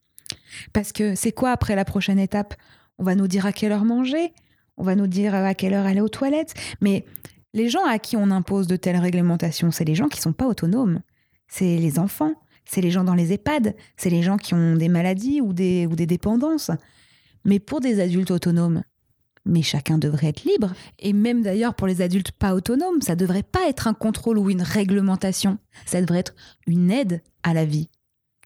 Parce 0.72 0.92
que 0.92 1.16
c'est 1.16 1.32
quoi 1.32 1.52
après 1.52 1.76
la 1.76 1.84
prochaine 1.84 2.20
étape? 2.20 2.54
On 3.00 3.04
va 3.04 3.16
nous 3.16 3.28
dire 3.28 3.46
à 3.48 3.52
quelle 3.52 3.72
heure 3.72 3.86
manger, 3.86 4.34
on 4.78 4.84
va 4.84 4.96
nous 4.96 5.08
dire 5.08 5.34
à 5.34 5.54
quelle 5.56 5.74
heure 5.74 5.88
aller 5.88 6.00
aux 6.00 6.10
toilettes, 6.10 6.54
mais 6.80 7.06
les 7.54 7.70
gens 7.70 7.86
à 7.86 7.98
qui 7.98 8.16
on 8.18 8.30
impose 8.30 8.68
de 8.68 8.76
telles 8.76 8.98
réglementations, 8.98 9.72
c'est 9.72 9.84
les 9.84 9.96
gens 9.96 10.10
qui 10.10 10.22
sont 10.22 10.34
pas 10.34 10.48
autonomes. 10.48 11.02
C'est 11.48 11.78
les 11.78 11.98
enfants, 11.98 12.36
c'est 12.66 12.82
les 12.82 12.92
gens 12.92 13.04
dans 13.04 13.16
les 13.16 13.34
EHPAD, 13.34 13.76
c'est 13.98 14.10
les 14.10 14.22
gens 14.22 14.38
qui 14.38 14.54
ont 14.54 14.76
des 14.76 14.90
maladies 14.90 15.42
ou 15.42 15.54
des, 15.54 15.88
ou 15.88 15.96
des 15.96 16.06
dépendances. 16.06 16.72
Mais 17.46 17.60
pour 17.60 17.80
des 17.80 18.00
adultes 18.00 18.32
autonomes, 18.32 18.84
mais 19.46 19.62
chacun 19.62 19.98
devrait 19.98 20.28
être 20.28 20.44
libre. 20.44 20.74
Et 21.00 21.14
même 21.14 21.42
d'ailleurs 21.42 21.76
pour 21.76 21.88
les 21.88 22.02
adultes 22.02 22.32
pas 22.32 22.54
autonomes, 22.54 23.02
ça 23.02 23.16
devrait 23.16 23.44
pas 23.44 23.68
être 23.68 23.88
un 23.88 23.94
contrôle 23.94 24.38
ou 24.38 24.50
une 24.50 24.62
réglementation. 24.62 25.58
Ça 25.86 26.02
devrait 26.02 26.20
être 26.20 26.36
une 26.68 26.92
aide 26.92 27.22
à 27.44 27.54
la 27.54 27.66
vie. 27.66 27.90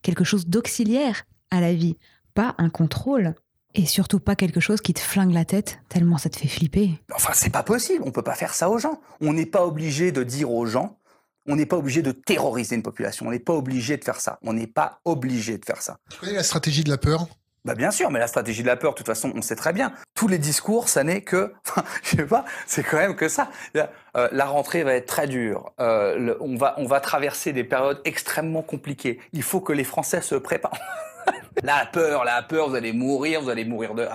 Quelque 0.01 0.23
chose 0.23 0.47
d'auxiliaire 0.47 1.23
à 1.51 1.61
la 1.61 1.73
vie, 1.73 1.97
pas 2.33 2.55
un 2.57 2.69
contrôle. 2.69 3.35
Et 3.73 3.85
surtout 3.85 4.19
pas 4.19 4.35
quelque 4.35 4.59
chose 4.59 4.81
qui 4.81 4.93
te 4.93 4.99
flingue 4.99 5.33
la 5.33 5.45
tête 5.45 5.79
tellement 5.87 6.17
ça 6.17 6.29
te 6.29 6.37
fait 6.37 6.47
flipper. 6.47 6.99
Enfin, 7.13 7.33
c'est 7.35 7.51
pas 7.51 7.63
possible, 7.63 8.03
on 8.05 8.11
peut 8.11 8.23
pas 8.23 8.33
faire 8.33 8.55
ça 8.55 8.69
aux 8.69 8.79
gens. 8.79 8.99
On 9.21 9.33
n'est 9.33 9.45
pas 9.45 9.65
obligé 9.65 10.11
de 10.11 10.23
dire 10.23 10.51
aux 10.51 10.65
gens, 10.65 10.97
on 11.45 11.55
n'est 11.55 11.65
pas 11.65 11.77
obligé 11.77 12.01
de 12.01 12.11
terroriser 12.11 12.75
une 12.75 12.83
population, 12.83 13.27
on 13.27 13.31
n'est 13.31 13.39
pas 13.39 13.53
obligé 13.53 13.97
de 13.97 14.03
faire 14.03 14.19
ça. 14.19 14.39
On 14.41 14.53
n'est 14.53 14.67
pas 14.67 14.99
obligé 15.05 15.57
de 15.57 15.65
faire 15.65 15.81
ça. 15.81 15.97
Tu 16.09 16.19
connais 16.19 16.33
la 16.33 16.43
stratégie 16.43 16.83
de 16.83 16.89
la 16.89 16.97
peur? 16.97 17.27
Bah 17.67 17.75
bien 17.75 17.91
sûr, 17.91 18.09
mais 18.11 18.19
la 18.19 18.27
stratégie 18.27 18.61
de 18.61 18.67
la 18.67 18.77
peur, 18.77 18.93
de 18.93 18.95
toute 18.95 19.05
façon, 19.05 19.33
on 19.35 19.41
sait 19.41 19.57
très 19.57 19.73
bien. 19.73 19.91
Tous 20.15 20.29
les 20.29 20.37
discours, 20.37 20.87
ça 20.87 21.03
n'est 21.03 21.19
que, 21.19 21.53
enfin, 21.67 21.83
je 22.01 22.15
sais 22.15 22.25
pas, 22.25 22.45
c'est 22.65 22.81
quand 22.81 22.95
même 22.95 23.13
que 23.13 23.27
ça. 23.27 23.49
Euh, 23.75 24.29
la 24.31 24.45
rentrée 24.45 24.83
va 24.83 24.93
être 24.93 25.05
très 25.05 25.27
dure. 25.27 25.73
Euh, 25.81 26.33
on 26.39 26.55
va, 26.55 26.75
on 26.77 26.85
va 26.85 27.01
traverser 27.01 27.51
des 27.51 27.65
périodes 27.65 27.99
extrêmement 28.05 28.61
compliquées. 28.61 29.19
Il 29.33 29.43
faut 29.43 29.59
que 29.59 29.73
les 29.73 29.83
Français 29.83 30.21
se 30.21 30.35
préparent. 30.35 30.79
La 31.63 31.85
peur, 31.85 32.23
la 32.23 32.41
peur, 32.41 32.69
vous 32.69 32.75
allez 32.75 32.93
mourir, 32.93 33.41
vous 33.41 33.49
allez 33.49 33.65
mourir 33.65 33.95
de. 33.95 34.07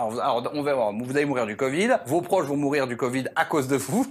On 0.54 0.62
va 0.62 0.74
voir, 0.74 0.92
vous 0.94 1.10
allez 1.14 1.26
mourir 1.26 1.44
du 1.44 1.56
Covid, 1.56 1.98
vos 2.06 2.22
proches 2.22 2.46
vont 2.46 2.56
mourir 2.56 2.86
du 2.86 2.96
Covid 2.96 3.24
à 3.36 3.44
cause 3.44 3.68
de 3.68 3.76
vous. 3.76 4.06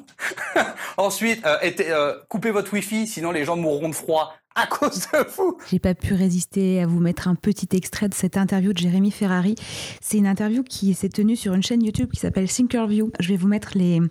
Ensuite, 0.97 1.43
euh, 1.45 2.19
coupez 2.27 2.51
votre 2.51 2.71
Wi-Fi, 2.73 3.07
sinon 3.07 3.31
les 3.31 3.45
gens 3.45 3.55
mourront 3.55 3.89
de 3.89 3.95
froid 3.95 4.35
à 4.55 4.67
cause 4.67 5.07
de 5.13 5.29
vous. 5.35 5.57
J'ai 5.69 5.79
pas 5.79 5.95
pu 5.95 6.13
résister 6.13 6.81
à 6.81 6.87
vous 6.87 6.99
mettre 6.99 7.27
un 7.27 7.35
petit 7.35 7.69
extrait 7.75 8.09
de 8.09 8.13
cette 8.13 8.37
interview 8.37 8.73
de 8.73 8.77
Jérémy 8.77 9.11
Ferrari. 9.11 9.55
C'est 10.01 10.17
une 10.17 10.27
interview 10.27 10.63
qui 10.63 10.93
s'est 10.93 11.09
tenue 11.09 11.35
sur 11.35 11.53
une 11.53 11.63
chaîne 11.63 11.83
YouTube 11.83 12.09
qui 12.11 12.19
s'appelle 12.19 12.49
Thinkerview. 12.49 13.11
Je 13.19 13.29
vais 13.29 13.37
vous 13.37 13.47
mettre 13.47 13.71
les, 13.75 14.01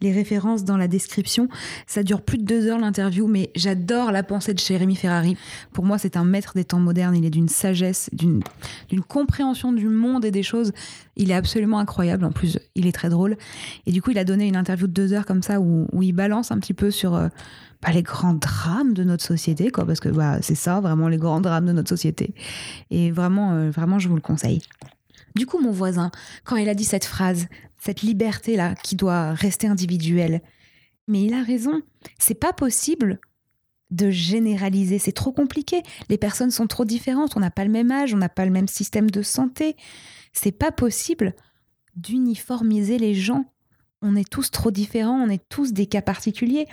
les 0.00 0.12
références 0.12 0.64
dans 0.64 0.76
la 0.76 0.88
description. 0.88 1.48
Ça 1.86 2.02
dure 2.02 2.22
plus 2.22 2.38
de 2.38 2.44
deux 2.44 2.66
heures 2.68 2.78
l'interview, 2.78 3.26
mais 3.26 3.50
j'adore 3.56 4.12
la 4.12 4.22
pensée 4.22 4.54
de 4.54 4.60
Jérémy 4.60 4.94
Ferrari. 4.94 5.36
Pour 5.72 5.84
moi, 5.84 5.98
c'est 5.98 6.16
un 6.16 6.24
maître 6.24 6.52
des 6.54 6.64
temps 6.64 6.80
modernes. 6.80 7.16
Il 7.16 7.24
est 7.24 7.30
d'une 7.30 7.48
sagesse, 7.48 8.08
d'une 8.12 8.42
compréhension 9.08 9.72
du 9.72 9.88
monde 9.88 10.24
et 10.24 10.30
des 10.30 10.42
choses. 10.42 10.72
Il 11.16 11.30
est 11.30 11.34
absolument 11.34 11.78
incroyable. 11.78 12.24
En 12.24 12.32
plus, 12.32 12.58
il 12.74 12.86
est 12.86 12.92
très 12.92 13.08
drôle. 13.08 13.36
Et 13.86 13.92
du 13.92 14.00
coup, 14.00 14.10
il 14.10 14.18
a 14.18 14.24
donné 14.24 14.46
une 14.46 14.56
interview 14.56 14.86
de 14.86 14.92
deux 14.92 15.12
heures 15.12 15.26
comme 15.26 15.42
ça 15.42 15.60
où, 15.60 15.86
il 16.00 16.12
balance 16.12 16.50
un 16.50 16.58
petit 16.58 16.74
peu 16.74 16.90
sur... 16.90 17.14
Euh, 17.14 17.28
pas 17.82 17.90
les 17.90 18.02
grands 18.02 18.32
drames 18.32 18.94
de 18.94 19.02
notre 19.02 19.24
société, 19.24 19.70
quoi, 19.70 19.84
parce 19.84 20.00
que 20.00 20.08
bah, 20.08 20.38
c'est 20.40 20.54
ça, 20.54 20.80
vraiment 20.80 21.08
les 21.08 21.18
grands 21.18 21.40
drames 21.40 21.66
de 21.66 21.72
notre 21.72 21.88
société. 21.88 22.32
Et 22.90 23.10
vraiment, 23.10 23.52
euh, 23.52 23.70
vraiment, 23.70 23.98
je 23.98 24.08
vous 24.08 24.14
le 24.14 24.22
conseille. 24.22 24.62
Du 25.34 25.46
coup, 25.46 25.58
mon 25.58 25.72
voisin, 25.72 26.12
quand 26.44 26.56
il 26.56 26.68
a 26.68 26.74
dit 26.74 26.84
cette 26.84 27.04
phrase, 27.04 27.48
cette 27.78 28.02
liberté-là 28.02 28.76
qui 28.76 28.94
doit 28.94 29.32
rester 29.32 29.66
individuelle, 29.66 30.42
mais 31.08 31.24
il 31.24 31.34
a 31.34 31.42
raison. 31.42 31.82
C'est 32.18 32.38
pas 32.38 32.52
possible 32.52 33.18
de 33.90 34.10
généraliser, 34.10 35.00
c'est 35.00 35.12
trop 35.12 35.32
compliqué. 35.32 35.82
Les 36.08 36.18
personnes 36.18 36.52
sont 36.52 36.68
trop 36.68 36.84
différentes, 36.84 37.36
on 37.36 37.40
n'a 37.40 37.50
pas 37.50 37.64
le 37.64 37.70
même 37.70 37.90
âge, 37.90 38.14
on 38.14 38.18
n'a 38.18 38.28
pas 38.28 38.44
le 38.44 38.52
même 38.52 38.68
système 38.68 39.10
de 39.10 39.22
santé. 39.22 39.76
C'est 40.32 40.52
pas 40.52 40.70
possible 40.70 41.34
d'uniformiser 41.96 42.96
les 42.96 43.14
gens. 43.14 43.44
On 44.02 44.14
est 44.14 44.28
tous 44.28 44.52
trop 44.52 44.70
différents, 44.70 45.20
on 45.20 45.28
est 45.28 45.42
tous 45.48 45.72
des 45.72 45.86
cas 45.86 46.00
particuliers. 46.00 46.66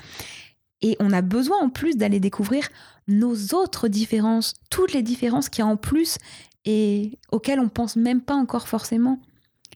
Et 0.82 0.96
on 1.00 1.12
a 1.12 1.22
besoin 1.22 1.58
en 1.62 1.70
plus 1.70 1.98
d'aller 1.98 2.20
découvrir 2.20 2.68
nos 3.08 3.36
autres 3.54 3.88
différences, 3.88 4.54
toutes 4.70 4.94
les 4.94 5.04
différences 5.04 5.50
qu'il 5.50 5.64
y 5.64 5.68
a 5.68 5.70
en 5.70 5.78
plus 5.78 6.18
et 6.66 7.20
auxquelles 7.32 7.60
on 7.60 7.70
pense 7.70 7.96
même 7.96 8.22
pas 8.22 8.36
encore 8.36 8.68
forcément. 8.68 9.20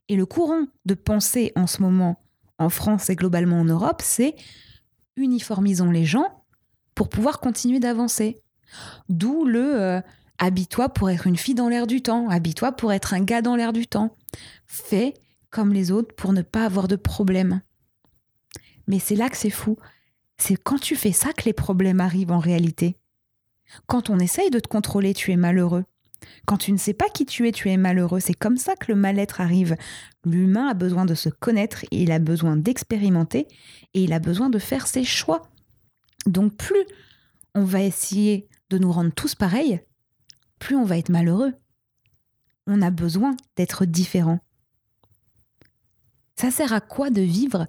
Et 0.10 0.16
le 0.16 0.26
courant 0.26 0.66
de 0.86 0.94
pensée 0.94 1.52
en 1.56 1.68
ce 1.68 1.82
moment 1.82 2.20
en 2.60 2.70
France 2.70 3.10
et 3.10 3.16
globalement 3.16 3.60
en 3.60 3.66
Europe, 3.66 4.02
c'est 4.04 4.36
uniformisons 5.16 5.92
les 5.92 6.06
gens 6.06 6.44
pour 6.96 7.10
pouvoir 7.10 7.40
continuer 7.40 7.80
d'avancer. 7.80 8.42
D'où 9.10 9.46
le 9.46 9.82
euh, 9.82 10.02
habille-toi 10.40 10.90
pour 10.90 11.10
être 11.10 11.28
une 11.28 11.38
fille 11.38 11.56
dans 11.56 11.70
l'air 11.70 11.88
du 11.88 12.02
temps, 12.02 12.30
habille-toi 12.30 12.74
pour 12.74 12.94
être 12.94 13.14
un 13.14 13.22
gars 13.22 13.42
dans 13.42 13.56
l'air 13.56 13.74
du 13.74 13.88
temps. 13.88 14.16
Fais 14.68 15.14
comme 15.50 15.74
les 15.74 15.92
autres 15.92 16.16
pour 16.16 16.34
ne 16.34 16.42
pas 16.42 16.66
avoir 16.66 16.88
de 16.88 16.96
problème. 16.96 17.62
Mais 18.88 19.00
c'est 19.00 19.16
là 19.16 19.30
que 19.30 19.38
c'est 19.38 19.50
fou, 19.50 19.78
c'est 20.44 20.62
quand 20.62 20.78
tu 20.78 20.98
fais 20.98 21.14
ça 21.14 21.32
que 21.32 21.46
les 21.46 21.54
problèmes 21.54 22.02
arrivent 22.02 22.34
en 22.34 22.40
réalité. 22.40 22.98
Quand 23.88 24.10
on 24.10 24.20
essaye 24.20 24.50
de 24.50 24.60
te 24.60 24.68
contrôler, 24.68 25.14
tu 25.14 25.32
es 25.32 25.38
malheureux. 25.38 25.86
Quand 26.46 26.58
tu 26.58 26.74
ne 26.74 26.78
sais 26.78 26.94
pas 26.94 27.08
qui 27.08 27.26
tu 27.26 27.48
es, 27.48 27.54
tu 27.54 27.70
es 27.70 27.78
malheureux. 27.78 28.20
C'est 28.20 28.34
comme 28.34 28.58
ça 28.58 28.76
que 28.76 28.92
le 28.92 29.00
mal-être 29.00 29.40
arrive. 29.40 29.78
L'humain 30.26 30.68
a 30.68 30.74
besoin 30.74 31.06
de 31.06 31.16
se 31.16 31.30
connaître, 31.30 31.86
il 31.92 32.12
a 32.12 32.20
besoin 32.20 32.58
d'expérimenter 32.58 33.48
et 33.94 34.04
il 34.04 34.12
a 34.12 34.20
besoin 34.20 34.50
de 34.50 34.60
faire 34.60 34.86
ses 34.86 35.06
choix. 35.06 35.50
Donc 36.26 36.58
plus 36.58 36.86
on 37.56 37.64
va 37.64 37.82
essayer 37.82 38.50
de 38.70 38.78
nous 38.78 38.92
rendre 38.92 39.14
tous 39.14 39.36
pareils, 39.36 39.80
plus 40.60 40.76
on 40.76 40.84
va 40.84 40.98
être 40.98 41.10
malheureux. 41.10 41.54
On 42.68 42.82
a 42.82 42.90
besoin 42.90 43.38
d'être 43.56 43.86
différent. 43.86 44.40
Ça 46.36 46.52
sert 46.52 46.74
à 46.74 46.82
quoi 46.82 47.12
de 47.12 47.22
vivre 47.22 47.68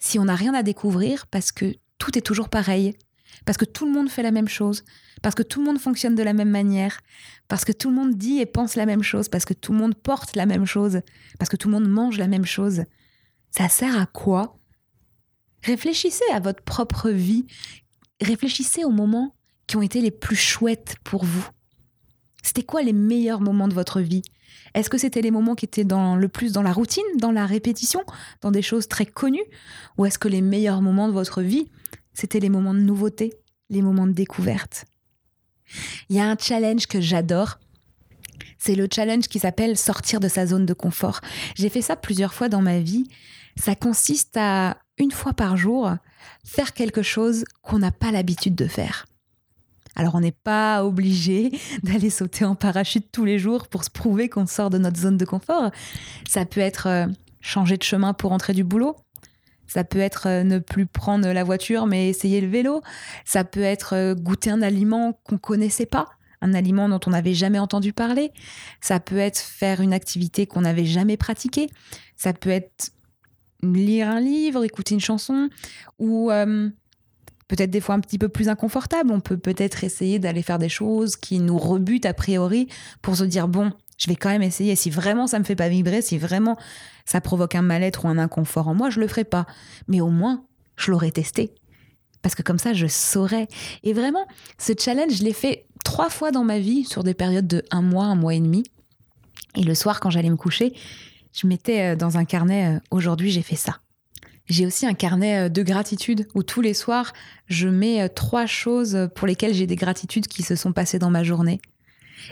si 0.00 0.18
on 0.18 0.24
n'a 0.24 0.34
rien 0.34 0.54
à 0.54 0.64
découvrir 0.64 1.26
parce 1.28 1.52
que 1.52 1.76
tout 1.98 2.18
est 2.18 2.22
toujours 2.22 2.48
pareil, 2.48 2.96
parce 3.44 3.58
que 3.58 3.64
tout 3.64 3.86
le 3.86 3.92
monde 3.92 4.10
fait 4.10 4.22
la 4.22 4.32
même 4.32 4.48
chose, 4.48 4.84
parce 5.22 5.34
que 5.34 5.42
tout 5.42 5.60
le 5.60 5.66
monde 5.66 5.78
fonctionne 5.78 6.14
de 6.14 6.22
la 6.22 6.32
même 6.32 6.50
manière, 6.50 7.00
parce 7.46 7.64
que 7.64 7.72
tout 7.72 7.90
le 7.90 7.94
monde 7.94 8.16
dit 8.16 8.40
et 8.40 8.46
pense 8.46 8.74
la 8.74 8.86
même 8.86 9.02
chose, 9.02 9.28
parce 9.28 9.44
que 9.44 9.54
tout 9.54 9.72
le 9.72 9.78
monde 9.78 9.94
porte 9.94 10.34
la 10.34 10.46
même 10.46 10.66
chose, 10.66 11.00
parce 11.38 11.48
que 11.48 11.56
tout 11.56 11.68
le 11.68 11.74
monde 11.74 11.88
mange 11.88 12.18
la 12.18 12.26
même 12.26 12.46
chose. 12.46 12.84
Ça 13.50 13.68
sert 13.68 13.98
à 14.00 14.06
quoi? 14.06 14.58
Réfléchissez 15.62 16.24
à 16.32 16.40
votre 16.40 16.62
propre 16.62 17.10
vie, 17.10 17.46
réfléchissez 18.20 18.84
aux 18.84 18.90
moments 18.90 19.36
qui 19.66 19.76
ont 19.76 19.82
été 19.82 20.00
les 20.00 20.10
plus 20.10 20.36
chouettes 20.36 20.96
pour 21.04 21.24
vous. 21.24 21.46
C'était 22.42 22.62
quoi 22.62 22.82
les 22.82 22.94
meilleurs 22.94 23.40
moments 23.40 23.68
de 23.68 23.74
votre 23.74 24.00
vie? 24.00 24.22
Est-ce 24.74 24.90
que 24.90 24.98
c'était 24.98 25.22
les 25.22 25.30
moments 25.30 25.54
qui 25.54 25.64
étaient 25.64 25.84
dans, 25.84 26.16
le 26.16 26.28
plus 26.28 26.52
dans 26.52 26.62
la 26.62 26.72
routine, 26.72 27.04
dans 27.18 27.32
la 27.32 27.46
répétition, 27.46 28.02
dans 28.40 28.50
des 28.50 28.62
choses 28.62 28.88
très 28.88 29.06
connues? 29.06 29.44
Ou 29.98 30.06
est-ce 30.06 30.18
que 30.18 30.28
les 30.28 30.42
meilleurs 30.42 30.82
moments 30.82 31.08
de 31.08 31.12
votre 31.12 31.42
vie, 31.42 31.68
c'était 32.14 32.40
les 32.40 32.48
moments 32.48 32.74
de 32.74 32.80
nouveauté, 32.80 33.34
les 33.68 33.82
moments 33.82 34.06
de 34.06 34.12
découverte? 34.12 34.84
Il 36.08 36.16
y 36.16 36.20
a 36.20 36.28
un 36.28 36.36
challenge 36.36 36.86
que 36.86 37.00
j'adore. 37.00 37.58
C'est 38.58 38.74
le 38.74 38.88
challenge 38.92 39.28
qui 39.28 39.38
s'appelle 39.38 39.76
sortir 39.76 40.20
de 40.20 40.28
sa 40.28 40.46
zone 40.46 40.66
de 40.66 40.74
confort. 40.74 41.20
J'ai 41.54 41.68
fait 41.68 41.82
ça 41.82 41.96
plusieurs 41.96 42.34
fois 42.34 42.48
dans 42.48 42.62
ma 42.62 42.80
vie. 42.80 43.08
Ça 43.56 43.74
consiste 43.74 44.36
à, 44.36 44.78
une 44.98 45.12
fois 45.12 45.32
par 45.32 45.56
jour, 45.56 45.92
faire 46.44 46.74
quelque 46.74 47.02
chose 47.02 47.44
qu'on 47.62 47.78
n'a 47.78 47.90
pas 47.90 48.12
l'habitude 48.12 48.54
de 48.54 48.66
faire. 48.66 49.06
Alors 49.96 50.14
on 50.14 50.20
n'est 50.20 50.32
pas 50.32 50.84
obligé 50.84 51.50
d'aller 51.82 52.10
sauter 52.10 52.44
en 52.44 52.54
parachute 52.54 53.08
tous 53.12 53.24
les 53.24 53.38
jours 53.38 53.68
pour 53.68 53.84
se 53.84 53.90
prouver 53.90 54.28
qu'on 54.28 54.46
sort 54.46 54.70
de 54.70 54.78
notre 54.78 54.98
zone 54.98 55.16
de 55.16 55.24
confort. 55.24 55.70
Ça 56.28 56.44
peut 56.44 56.60
être 56.60 56.86
euh, 56.86 57.06
changer 57.40 57.76
de 57.76 57.82
chemin 57.82 58.14
pour 58.14 58.32
entrer 58.32 58.52
du 58.52 58.64
boulot. 58.64 58.96
Ça 59.66 59.84
peut 59.84 60.00
être 60.00 60.26
euh, 60.26 60.42
ne 60.42 60.58
plus 60.58 60.86
prendre 60.86 61.28
la 61.28 61.44
voiture 61.44 61.86
mais 61.86 62.08
essayer 62.08 62.40
le 62.40 62.48
vélo. 62.48 62.82
Ça 63.24 63.44
peut 63.44 63.62
être 63.62 63.94
euh, 63.94 64.14
goûter 64.14 64.50
un 64.50 64.62
aliment 64.62 65.18
qu'on 65.24 65.38
connaissait 65.38 65.86
pas, 65.86 66.08
un 66.40 66.54
aliment 66.54 66.88
dont 66.88 67.00
on 67.06 67.10
n'avait 67.10 67.34
jamais 67.34 67.58
entendu 67.58 67.92
parler. 67.92 68.32
Ça 68.80 69.00
peut 69.00 69.18
être 69.18 69.38
faire 69.38 69.80
une 69.80 69.92
activité 69.92 70.46
qu'on 70.46 70.62
n'avait 70.62 70.86
jamais 70.86 71.16
pratiquée. 71.16 71.68
Ça 72.16 72.32
peut 72.32 72.50
être 72.50 72.92
lire 73.62 74.08
un 74.08 74.20
livre, 74.20 74.64
écouter 74.64 74.94
une 74.94 75.00
chanson 75.00 75.50
ou 75.98 76.30
peut-être 77.50 77.70
des 77.70 77.80
fois 77.80 77.96
un 77.96 78.00
petit 78.00 78.16
peu 78.16 78.28
plus 78.28 78.48
inconfortable. 78.48 79.10
On 79.10 79.18
peut 79.18 79.36
peut-être 79.36 79.82
essayer 79.82 80.20
d'aller 80.20 80.42
faire 80.42 80.60
des 80.60 80.68
choses 80.68 81.16
qui 81.16 81.40
nous 81.40 81.58
rebutent 81.58 82.06
a 82.06 82.14
priori 82.14 82.68
pour 83.02 83.16
se 83.16 83.24
dire 83.24 83.48
bon, 83.48 83.72
je 83.98 84.06
vais 84.06 84.14
quand 84.14 84.28
même 84.28 84.42
essayer. 84.42 84.76
Si 84.76 84.88
vraiment 84.88 85.26
ça 85.26 85.40
me 85.40 85.44
fait 85.44 85.56
pas 85.56 85.68
vibrer, 85.68 86.00
si 86.00 86.16
vraiment 86.16 86.56
ça 87.04 87.20
provoque 87.20 87.56
un 87.56 87.62
mal-être 87.62 88.04
ou 88.04 88.08
un 88.08 88.18
inconfort 88.18 88.68
en 88.68 88.74
moi, 88.74 88.88
je 88.88 89.00
le 89.00 89.08
ferai 89.08 89.24
pas. 89.24 89.46
Mais 89.88 90.00
au 90.00 90.10
moins, 90.10 90.44
je 90.76 90.92
l'aurais 90.92 91.10
testé. 91.10 91.52
Parce 92.22 92.36
que 92.36 92.42
comme 92.42 92.58
ça, 92.58 92.72
je 92.72 92.86
saurais. 92.86 93.48
Et 93.82 93.94
vraiment, 93.94 94.26
ce 94.58 94.72
challenge, 94.78 95.14
je 95.14 95.24
l'ai 95.24 95.32
fait 95.32 95.66
trois 95.84 96.08
fois 96.08 96.30
dans 96.30 96.44
ma 96.44 96.60
vie 96.60 96.84
sur 96.84 97.02
des 97.02 97.14
périodes 97.14 97.48
de 97.48 97.64
un 97.72 97.82
mois, 97.82 98.04
un 98.04 98.14
mois 98.14 98.34
et 98.34 98.40
demi. 98.40 98.62
Et 99.56 99.64
le 99.64 99.74
soir, 99.74 99.98
quand 99.98 100.10
j'allais 100.10 100.30
me 100.30 100.36
coucher, 100.36 100.72
je 101.32 101.48
mettais 101.48 101.94
euh, 101.94 101.96
dans 101.96 102.16
un 102.16 102.24
carnet, 102.24 102.76
euh, 102.76 102.80
aujourd'hui 102.92 103.30
j'ai 103.30 103.42
fait 103.42 103.56
ça. 103.56 103.80
J'ai 104.50 104.66
aussi 104.66 104.84
un 104.84 104.94
carnet 104.94 105.46
euh, 105.46 105.48
de 105.48 105.62
gratitude 105.62 106.26
où 106.34 106.42
tous 106.42 106.60
les 106.60 106.74
soirs, 106.74 107.12
je 107.46 107.68
mets 107.68 108.02
euh, 108.02 108.08
trois 108.08 108.46
choses 108.46 109.08
pour 109.14 109.28
lesquelles 109.28 109.54
j'ai 109.54 109.68
des 109.68 109.76
gratitudes 109.76 110.26
qui 110.26 110.42
se 110.42 110.56
sont 110.56 110.72
passées 110.72 110.98
dans 110.98 111.08
ma 111.08 111.22
journée. 111.22 111.60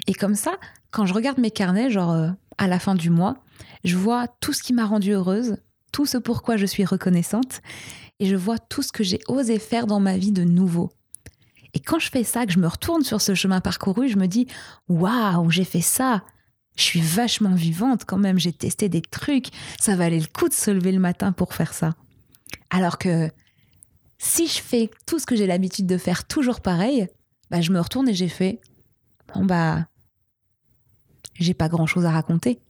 Et 0.08 0.14
comme 0.14 0.34
ça, 0.34 0.58
quand 0.90 1.06
je 1.06 1.14
regarde 1.14 1.38
mes 1.38 1.52
carnets, 1.52 1.90
genre 1.90 2.10
euh, 2.10 2.30
à 2.58 2.66
la 2.66 2.80
fin 2.80 2.96
du 2.96 3.08
mois, 3.08 3.36
je 3.84 3.96
vois 3.96 4.26
tout 4.40 4.52
ce 4.52 4.64
qui 4.64 4.72
m'a 4.72 4.84
rendue 4.84 5.12
heureuse, 5.12 5.58
tout 5.92 6.06
ce 6.06 6.18
pourquoi 6.18 6.56
je 6.56 6.66
suis 6.66 6.84
reconnaissante, 6.84 7.62
et 8.18 8.26
je 8.26 8.34
vois 8.34 8.58
tout 8.58 8.82
ce 8.82 8.90
que 8.90 9.04
j'ai 9.04 9.20
osé 9.28 9.60
faire 9.60 9.86
dans 9.86 10.00
ma 10.00 10.18
vie 10.18 10.32
de 10.32 10.42
nouveau. 10.42 10.90
Et 11.72 11.78
quand 11.78 12.00
je 12.00 12.10
fais 12.10 12.24
ça, 12.24 12.46
que 12.46 12.52
je 12.52 12.58
me 12.58 12.66
retourne 12.66 13.04
sur 13.04 13.20
ce 13.20 13.36
chemin 13.36 13.60
parcouru, 13.60 14.08
je 14.08 14.16
me 14.16 14.26
dis 14.26 14.48
waouh, 14.88 15.50
j'ai 15.50 15.64
fait 15.64 15.80
ça. 15.80 16.24
Je 16.76 16.82
suis 16.82 17.00
vachement 17.00 17.54
vivante 17.54 18.04
quand 18.06 18.18
même, 18.18 18.40
j'ai 18.40 18.52
testé 18.52 18.88
des 18.88 19.02
trucs, 19.02 19.48
ça 19.78 19.94
valait 19.94 20.18
le 20.18 20.26
coup 20.26 20.48
de 20.48 20.54
se 20.54 20.72
lever 20.72 20.90
le 20.90 20.98
matin 20.98 21.30
pour 21.30 21.54
faire 21.54 21.72
ça. 21.72 21.94
Alors 22.70 22.98
que 22.98 23.30
si 24.18 24.46
je 24.46 24.60
fais 24.60 24.90
tout 25.06 25.18
ce 25.18 25.26
que 25.26 25.36
j'ai 25.36 25.46
l'habitude 25.46 25.86
de 25.86 25.96
faire 25.96 26.26
toujours 26.26 26.60
pareil, 26.60 27.08
bah 27.50 27.60
je 27.60 27.72
me 27.72 27.80
retourne 27.80 28.08
et 28.08 28.14
j'ai 28.14 28.28
fait 28.28 28.60
bon 29.34 29.44
bah 29.44 29.86
j'ai 31.34 31.54
pas 31.54 31.68
grand 31.68 31.86
chose 31.86 32.04
à 32.04 32.10
raconter. 32.10 32.60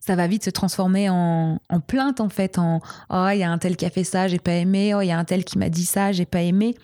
Ça 0.00 0.14
va 0.14 0.26
vite 0.26 0.44
se 0.44 0.50
transformer 0.50 1.08
en, 1.08 1.58
en 1.70 1.80
plainte 1.80 2.20
en 2.20 2.28
fait, 2.28 2.58
en 2.58 2.80
oh 3.08 3.28
il 3.32 3.38
y 3.38 3.42
a 3.42 3.50
un 3.50 3.58
tel 3.58 3.76
qui 3.76 3.86
a 3.86 3.90
fait 3.90 4.04
ça, 4.04 4.28
j'ai 4.28 4.38
pas 4.38 4.52
aimé, 4.52 4.94
oh 4.94 5.00
il 5.00 5.06
y 5.06 5.12
a 5.12 5.18
un 5.18 5.24
tel 5.24 5.44
qui 5.44 5.58
m'a 5.58 5.70
dit 5.70 5.86
ça, 5.86 6.12
j'ai 6.12 6.26
pas 6.26 6.42
aimé. 6.42 6.76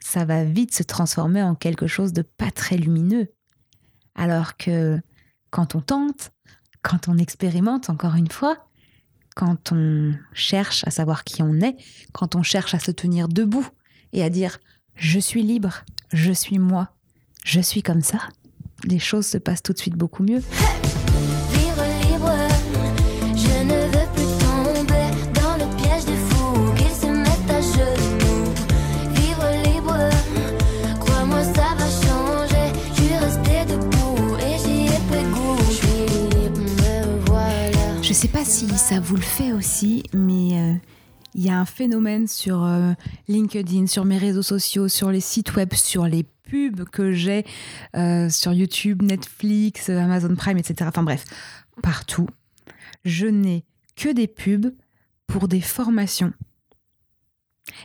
Ça 0.00 0.24
va 0.24 0.42
vite 0.42 0.74
se 0.74 0.82
transformer 0.82 1.42
en 1.42 1.54
quelque 1.54 1.86
chose 1.86 2.12
de 2.12 2.22
pas 2.22 2.50
très 2.50 2.76
lumineux. 2.76 3.32
Alors 4.16 4.56
que 4.56 5.00
quand 5.50 5.76
on 5.76 5.80
tente, 5.80 6.32
quand 6.82 7.08
on 7.08 7.18
expérimente 7.18 7.88
encore 7.88 8.16
une 8.16 8.30
fois, 8.30 8.66
quand 9.34 9.72
on 9.72 10.14
cherche 10.32 10.84
à 10.86 10.90
savoir 10.90 11.24
qui 11.24 11.42
on 11.42 11.60
est, 11.60 11.76
quand 12.12 12.36
on 12.36 12.42
cherche 12.42 12.74
à 12.74 12.78
se 12.78 12.90
tenir 12.90 13.28
debout 13.28 13.66
et 14.12 14.22
à 14.22 14.30
dire 14.30 14.58
je 14.94 15.18
suis 15.18 15.42
libre, 15.42 15.84
je 16.12 16.32
suis 16.32 16.58
moi, 16.58 16.90
je 17.44 17.60
suis 17.60 17.82
comme 17.82 18.02
ça, 18.02 18.18
les 18.84 18.98
choses 18.98 19.26
se 19.26 19.38
passent 19.38 19.62
tout 19.62 19.72
de 19.72 19.78
suite 19.78 19.96
beaucoup 19.96 20.22
mieux. 20.22 20.42
Sais 38.22 38.28
pas 38.28 38.44
si 38.44 38.68
ça 38.78 39.00
vous 39.00 39.16
le 39.16 39.22
fait 39.22 39.50
aussi, 39.52 40.04
mais 40.12 40.56
euh, 40.56 40.74
il 41.34 41.44
y 41.44 41.50
a 41.50 41.58
un 41.58 41.64
phénomène 41.64 42.28
sur 42.28 42.62
euh, 42.62 42.92
LinkedIn, 43.26 43.88
sur 43.88 44.04
mes 44.04 44.16
réseaux 44.16 44.44
sociaux, 44.44 44.86
sur 44.86 45.10
les 45.10 45.18
sites 45.18 45.56
web, 45.56 45.74
sur 45.74 46.06
les 46.06 46.22
pubs 46.22 46.84
que 46.84 47.10
j'ai 47.10 47.44
euh, 47.96 48.30
sur 48.30 48.52
YouTube, 48.52 49.02
Netflix, 49.02 49.88
Amazon 49.88 50.36
Prime, 50.36 50.56
etc. 50.56 50.84
Enfin 50.86 51.02
bref, 51.02 51.24
partout. 51.82 52.28
Je 53.04 53.26
n'ai 53.26 53.64
que 53.96 54.10
des 54.10 54.28
pubs 54.28 54.72
pour 55.26 55.48
des 55.48 55.60
formations. 55.60 56.32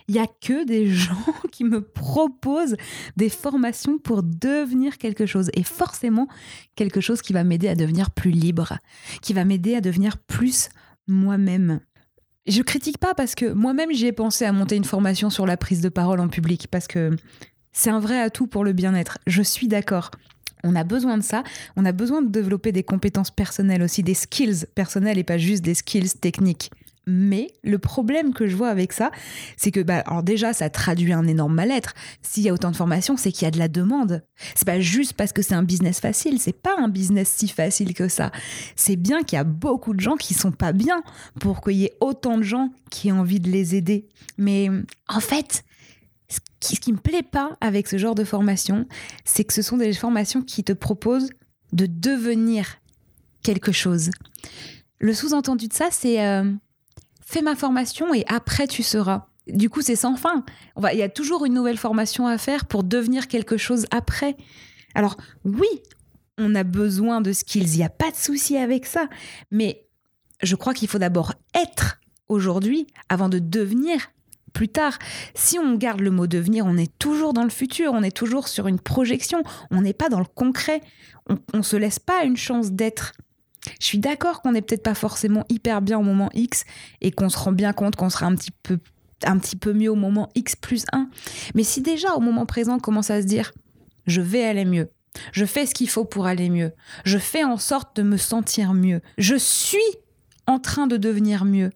Il 0.07 0.15
y 0.15 0.19
a 0.19 0.28
que 0.28 0.65
des 0.65 0.88
gens 0.93 1.34
qui 1.51 1.63
me 1.63 1.82
proposent 1.82 2.75
des 3.15 3.30
formations 3.30 3.97
pour 3.97 4.23
devenir 4.23 4.97
quelque 4.97 5.25
chose 5.25 5.49
et 5.53 5.63
forcément 5.63 6.28
quelque 6.75 7.01
chose 7.01 7.21
qui 7.21 7.34
va 7.34 7.43
m'aider 7.43 7.67
à 7.67 7.75
devenir 7.75 8.11
plus 8.11 8.32
libre, 8.32 8.78
qui 9.21 9.34
va 9.34 9.45
m'aider 9.45 9.75
à 9.75 9.82
devenir 9.82 10.17
plus 10.17 10.69
moi-même. 11.07 11.80
Je 12.47 12.61
critique 12.61 12.97
pas 12.97 13.13
parce 13.13 13.36
que 13.36 13.51
moi-même 13.51 13.91
j'y 13.91 14.07
ai 14.07 14.13
pensé 14.13 14.45
à 14.45 14.51
monter 14.51 14.78
une 14.78 14.86
formation 14.86 15.30
sur 15.30 15.45
la 15.45 15.57
prise 15.57 15.82
de 15.82 15.89
parole 15.89 16.19
en 16.19 16.30
public 16.30 16.67
parce 16.71 16.88
que 16.88 17.15
c'est 17.73 17.89
un 17.89 17.99
vrai 17.99 18.19
atout 18.19 18.47
pour 18.47 18.63
le 18.63 18.73
bien-être. 18.73 19.17
Je 19.28 19.41
suis 19.41 19.67
d'accord. 19.67 20.11
On 20.63 20.75
a 20.75 20.84
besoin 20.84 21.17
de 21.17 21.23
ça. 21.23 21.43
On 21.75 21.86
a 21.86 21.91
besoin 21.91 22.21
de 22.21 22.30
développer 22.30 22.71
des 22.71 22.84
compétences 22.84 23.32
personnelles 23.32 23.84
aussi, 23.84 24.01
des 24.01 24.13
skills 24.13 24.65
personnels 24.75 25.17
et 25.17 25.23
pas 25.23 25.38
juste 25.38 25.63
des 25.63 25.75
skills 25.75 26.17
techniques. 26.19 26.71
Mais 27.09 27.53
le 27.63 27.79
problème 27.79 28.33
que 28.33 28.47
je 28.47 28.55
vois 28.55 28.67
avec 28.67 28.91
ça, 28.91 29.11
c'est 29.55 29.71
que, 29.71 29.79
bah, 29.79 30.03
alors 30.05 30.23
déjà, 30.23 30.51
ça 30.51 30.69
traduit 30.69 31.13
un 31.13 31.25
énorme 31.25 31.55
mal-être. 31.55 31.93
S'il 32.21 32.43
y 32.43 32.49
a 32.49 32.53
autant 32.53 32.69
de 32.69 32.75
formations, 32.75 33.15
c'est 33.15 33.31
qu'il 33.31 33.45
y 33.45 33.47
a 33.47 33.51
de 33.51 33.57
la 33.57 33.69
demande. 33.69 34.25
C'est 34.55 34.65
pas 34.65 34.81
juste 34.81 35.13
parce 35.13 35.31
que 35.31 35.41
c'est 35.41 35.55
un 35.55 35.63
business 35.63 36.01
facile. 36.01 36.39
C'est 36.39 36.61
pas 36.61 36.75
un 36.77 36.89
business 36.89 37.29
si 37.29 37.47
facile 37.47 37.93
que 37.93 38.09
ça. 38.09 38.31
C'est 38.75 38.97
bien 38.97 39.23
qu'il 39.23 39.37
y 39.37 39.39
a 39.39 39.45
beaucoup 39.45 39.93
de 39.93 40.01
gens 40.01 40.17
qui 40.17 40.33
sont 40.33 40.51
pas 40.51 40.73
bien 40.73 41.01
pour 41.39 41.61
qu'il 41.61 41.77
y 41.77 41.85
ait 41.85 41.95
autant 42.01 42.37
de 42.37 42.43
gens 42.43 42.71
qui 42.91 43.07
aient 43.07 43.13
envie 43.13 43.39
de 43.39 43.49
les 43.49 43.75
aider. 43.75 44.09
Mais 44.37 44.69
en 45.07 45.21
fait, 45.21 45.63
ce 46.27 46.39
qui, 46.59 46.75
ce 46.75 46.91
me 46.91 46.97
plaît 46.97 47.23
pas 47.23 47.57
avec 47.61 47.87
ce 47.87 47.97
genre 47.97 48.15
de 48.15 48.25
formation, 48.25 48.85
c'est 49.23 49.45
que 49.45 49.53
ce 49.53 49.61
sont 49.61 49.77
des 49.77 49.93
formations 49.93 50.41
qui 50.41 50.65
te 50.65 50.73
proposent 50.73 51.29
de 51.71 51.85
devenir 51.85 52.81
quelque 53.43 53.71
chose. 53.71 54.11
Le 54.99 55.13
sous-entendu 55.13 55.67
de 55.67 55.73
ça, 55.73 55.87
c'est 55.91 56.25
euh, 56.25 56.51
fais 57.28 57.41
ma 57.41 57.55
formation 57.55 58.13
et 58.13 58.23
après 58.28 58.67
tu 58.67 58.84
seras. 58.84 59.28
Du 59.47 59.69
coup, 59.69 59.82
c'est 59.82 59.95
sans 59.95 60.15
fin. 60.15 60.43
On 60.75 60.82
va, 60.82 60.93
il 60.93 60.99
y 60.99 61.03
a 61.03 61.09
toujours 61.09 61.45
une 61.45 61.53
nouvelle 61.53 61.78
formation 61.78 62.25
à 62.28 62.38
faire 62.38 62.65
pour 62.65 62.84
devenir 62.84 63.28
quelque 63.28 63.57
chose 63.57 63.86
après. 63.91 64.38
Alors 64.95 65.17
oui, 65.43 65.67
on 66.38 66.55
a 66.55 66.63
besoin 66.63 67.21
de 67.21 67.34
skills, 67.34 67.73
il 67.73 67.78
n'y 67.78 67.84
a 67.84 67.89
pas 67.89 68.11
de 68.11 68.15
souci 68.15 68.57
avec 68.57 68.86
ça. 68.86 69.09
Mais 69.51 69.86
je 70.41 70.55
crois 70.55 70.73
qu'il 70.73 70.88
faut 70.88 70.99
d'abord 70.99 71.34
être 71.53 71.99
aujourd'hui 72.30 72.88
avant 73.09 73.30
de 73.30 73.39
devenir 73.39 74.09
plus 74.53 74.69
tard. 74.69 74.97
Si 75.36 75.59
on 75.59 75.75
garde 75.75 75.99
le 75.99 76.11
mot 76.11 76.28
devenir, 76.28 76.65
on 76.65 76.78
est 76.78 76.97
toujours 76.97 77.34
dans 77.34 77.43
le 77.43 77.49
futur, 77.49 77.91
on 77.93 78.03
est 78.03 78.15
toujours 78.15 78.47
sur 78.47 78.67
une 78.67 78.80
projection, 78.80 79.43
on 79.69 79.82
n'est 79.82 79.93
pas 79.93 80.09
dans 80.09 80.19
le 80.19 80.25
concret. 80.25 80.82
On, 81.30 81.38
on 81.53 81.61
se 81.63 81.75
laisse 81.75 81.99
pas 81.99 82.23
une 82.23 82.38
chance 82.38 82.71
d'être. 82.71 83.13
Je 83.80 83.86
suis 83.86 83.99
d'accord 83.99 84.41
qu'on 84.41 84.51
n'est 84.51 84.61
peut-être 84.61 84.84
pas 84.84 84.95
forcément 84.95 85.45
hyper 85.49 85.82
bien 85.82 85.97
au 85.97 86.03
moment 86.03 86.30
X 86.34 86.65
et 87.01 87.11
qu'on 87.11 87.30
se 87.30 87.38
rend 87.38 87.51
bien 87.51 87.74
compte 87.74 87.95
qu'on 87.95 88.09
sera 88.09 88.26
un 88.26 88.36
petit 88.36 88.51
peu 88.51 88.80
un 89.24 89.39
petit 89.39 89.55
peu 89.55 89.74
mieux 89.74 89.89
au 89.89 89.95
moment 89.95 90.30
X 90.36 90.55
plus 90.55 90.86
1. 90.93 91.09
Mais 91.55 91.63
si 91.63 91.82
déjà 91.82 92.13
au 92.13 92.20
moment 92.20 92.45
présent 92.45 92.76
on 92.76 92.80
commence 92.80 93.09
à 93.09 93.22
se 93.22 93.28
dire 93.28 93.51
je 94.05 94.22
vais 94.22 94.43
aller 94.43 94.65
mieux, 94.65 94.89
je 95.32 95.45
fais 95.45 95.65
ce 95.65 95.74
qu'il 95.74 95.89
faut 95.89 96.05
pour 96.05 96.28
aller 96.28 96.49
mieux, 96.49 96.72
je 97.03 97.18
fais 97.18 97.43
en 97.43 97.57
sorte 97.57 97.95
de 97.97 98.03
me 98.03 98.18
sentir 98.18 98.74
mieux, 98.74 99.01
je 99.18 99.36
suis 99.36 99.80
en 100.45 100.59
train 100.59 100.88
de 100.88 100.97
devenir 100.97 101.45
mieux, 101.45 101.72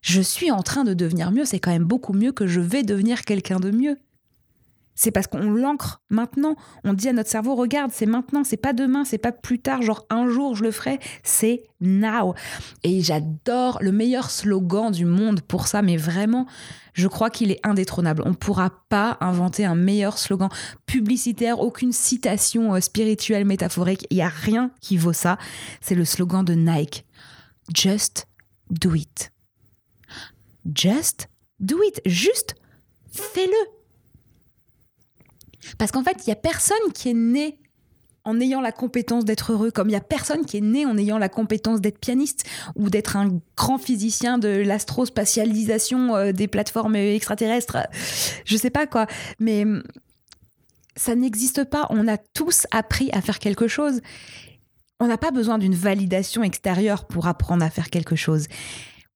je 0.00 0.20
suis 0.20 0.50
en 0.50 0.62
train 0.62 0.84
de 0.84 0.94
devenir 0.94 1.32
mieux, 1.32 1.44
c'est 1.44 1.58
quand 1.58 1.72
même 1.72 1.84
beaucoup 1.84 2.12
mieux 2.12 2.32
que 2.32 2.46
je 2.46 2.60
vais 2.60 2.84
devenir 2.84 3.22
quelqu'un 3.22 3.58
de 3.58 3.70
mieux. 3.70 3.98
C'est 4.96 5.10
parce 5.10 5.26
qu'on 5.26 5.50
l'ancre 5.50 6.02
maintenant. 6.08 6.56
On 6.82 6.94
dit 6.94 7.08
à 7.08 7.12
notre 7.12 7.30
cerveau, 7.30 7.54
regarde, 7.54 7.92
c'est 7.94 8.06
maintenant, 8.06 8.42
c'est 8.44 8.56
pas 8.56 8.72
demain, 8.72 9.04
c'est 9.04 9.18
pas 9.18 9.30
plus 9.30 9.60
tard, 9.60 9.82
genre 9.82 10.06
un 10.08 10.28
jour 10.28 10.56
je 10.56 10.64
le 10.64 10.70
ferai, 10.70 10.98
c'est 11.22 11.64
now. 11.80 12.34
Et 12.82 13.02
j'adore 13.02 13.78
le 13.82 13.92
meilleur 13.92 14.30
slogan 14.30 14.90
du 14.90 15.04
monde 15.04 15.42
pour 15.42 15.66
ça, 15.66 15.82
mais 15.82 15.98
vraiment, 15.98 16.46
je 16.94 17.08
crois 17.08 17.28
qu'il 17.28 17.50
est 17.50 17.60
indétrônable. 17.62 18.22
On 18.24 18.30
ne 18.30 18.34
pourra 18.34 18.70
pas 18.88 19.18
inventer 19.20 19.66
un 19.66 19.74
meilleur 19.74 20.16
slogan 20.16 20.48
publicitaire, 20.86 21.60
aucune 21.60 21.92
citation 21.92 22.74
euh, 22.74 22.80
spirituelle, 22.80 23.44
métaphorique. 23.44 24.06
Il 24.10 24.16
n'y 24.16 24.22
a 24.22 24.28
rien 24.28 24.70
qui 24.80 24.96
vaut 24.96 25.12
ça. 25.12 25.36
C'est 25.82 25.94
le 25.94 26.06
slogan 26.06 26.42
de 26.42 26.54
Nike. 26.54 27.04
Just 27.74 28.26
do 28.70 28.94
it. 28.94 29.30
Just 30.74 31.28
do 31.60 31.82
it. 31.82 32.00
Juste 32.06 32.54
fais-le. 33.10 33.75
Parce 35.78 35.90
qu'en 35.90 36.02
fait, 36.02 36.26
il 36.26 36.30
y 36.30 36.32
a 36.32 36.36
personne 36.36 36.92
qui 36.94 37.10
est 37.10 37.14
né 37.14 37.58
en 38.24 38.40
ayant 38.40 38.60
la 38.60 38.72
compétence 38.72 39.24
d'être 39.24 39.52
heureux, 39.52 39.70
comme 39.70 39.88
il 39.88 39.92
y 39.92 39.96
a 39.96 40.00
personne 40.00 40.44
qui 40.44 40.56
est 40.56 40.60
né 40.60 40.84
en 40.84 40.98
ayant 40.98 41.16
la 41.16 41.28
compétence 41.28 41.80
d'être 41.80 42.00
pianiste 42.00 42.44
ou 42.74 42.90
d'être 42.90 43.16
un 43.16 43.40
grand 43.56 43.78
physicien 43.78 44.36
de 44.38 44.48
l'astrospatialisation 44.48 46.16
euh, 46.16 46.32
des 46.32 46.48
plateformes 46.48 46.96
extraterrestres. 46.96 47.78
Je 48.44 48.56
sais 48.56 48.70
pas 48.70 48.88
quoi, 48.88 49.06
mais 49.38 49.62
hum, 49.62 49.84
ça 50.96 51.14
n'existe 51.14 51.64
pas. 51.64 51.86
On 51.90 52.08
a 52.08 52.16
tous 52.16 52.66
appris 52.72 53.10
à 53.12 53.20
faire 53.20 53.38
quelque 53.38 53.68
chose. 53.68 54.00
On 54.98 55.06
n'a 55.06 55.18
pas 55.18 55.30
besoin 55.30 55.58
d'une 55.58 55.74
validation 55.74 56.42
extérieure 56.42 57.04
pour 57.04 57.28
apprendre 57.28 57.64
à 57.64 57.70
faire 57.70 57.90
quelque 57.90 58.16
chose. 58.16 58.46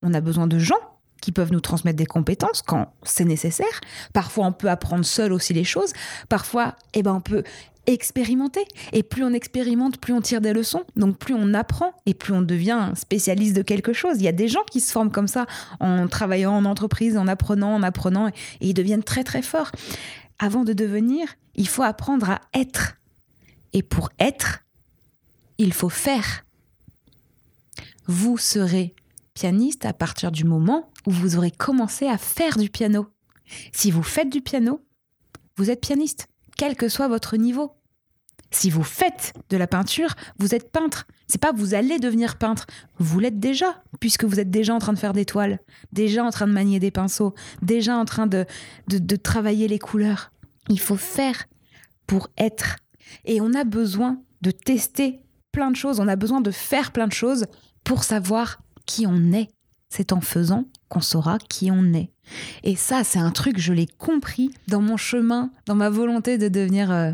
On 0.03 0.15
a 0.15 0.21
besoin 0.21 0.47
de 0.47 0.59
gens 0.59 0.90
qui 1.21 1.33
peuvent 1.33 1.53
nous 1.53 1.61
transmettre 1.61 1.97
des 1.97 2.07
compétences 2.07 2.63
quand 2.63 2.93
c'est 3.03 3.25
nécessaire. 3.25 3.81
Parfois, 4.13 4.47
on 4.47 4.53
peut 4.53 4.71
apprendre 4.71 5.05
seul 5.05 5.33
aussi 5.33 5.53
les 5.53 5.65
choses. 5.65 5.93
Parfois, 6.29 6.77
eh 6.95 7.03
ben, 7.03 7.15
on 7.15 7.21
peut 7.21 7.43
expérimenter. 7.87 8.65
Et 8.93 9.03
plus 9.03 9.25
on 9.25 9.33
expérimente, 9.33 9.99
plus 9.99 10.13
on 10.13 10.21
tire 10.21 10.41
des 10.41 10.53
leçons. 10.53 10.85
Donc, 10.97 11.19
plus 11.19 11.35
on 11.35 11.55
apprend 11.55 11.93
et 12.07 12.15
plus 12.15 12.33
on 12.33 12.43
devient 12.43 12.93
spécialiste 12.95 13.57
de 13.57 13.63
quelque 13.63 13.93
chose. 13.93 14.17
Il 14.19 14.23
y 14.23 14.29
a 14.29 14.33
des 14.33 14.49
gens 14.49 14.65
qui 14.71 14.81
se 14.81 14.93
forment 14.93 15.11
comme 15.11 15.29
ça 15.29 15.47
en 15.81 16.09
travaillant 16.09 16.55
en 16.55 16.65
entreprise, 16.65 17.17
en 17.17 17.27
apprenant, 17.27 17.75
en 17.75 17.83
apprenant, 17.83 18.29
et 18.29 18.33
ils 18.61 18.75
deviennent 18.75 19.03
très, 19.03 19.25
très 19.25 19.43
forts. 19.43 19.73
Avant 20.39 20.65
de 20.65 20.73
devenir, 20.73 21.27
il 21.55 21.69
faut 21.69 21.83
apprendre 21.83 22.31
à 22.31 22.41
être. 22.55 22.97
Et 23.73 23.83
pour 23.83 24.11
être, 24.19 24.61
il 25.59 25.73
faut 25.73 25.91
faire. 25.91 26.45
Vous 28.07 28.39
serez 28.39 28.95
pianiste 29.41 29.87
à 29.87 29.95
partir 29.95 30.31
du 30.31 30.45
moment 30.45 30.91
où 31.07 31.11
vous 31.11 31.39
aurez 31.39 31.51
commencé 31.51 32.07
à 32.07 32.19
faire 32.19 32.59
du 32.59 32.69
piano. 32.69 33.07
Si 33.73 33.91
vous 33.91 34.03
faites 34.03 34.29
du 34.29 34.43
piano, 34.43 34.83
vous 35.57 35.71
êtes 35.71 35.81
pianiste, 35.81 36.29
quel 36.59 36.77
que 36.77 36.91
soit 36.91 37.09
votre 37.09 37.39
niveau. 37.39 37.73
Si 38.51 38.69
vous 38.69 38.83
faites 38.83 39.33
de 39.49 39.57
la 39.57 39.67
peinture, 39.67 40.15
vous 40.39 40.55
êtes 40.55 40.71
peintre. 40.71 41.07
C'est 41.27 41.41
pas 41.41 41.53
vous 41.53 41.73
allez 41.73 41.99
devenir 41.99 42.37
peintre, 42.37 42.67
vous 42.99 43.19
l'êtes 43.19 43.39
déjà, 43.41 43.83
puisque 43.99 44.25
vous 44.25 44.41
êtes 44.41 44.51
déjà 44.51 44.75
en 44.75 44.79
train 44.79 44.93
de 44.93 44.99
faire 44.99 45.15
des 45.15 45.25
toiles, 45.25 45.59
déjà 45.91 46.23
en 46.23 46.31
train 46.31 46.47
de 46.47 46.53
manier 46.53 46.79
des 46.79 46.91
pinceaux, 46.91 47.35
déjà 47.63 47.97
en 47.97 48.05
train 48.05 48.27
de, 48.27 48.45
de, 48.89 48.99
de 48.99 49.17
travailler 49.17 49.69
les 49.69 49.79
couleurs. 49.79 50.33
Il 50.69 50.81
faut 50.81 50.99
faire 50.99 51.47
pour 52.07 52.29
être. 52.37 52.77
Et 53.25 53.41
on 53.41 53.55
a 53.55 53.65
besoin 53.65 54.21
de 54.43 54.51
tester 54.51 55.23
plein 55.51 55.71
de 55.71 55.77
choses, 55.77 55.99
on 55.99 56.09
a 56.09 56.17
besoin 56.17 56.43
de 56.43 56.51
faire 56.51 56.93
plein 56.93 57.07
de 57.07 57.15
choses 57.15 57.47
pour 57.85 58.05
savoir 58.05 58.61
qui 58.91 59.07
on 59.07 59.33
est. 59.33 59.49
C'est 59.89 60.13
en 60.13 60.21
faisant 60.21 60.65
qu'on 60.89 61.01
saura 61.01 61.39
qui 61.39 61.71
on 61.71 61.93
est. 61.95 62.11
Et 62.65 62.75
ça, 62.77 63.05
c'est 63.05 63.19
un 63.19 63.31
truc, 63.31 63.59
je 63.59 63.73
l'ai 63.73 63.87
compris 63.87 64.51
dans 64.69 64.81
mon 64.81 64.97
chemin, 64.97 65.51
dans 65.67 65.75
ma 65.75 65.91
volonté 65.91 66.39
de 66.39 66.49
devenir 66.49 66.91
euh, 66.91 67.13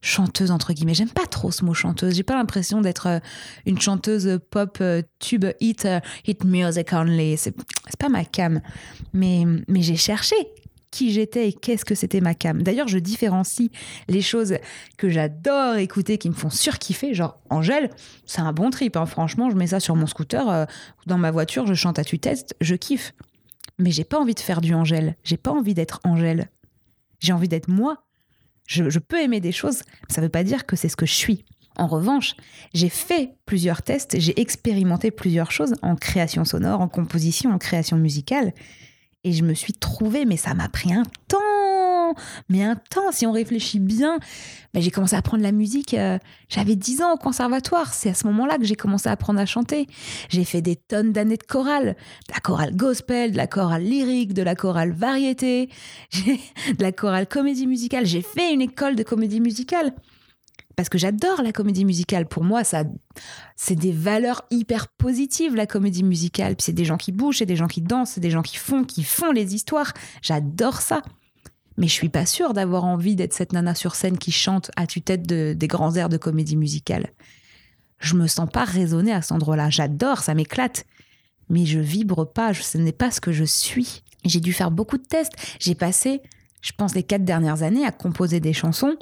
chanteuse, 0.00 0.50
entre 0.50 0.72
guillemets. 0.72 0.94
J'aime 0.94 1.10
pas 1.10 1.26
trop 1.26 1.50
ce 1.50 1.64
mot 1.64 1.74
chanteuse. 1.74 2.14
J'ai 2.14 2.22
pas 2.22 2.34
l'impression 2.34 2.80
d'être 2.80 3.06
euh, 3.08 3.18
une 3.66 3.80
chanteuse 3.80 4.38
pop 4.50 4.78
euh, 4.80 5.02
tube 5.18 5.46
hit, 5.60 5.88
hit 6.26 6.44
music 6.44 6.92
only. 6.92 7.36
C'est 7.36 7.54
pas 7.98 8.08
ma 8.08 8.24
cam. 8.24 8.60
Mais, 9.12 9.44
mais 9.66 9.82
j'ai 9.82 9.96
cherché 9.96 10.36
qui 10.90 11.12
j'étais 11.12 11.48
et 11.48 11.52
qu'est-ce 11.52 11.84
que 11.84 11.94
c'était 11.94 12.20
ma 12.20 12.34
cam. 12.34 12.62
D'ailleurs, 12.62 12.88
je 12.88 12.98
différencie 12.98 13.70
les 14.08 14.22
choses 14.22 14.56
que 14.96 15.08
j'adore 15.08 15.76
écouter, 15.76 16.18
qui 16.18 16.28
me 16.28 16.34
font 16.34 16.50
surkiffer, 16.50 17.14
genre 17.14 17.38
Angèle, 17.50 17.90
c'est 18.26 18.40
un 18.40 18.52
bon 18.52 18.70
trip. 18.70 18.96
hein. 18.96 19.06
Franchement, 19.06 19.50
je 19.50 19.56
mets 19.56 19.68
ça 19.68 19.80
sur 19.80 19.96
mon 19.96 20.06
scooter, 20.06 20.48
euh, 20.48 20.64
dans 21.06 21.18
ma 21.18 21.30
voiture, 21.30 21.66
je 21.66 21.74
chante 21.74 21.98
à 21.98 22.04
tue-tête, 22.04 22.54
je 22.60 22.74
kiffe. 22.74 23.14
Mais 23.78 23.90
j'ai 23.90 24.04
pas 24.04 24.18
envie 24.18 24.34
de 24.34 24.40
faire 24.40 24.60
du 24.60 24.74
Angèle. 24.74 25.16
J'ai 25.22 25.36
pas 25.36 25.52
envie 25.52 25.74
d'être 25.74 26.00
Angèle. 26.04 26.50
J'ai 27.20 27.32
envie 27.32 27.48
d'être 27.48 27.68
moi. 27.68 28.04
Je, 28.66 28.98
peux 28.98 29.18
aimer 29.18 29.40
des 29.40 29.52
choses, 29.52 29.82
ça 30.10 30.20
veut 30.20 30.28
pas 30.28 30.44
dire 30.44 30.66
que 30.66 30.76
c'est 30.76 30.90
ce 30.90 30.96
que 30.96 31.06
je 31.06 31.14
suis. 31.14 31.46
En 31.76 31.86
revanche, 31.86 32.34
j'ai 32.74 32.90
fait 32.90 33.34
plusieurs 33.46 33.82
tests, 33.82 34.20
j'ai 34.20 34.38
expérimenté 34.38 35.10
plusieurs 35.10 35.50
choses 35.50 35.74
en 35.80 35.96
création 35.96 36.44
sonore, 36.44 36.82
en 36.82 36.88
composition, 36.88 37.50
en 37.50 37.58
création 37.58 37.96
musicale. 37.96 38.52
Et 39.24 39.32
je 39.32 39.42
me 39.42 39.54
suis 39.54 39.72
trouvée, 39.72 40.24
mais 40.24 40.36
ça 40.36 40.54
m'a 40.54 40.68
pris 40.68 40.92
un 40.92 41.02
temps. 41.26 42.14
Mais 42.48 42.62
un 42.62 42.76
temps, 42.76 43.12
si 43.12 43.26
on 43.26 43.32
réfléchit 43.32 43.80
bien. 43.80 44.18
J'ai 44.74 44.90
commencé 44.90 45.16
à 45.16 45.18
apprendre 45.18 45.42
la 45.42 45.52
musique, 45.52 45.94
euh, 45.94 46.18
j'avais 46.48 46.76
10 46.76 47.02
ans 47.02 47.14
au 47.14 47.16
conservatoire. 47.16 47.92
C'est 47.94 48.10
à 48.10 48.14
ce 48.14 48.26
moment-là 48.28 48.58
que 48.58 48.64
j'ai 48.64 48.76
commencé 48.76 49.08
à 49.08 49.12
apprendre 49.12 49.40
à 49.40 49.46
chanter. 49.46 49.86
J'ai 50.28 50.44
fait 50.44 50.62
des 50.62 50.76
tonnes 50.76 51.12
d'années 51.12 51.36
de 51.36 51.42
chorale. 51.42 51.96
De 52.28 52.34
la 52.34 52.40
chorale 52.40 52.76
gospel, 52.76 53.32
de 53.32 53.36
la 53.36 53.46
chorale 53.46 53.82
lyrique, 53.82 54.34
de 54.34 54.42
la 54.42 54.54
chorale 54.54 54.92
variété, 54.92 55.68
de 56.22 56.82
la 56.82 56.92
chorale 56.92 57.26
comédie 57.26 57.66
musicale. 57.66 58.06
J'ai 58.06 58.22
fait 58.22 58.52
une 58.52 58.60
école 58.60 58.94
de 58.94 59.02
comédie 59.02 59.40
musicale. 59.40 59.92
Parce 60.78 60.88
que 60.88 60.96
j'adore 60.96 61.42
la 61.42 61.50
comédie 61.50 61.84
musicale. 61.84 62.24
Pour 62.28 62.44
moi, 62.44 62.62
ça, 62.62 62.84
c'est 63.56 63.74
des 63.74 63.90
valeurs 63.90 64.44
hyper 64.52 64.86
positives, 64.86 65.56
la 65.56 65.66
comédie 65.66 66.04
musicale. 66.04 66.54
Puis 66.54 66.66
c'est 66.66 66.72
des 66.72 66.84
gens 66.84 66.96
qui 66.96 67.10
bougent, 67.10 67.38
c'est 67.38 67.46
des 67.46 67.56
gens 67.56 67.66
qui 67.66 67.80
dansent, 67.82 68.10
c'est 68.10 68.20
des 68.20 68.30
gens 68.30 68.42
qui 68.42 68.56
font, 68.56 68.84
qui 68.84 69.02
font 69.02 69.32
les 69.32 69.56
histoires. 69.56 69.92
J'adore 70.22 70.80
ça. 70.80 71.02
Mais 71.78 71.88
je 71.88 71.92
suis 71.92 72.08
pas 72.08 72.26
sûre 72.26 72.54
d'avoir 72.54 72.84
envie 72.84 73.16
d'être 73.16 73.32
cette 73.34 73.52
nana 73.52 73.74
sur 73.74 73.96
scène 73.96 74.18
qui 74.18 74.30
chante 74.30 74.70
à 74.76 74.86
tue-tête 74.86 75.26
de- 75.26 75.52
des 75.52 75.66
grands 75.66 75.96
airs 75.96 76.08
de 76.08 76.16
comédie 76.16 76.56
musicale. 76.56 77.08
Je 77.98 78.14
me 78.14 78.28
sens 78.28 78.48
pas 78.48 78.62
raisonner 78.62 79.10
à 79.12 79.20
cet 79.20 79.32
endroit-là. 79.32 79.70
J'adore, 79.70 80.18
ça 80.18 80.34
m'éclate. 80.34 80.86
Mais 81.48 81.66
je 81.66 81.80
vibre 81.80 82.24
pas, 82.24 82.54
ce 82.54 82.78
n'est 82.78 82.92
pas 82.92 83.10
ce 83.10 83.20
que 83.20 83.32
je 83.32 83.42
suis. 83.42 84.04
J'ai 84.24 84.38
dû 84.38 84.52
faire 84.52 84.70
beaucoup 84.70 84.96
de 84.96 85.02
tests. 85.02 85.32
J'ai 85.58 85.74
passé, 85.74 86.22
je 86.62 86.70
pense, 86.70 86.94
les 86.94 87.02
quatre 87.02 87.24
dernières 87.24 87.64
années 87.64 87.84
à 87.84 87.90
composer 87.90 88.38
des 88.38 88.52
chansons 88.52 88.94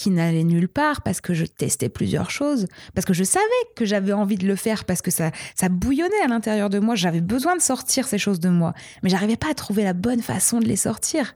qui 0.00 0.08
n'allaient 0.08 0.44
nulle 0.44 0.68
part 0.68 1.02
parce 1.02 1.20
que 1.20 1.34
je 1.34 1.44
testais 1.44 1.90
plusieurs 1.90 2.30
choses, 2.30 2.66
parce 2.94 3.04
que 3.04 3.12
je 3.12 3.22
savais 3.22 3.44
que 3.76 3.84
j'avais 3.84 4.14
envie 4.14 4.36
de 4.36 4.46
le 4.46 4.56
faire, 4.56 4.86
parce 4.86 5.02
que 5.02 5.10
ça, 5.10 5.30
ça 5.54 5.68
bouillonnait 5.68 6.22
à 6.24 6.26
l'intérieur 6.26 6.70
de 6.70 6.78
moi. 6.78 6.94
J'avais 6.94 7.20
besoin 7.20 7.54
de 7.54 7.60
sortir 7.60 8.08
ces 8.08 8.16
choses 8.16 8.40
de 8.40 8.48
moi, 8.48 8.72
mais 9.02 9.10
j'arrivais 9.10 9.36
pas 9.36 9.50
à 9.50 9.54
trouver 9.54 9.84
la 9.84 9.92
bonne 9.92 10.22
façon 10.22 10.58
de 10.58 10.64
les 10.64 10.76
sortir. 10.76 11.34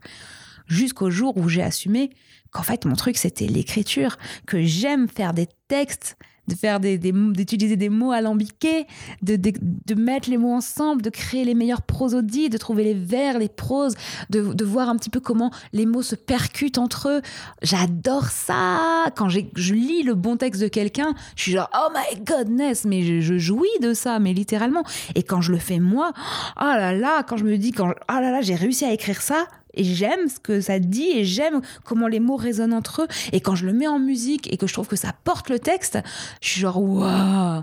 Jusqu'au 0.66 1.10
jour 1.10 1.36
où 1.36 1.46
j'ai 1.46 1.62
assumé 1.62 2.08
qu'en 2.52 2.62
fait 2.62 2.86
mon 2.86 2.94
truc 2.94 3.18
c'était 3.18 3.46
l'écriture, 3.46 4.16
que 4.46 4.62
j'aime 4.62 5.08
faire 5.08 5.34
des 5.34 5.48
textes, 5.68 6.16
de 6.49 6.55
faire 6.55 6.80
des, 6.80 6.99
d'utiliser 6.99 7.76
des 7.76 7.88
mots 7.88 8.12
alambiqués, 8.12 8.86
de, 9.22 9.36
de, 9.36 9.95
mettre 9.95 10.28
les 10.30 10.36
mots 10.36 10.53
ensemble, 10.53 11.03
de 11.03 11.11
créer 11.11 11.45
les 11.45 11.55
meilleurs 11.55 11.82
prosodies, 11.82 12.51
de 12.51 12.59
trouver 12.59 12.84
les 12.84 12.95
vers, 12.95 13.38
les 13.38 13.49
proses, 13.49 13.95
de, 14.30 14.53
de 14.53 14.64
voir 14.64 14.88
un 14.88 14.97
petit 14.97 15.11
peu 15.11 15.20
comment 15.20 15.51
les 15.72 15.86
mots 15.86 16.03
se 16.03 16.14
percutent 16.14 16.78
entre 16.78 17.09
eux. 17.09 17.22
J'adore 17.62 18.26
ça. 18.26 19.07
Quand 19.16 19.28
je 19.28 19.74
lis 19.74 20.03
le 20.03 20.14
bon 20.14 20.36
texte 20.36 20.61
de 20.61 20.68
quelqu'un, 20.68 21.14
je 21.36 21.42
suis 21.42 21.53
genre 21.53 21.70
oh 21.74 21.92
my 21.95 22.22
godness, 22.24 22.84
mais 22.84 23.03
je, 23.03 23.20
je 23.20 23.38
jouis 23.38 23.68
de 23.80 23.95
ça, 23.95 24.18
mais 24.18 24.32
littéralement. 24.32 24.84
Et 25.14 25.22
quand 25.22 25.40
je 25.40 25.53
le 25.53 25.59
fais 25.59 25.78
moi, 25.78 26.12
oh 26.61 26.64
là 26.64 26.92
là, 26.92 27.22
quand 27.22 27.36
je 27.36 27.45
me 27.45 27.57
dis 27.57 27.72
quand 27.72 27.90
oh 27.90 28.12
là 28.12 28.30
là, 28.30 28.40
j'ai 28.42 28.55
réussi 28.55 28.84
à 28.84 28.92
écrire 28.92 29.22
ça. 29.22 29.47
Et 29.77 29.85
j'aime 29.85 30.29
ce 30.29 30.39
que 30.39 30.61
ça 30.61 30.79
dit 30.79 31.11
et 31.11 31.25
j'aime 31.25 31.61
comment 31.85 32.07
les 32.07 32.20
mots 32.20 32.37
résonnent 32.37 32.72
entre 32.75 33.03
eux. 33.03 33.09
Et 33.33 33.41
quand 33.41 33.55
je 33.55 33.66
le 33.66 33.72
mets 33.72 33.87
en 33.87 33.99
musique 33.99 34.53
et 34.53 34.57
que 34.57 34.66
je 34.66 34.72
trouve 34.72 34.89
que 34.89 34.97
ça 34.97 35.12
porte 35.25 35.51
le 35.51 35.59
texte, 35.59 35.99
je 36.41 36.49
suis 36.49 36.61
genre, 36.61 36.83
wow, 36.83 37.62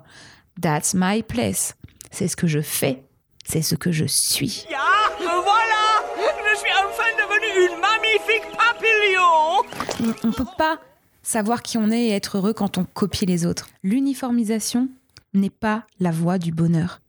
that's 0.62 0.94
my 0.94 1.24
place. 1.24 1.76
C'est 2.12 2.28
ce 2.28 2.36
que 2.36 2.48
je 2.48 2.62
fais. 2.62 3.04
C'est 3.46 3.62
ce 3.62 3.76
que 3.76 3.92
je 3.92 4.06
suis. 4.06 4.66
Ah, 4.74 5.10
me 5.20 5.26
voilà 5.26 6.52
Je 6.52 6.58
suis 6.58 6.70
enfin 6.86 7.04
devenue 7.18 7.74
une 7.74 7.80
magnifique 7.80 8.58
papillon 8.58 10.16
On 10.24 10.28
ne 10.28 10.34
peut 10.34 10.46
pas 10.58 10.80
savoir 11.24 11.62
qui 11.62 11.78
on 11.78 11.90
est 11.90 12.08
et 12.08 12.12
être 12.12 12.38
heureux 12.38 12.54
quand 12.54 12.78
on 12.78 12.86
copie 12.86 13.26
les 13.26 13.46
autres. 13.46 13.68
L'uniformisation 13.84 14.90
n'est 15.34 15.50
pas 15.50 15.86
la 16.00 16.12
voie 16.12 16.38
du 16.38 16.52
bonheur. 16.52 17.02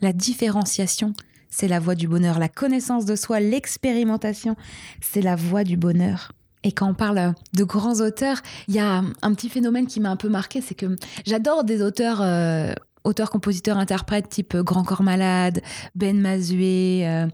La 0.00 0.12
différenciation, 0.12 1.14
c'est 1.52 1.68
la 1.68 1.78
voie 1.78 1.94
du 1.94 2.08
bonheur. 2.08 2.40
La 2.40 2.48
connaissance 2.48 3.04
de 3.04 3.14
soi, 3.14 3.38
l'expérimentation, 3.38 4.56
c'est 5.00 5.20
la 5.20 5.36
voie 5.36 5.62
du 5.62 5.76
bonheur. 5.76 6.32
Et 6.64 6.72
quand 6.72 6.88
on 6.88 6.94
parle 6.94 7.34
de 7.54 7.64
grands 7.64 8.00
auteurs, 8.00 8.40
il 8.68 8.74
y 8.74 8.78
a 8.78 9.02
un 9.22 9.34
petit 9.34 9.48
phénomène 9.48 9.86
qui 9.86 10.00
m'a 10.00 10.10
un 10.10 10.16
peu 10.16 10.28
marqué, 10.28 10.60
c'est 10.60 10.74
que 10.74 10.96
j'adore 11.26 11.64
des 11.64 11.82
auteurs, 11.82 12.20
euh, 12.22 12.72
auteurs, 13.04 13.30
compositeurs, 13.30 13.78
interprètes 13.78 14.28
type 14.28 14.56
Grand 14.56 14.84
Corps 14.84 15.02
Malade, 15.02 15.60
Ben 15.94 16.20
Mazué, 16.20 17.06
euh, 17.06 17.26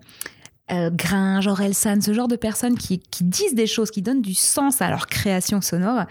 euh, 0.72 0.90
Gringe, 0.90 1.46
Aurel 1.46 1.74
San, 1.74 2.00
ce 2.00 2.12
genre 2.12 2.28
de 2.28 2.36
personnes 2.36 2.76
qui, 2.76 2.98
qui 2.98 3.24
disent 3.24 3.54
des 3.54 3.66
choses, 3.66 3.90
qui 3.90 4.02
donnent 4.02 4.22
du 4.22 4.34
sens 4.34 4.82
à 4.82 4.90
leur 4.90 5.06
création 5.06 5.60
sonore. 5.60 6.04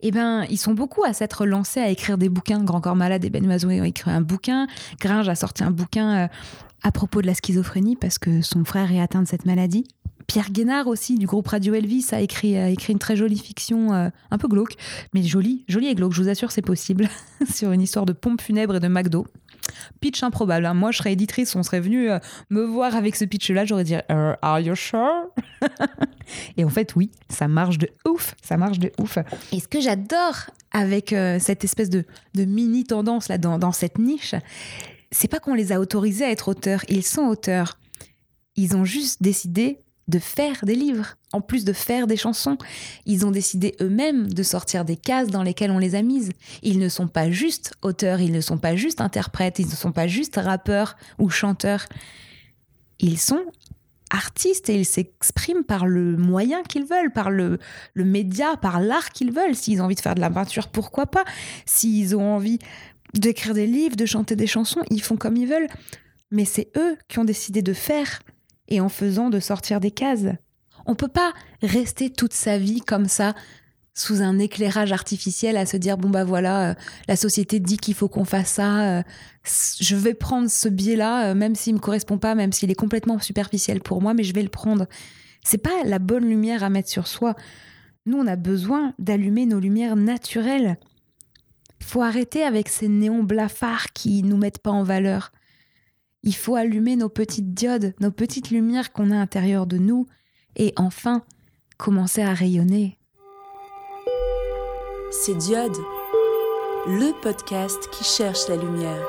Eh 0.00 0.10
ben, 0.10 0.44
ils 0.50 0.58
sont 0.58 0.74
beaucoup 0.74 1.04
à 1.04 1.14
s'être 1.14 1.46
lancés 1.46 1.80
à 1.80 1.88
écrire 1.88 2.18
des 2.18 2.28
bouquins. 2.28 2.62
Grand 2.62 2.80
Corps 2.80 2.96
Malade 2.96 3.24
et 3.24 3.30
Ben 3.30 3.46
Mazué 3.46 3.80
ont 3.80 3.84
écrit 3.84 4.10
un 4.10 4.20
bouquin. 4.20 4.66
Gringe 5.00 5.28
a 5.28 5.34
sorti 5.34 5.64
un 5.64 5.70
bouquin 5.70 6.16
euh, 6.16 6.28
à 6.86 6.92
propos 6.92 7.20
de 7.20 7.26
la 7.26 7.34
schizophrénie 7.34 7.96
parce 7.96 8.16
que 8.16 8.42
son 8.42 8.64
frère 8.64 8.92
est 8.92 9.00
atteint 9.00 9.20
de 9.20 9.26
cette 9.26 9.44
maladie. 9.44 9.88
Pierre 10.28 10.50
Guénard 10.52 10.86
aussi 10.86 11.16
du 11.16 11.26
groupe 11.26 11.48
Radio 11.48 11.74
Elvis 11.74 12.06
a 12.12 12.20
écrit, 12.20 12.54
écrit 12.70 12.92
une 12.92 13.00
très 13.00 13.16
jolie 13.16 13.38
fiction, 13.38 13.92
euh, 13.92 14.08
un 14.30 14.38
peu 14.38 14.46
glauque, 14.46 14.74
mais 15.12 15.24
jolie, 15.24 15.64
jolie 15.68 15.88
et 15.88 15.96
glauque. 15.96 16.12
Je 16.12 16.22
vous 16.22 16.28
assure, 16.28 16.52
c'est 16.52 16.62
possible 16.62 17.08
sur 17.52 17.72
une 17.72 17.80
histoire 17.82 18.06
de 18.06 18.12
pompe 18.12 18.40
funèbre 18.40 18.76
et 18.76 18.80
de 18.80 18.86
McDo. 18.86 19.26
Pitch 20.00 20.22
improbable. 20.22 20.64
hein. 20.64 20.74
Moi, 20.74 20.92
je 20.92 20.98
serais 20.98 21.12
éditrice, 21.12 21.56
on 21.56 21.64
serait 21.64 21.80
venu 21.80 22.08
euh, 22.08 22.20
me 22.50 22.62
voir 22.62 22.94
avec 22.94 23.16
ce 23.16 23.24
pitch-là, 23.24 23.64
j'aurais 23.64 23.82
dit 23.84 23.96
euh, 23.96 24.36
Are 24.40 24.60
you 24.60 24.76
sure? 24.76 25.26
Et 26.56 26.64
en 26.64 26.68
fait, 26.70 26.94
oui, 26.94 27.10
ça 27.28 27.48
marche 27.48 27.78
de 27.78 27.88
ouf, 28.08 28.36
ça 28.42 28.56
marche 28.56 28.78
de 28.78 28.92
ouf. 29.00 29.18
Et 29.50 29.58
ce 29.58 29.66
que 29.66 29.80
j'adore 29.80 30.36
avec 30.70 31.14
cette 31.40 31.64
espèce 31.64 31.88
de, 31.88 32.04
de 32.34 32.44
mini 32.44 32.84
tendance 32.84 33.28
là 33.28 33.38
dans, 33.38 33.58
dans 33.58 33.72
cette 33.72 33.98
niche, 33.98 34.34
c'est 35.10 35.28
pas 35.28 35.40
qu'on 35.40 35.54
les 35.54 35.72
a 35.72 35.80
autorisés 35.80 36.24
à 36.24 36.30
être 36.30 36.48
auteurs, 36.48 36.84
ils 36.88 37.04
sont 37.04 37.22
auteurs. 37.22 37.78
Ils 38.56 38.76
ont 38.76 38.84
juste 38.84 39.22
décidé 39.22 39.80
de 40.08 40.18
faire 40.18 40.64
des 40.64 40.76
livres, 40.76 41.16
en 41.32 41.40
plus 41.40 41.64
de 41.64 41.72
faire 41.72 42.06
des 42.06 42.16
chansons. 42.16 42.56
Ils 43.06 43.26
ont 43.26 43.30
décidé 43.30 43.74
eux-mêmes 43.80 44.32
de 44.32 44.42
sortir 44.42 44.84
des 44.84 44.96
cases 44.96 45.28
dans 45.28 45.42
lesquelles 45.42 45.72
on 45.72 45.78
les 45.78 45.94
a 45.94 46.02
mises. 46.02 46.30
Ils 46.62 46.78
ne 46.78 46.88
sont 46.88 47.08
pas 47.08 47.30
juste 47.30 47.74
auteurs, 47.82 48.20
ils 48.20 48.32
ne 48.32 48.40
sont 48.40 48.58
pas 48.58 48.76
juste 48.76 49.00
interprètes, 49.00 49.58
ils 49.58 49.66
ne 49.66 49.74
sont 49.74 49.92
pas 49.92 50.06
juste 50.06 50.36
rappeurs 50.36 50.96
ou 51.18 51.28
chanteurs. 51.28 51.86
Ils 53.00 53.18
sont 53.18 53.42
artistes 54.10 54.68
et 54.68 54.76
ils 54.76 54.84
s'expriment 54.84 55.64
par 55.64 55.86
le 55.86 56.16
moyen 56.16 56.62
qu'ils 56.62 56.84
veulent, 56.84 57.12
par 57.12 57.30
le, 57.30 57.58
le 57.94 58.04
média, 58.04 58.56
par 58.56 58.80
l'art 58.80 59.10
qu'ils 59.10 59.32
veulent. 59.32 59.56
S'ils 59.56 59.82
ont 59.82 59.86
envie 59.86 59.96
de 59.96 60.00
faire 60.00 60.14
de 60.14 60.20
la 60.20 60.30
peinture, 60.30 60.68
pourquoi 60.68 61.06
pas? 61.06 61.24
S'ils 61.66 62.14
ont 62.16 62.34
envie 62.34 62.60
d'écrire 63.14 63.54
des 63.54 63.66
livres, 63.66 63.96
de 63.96 64.06
chanter 64.06 64.36
des 64.36 64.46
chansons, 64.46 64.82
ils 64.90 65.02
font 65.02 65.16
comme 65.16 65.36
ils 65.36 65.48
veulent. 65.48 65.68
Mais 66.30 66.44
c'est 66.44 66.70
eux 66.76 66.96
qui 67.08 67.18
ont 67.18 67.24
décidé 67.24 67.62
de 67.62 67.72
faire 67.72 68.20
et 68.68 68.80
en 68.80 68.88
faisant 68.88 69.30
de 69.30 69.40
sortir 69.40 69.80
des 69.80 69.90
cases. 69.90 70.26
On 70.86 70.94
peut 70.94 71.08
pas 71.08 71.32
rester 71.62 72.10
toute 72.10 72.32
sa 72.32 72.58
vie 72.58 72.80
comme 72.80 73.06
ça 73.06 73.34
sous 73.96 74.20
un 74.20 74.38
éclairage 74.38 74.92
artificiel 74.92 75.56
à 75.56 75.64
se 75.64 75.78
dire 75.78 75.96
bon 75.96 76.10
bah 76.10 76.22
voilà 76.22 76.70
euh, 76.70 76.74
la 77.08 77.16
société 77.16 77.60
dit 77.60 77.78
qu'il 77.78 77.94
faut 77.94 78.08
qu'on 78.08 78.26
fasse 78.26 78.50
ça 78.50 78.98
euh, 78.98 79.02
je 79.80 79.96
vais 79.96 80.12
prendre 80.12 80.50
ce 80.50 80.68
biais-là 80.68 81.30
euh, 81.30 81.34
même 81.34 81.54
s'il 81.54 81.74
me 81.74 81.78
correspond 81.78 82.18
pas 82.18 82.34
même 82.34 82.52
s'il 82.52 82.70
est 82.70 82.74
complètement 82.74 83.18
superficiel 83.18 83.80
pour 83.80 84.02
moi 84.02 84.12
mais 84.12 84.22
je 84.22 84.34
vais 84.34 84.42
le 84.42 84.50
prendre 84.50 84.86
c'est 85.42 85.56
pas 85.56 85.82
la 85.86 85.98
bonne 85.98 86.28
lumière 86.28 86.62
à 86.62 86.68
mettre 86.68 86.90
sur 86.90 87.06
soi 87.06 87.36
nous 88.04 88.18
on 88.18 88.26
a 88.26 88.36
besoin 88.36 88.92
d'allumer 88.98 89.46
nos 89.46 89.60
lumières 89.60 89.96
naturelles 89.96 90.76
faut 91.86 92.02
arrêter 92.02 92.42
avec 92.42 92.68
ces 92.68 92.88
néons 92.88 93.22
blafards 93.22 93.92
qui 93.92 94.22
nous 94.22 94.36
mettent 94.36 94.58
pas 94.58 94.70
en 94.70 94.82
valeur 94.82 95.32
il 96.26 96.34
faut 96.34 96.56
allumer 96.56 96.96
nos 96.96 97.08
petites 97.08 97.54
diodes, 97.54 97.94
nos 98.00 98.10
petites 98.10 98.50
lumières 98.50 98.92
qu'on 98.92 99.12
a 99.12 99.14
à 99.14 99.18
l'intérieur 99.18 99.64
de 99.64 99.78
nous 99.78 100.08
et 100.56 100.72
enfin 100.76 101.22
commencer 101.78 102.20
à 102.20 102.34
rayonner. 102.34 102.98
C'est 105.12 105.36
Diode, 105.36 105.76
le 106.88 107.12
podcast 107.22 107.88
qui 107.92 108.02
cherche 108.02 108.48
la 108.48 108.56
lumière. 108.56 109.06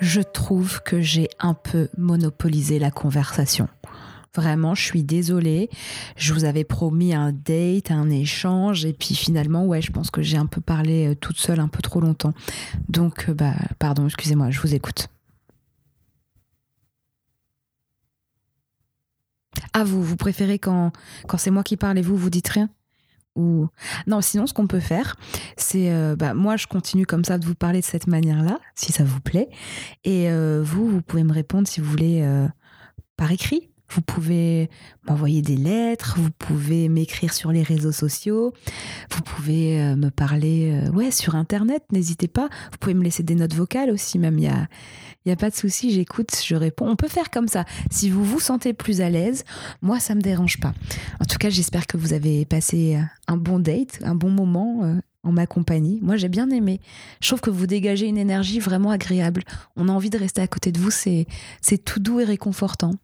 Je 0.00 0.22
trouve 0.22 0.82
que 0.82 1.00
j'ai 1.00 1.28
un 1.38 1.54
peu 1.54 1.88
monopolisé 1.96 2.80
la 2.80 2.90
conversation. 2.90 3.68
Vraiment, 4.34 4.74
je 4.74 4.82
suis 4.82 5.02
désolée. 5.02 5.68
Je 6.16 6.32
vous 6.32 6.44
avais 6.44 6.64
promis 6.64 7.14
un 7.14 7.32
date, 7.32 7.90
un 7.90 8.08
échange, 8.08 8.86
et 8.86 8.94
puis 8.94 9.14
finalement, 9.14 9.66
ouais, 9.66 9.82
je 9.82 9.92
pense 9.92 10.10
que 10.10 10.22
j'ai 10.22 10.38
un 10.38 10.46
peu 10.46 10.62
parlé 10.62 11.08
euh, 11.08 11.14
toute 11.14 11.36
seule 11.36 11.60
un 11.60 11.68
peu 11.68 11.82
trop 11.82 12.00
longtemps. 12.00 12.32
Donc, 12.88 13.26
euh, 13.28 13.34
bah, 13.34 13.54
pardon, 13.78 14.06
excusez-moi, 14.06 14.50
je 14.50 14.60
vous 14.60 14.74
écoute. 14.74 15.08
Ah, 19.74 19.84
vous, 19.84 20.02
vous 20.02 20.16
préférez 20.16 20.58
quand, 20.58 20.92
quand 21.28 21.36
c'est 21.36 21.50
moi 21.50 21.62
qui 21.62 21.76
parle 21.76 21.98
et 21.98 22.02
vous, 22.02 22.16
vous 22.16 22.30
dites 22.30 22.48
rien? 22.48 22.70
Ou 23.34 23.68
non 24.06 24.20
sinon 24.20 24.46
ce 24.46 24.52
qu'on 24.52 24.66
peut 24.66 24.78
faire 24.78 25.16
c'est 25.56 25.90
euh, 25.90 26.14
bah, 26.16 26.34
moi 26.34 26.58
je 26.58 26.66
continue 26.66 27.06
comme 27.06 27.24
ça 27.24 27.38
de 27.38 27.46
vous 27.46 27.54
parler 27.54 27.80
de 27.80 27.84
cette 27.86 28.06
manière 28.06 28.42
là 28.42 28.60
si 28.74 28.92
ça 28.92 29.04
vous 29.04 29.20
plaît 29.20 29.48
et 30.04 30.28
vous 30.60 30.86
vous 30.86 31.00
pouvez 31.00 31.24
me 31.24 31.32
répondre 31.32 31.66
si 31.66 31.80
vous 31.80 31.90
voulez 31.90 32.22
par 33.16 33.32
écrit 33.32 33.71
vous 33.94 34.00
pouvez 34.00 34.70
m'envoyer 35.06 35.42
des 35.42 35.56
lettres, 35.56 36.14
vous 36.18 36.30
pouvez 36.30 36.88
m'écrire 36.88 37.32
sur 37.34 37.52
les 37.52 37.62
réseaux 37.62 37.92
sociaux, 37.92 38.52
vous 39.10 39.22
pouvez 39.22 39.80
euh, 39.80 39.96
me 39.96 40.10
parler 40.10 40.72
euh, 40.72 40.90
ouais, 40.92 41.10
sur 41.10 41.34
Internet, 41.34 41.84
n'hésitez 41.92 42.28
pas. 42.28 42.48
Vous 42.72 42.78
pouvez 42.80 42.94
me 42.94 43.04
laisser 43.04 43.22
des 43.22 43.34
notes 43.34 43.54
vocales 43.54 43.90
aussi, 43.90 44.18
même, 44.18 44.38
il 44.38 44.42
n'y 44.42 44.48
a, 44.48 44.68
y 45.26 45.30
a 45.30 45.36
pas 45.36 45.50
de 45.50 45.54
souci, 45.54 45.92
j'écoute, 45.92 46.30
je 46.44 46.56
réponds. 46.56 46.88
On 46.88 46.96
peut 46.96 47.08
faire 47.08 47.30
comme 47.30 47.48
ça. 47.48 47.64
Si 47.90 48.08
vous 48.08 48.24
vous 48.24 48.40
sentez 48.40 48.72
plus 48.72 49.00
à 49.00 49.10
l'aise, 49.10 49.44
moi, 49.82 50.00
ça 50.00 50.14
me 50.14 50.20
dérange 50.22 50.58
pas. 50.58 50.72
En 51.20 51.24
tout 51.24 51.38
cas, 51.38 51.50
j'espère 51.50 51.86
que 51.86 51.96
vous 51.96 52.14
avez 52.14 52.44
passé 52.46 52.96
euh, 52.96 53.02
un 53.28 53.36
bon 53.36 53.58
date, 53.58 53.98
un 54.02 54.14
bon 54.14 54.30
moment 54.30 55.02
en 55.24 55.32
ma 55.32 55.46
compagnie. 55.46 55.98
Moi, 56.02 56.16
j'ai 56.16 56.28
bien 56.28 56.50
aimé. 56.50 56.80
Je 57.20 57.28
trouve 57.28 57.40
que 57.40 57.50
vous 57.50 57.66
dégagez 57.66 58.06
une 58.06 58.18
énergie 58.18 58.58
vraiment 58.58 58.90
agréable. 58.90 59.42
On 59.76 59.88
a 59.88 59.92
envie 59.92 60.10
de 60.10 60.18
rester 60.18 60.40
à 60.40 60.46
côté 60.46 60.72
de 60.72 60.78
vous, 60.78 60.90
c'est 60.90 61.26
tout 61.84 62.00
doux 62.00 62.20
et 62.20 62.24
réconfortant. 62.24 62.94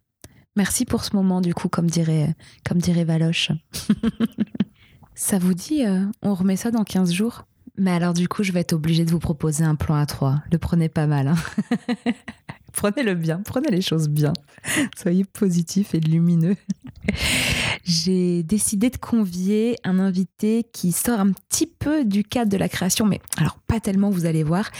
Merci 0.59 0.85
pour 0.85 1.05
ce 1.05 1.15
moment, 1.15 1.41
du 1.41 1.55
coup, 1.55 1.69
comme 1.69 1.89
dirait, 1.89 2.35
comme 2.69 2.79
dirait 2.79 3.05
Valoche. 3.05 3.53
ça 5.15 5.39
vous 5.39 5.55
dit, 5.55 5.87
euh, 5.87 6.05
on 6.21 6.35
remet 6.35 6.57
ça 6.57 6.73
dans 6.73 6.83
15 6.83 7.13
jours? 7.13 7.47
Mais 7.77 7.93
alors, 7.93 8.13
du 8.13 8.27
coup, 8.27 8.43
je 8.43 8.51
vais 8.51 8.59
être 8.59 8.73
obligée 8.73 9.05
de 9.05 9.11
vous 9.13 9.21
proposer 9.21 9.63
un 9.63 9.77
plan 9.77 9.95
à 9.95 10.05
3. 10.05 10.43
Le 10.51 10.59
prenez 10.59 10.89
pas 10.89 11.07
mal. 11.07 11.29
Hein 11.29 11.37
Prenez-le 12.73 13.15
bien, 13.15 13.41
prenez 13.45 13.71
les 13.71 13.81
choses 13.81 14.09
bien. 14.09 14.33
Soyez 14.97 15.25
positif 15.25 15.95
et 15.95 16.01
lumineux. 16.01 16.57
J'ai 17.85 18.43
décidé 18.43 18.91
de 18.91 18.97
convier 18.97 19.77
un 19.85 20.01
invité 20.01 20.65
qui 20.73 20.91
sort 20.91 21.21
un 21.21 21.31
petit 21.31 21.69
peu 21.69 22.05
du 22.05 22.25
cadre 22.25 22.51
de 22.51 22.57
la 22.57 22.69
création, 22.69 23.07
mais 23.07 23.21
alors 23.37 23.61
pas 23.69 23.79
tellement, 23.79 24.11
vous 24.11 24.27
allez 24.27 24.43
voir. 24.43 24.71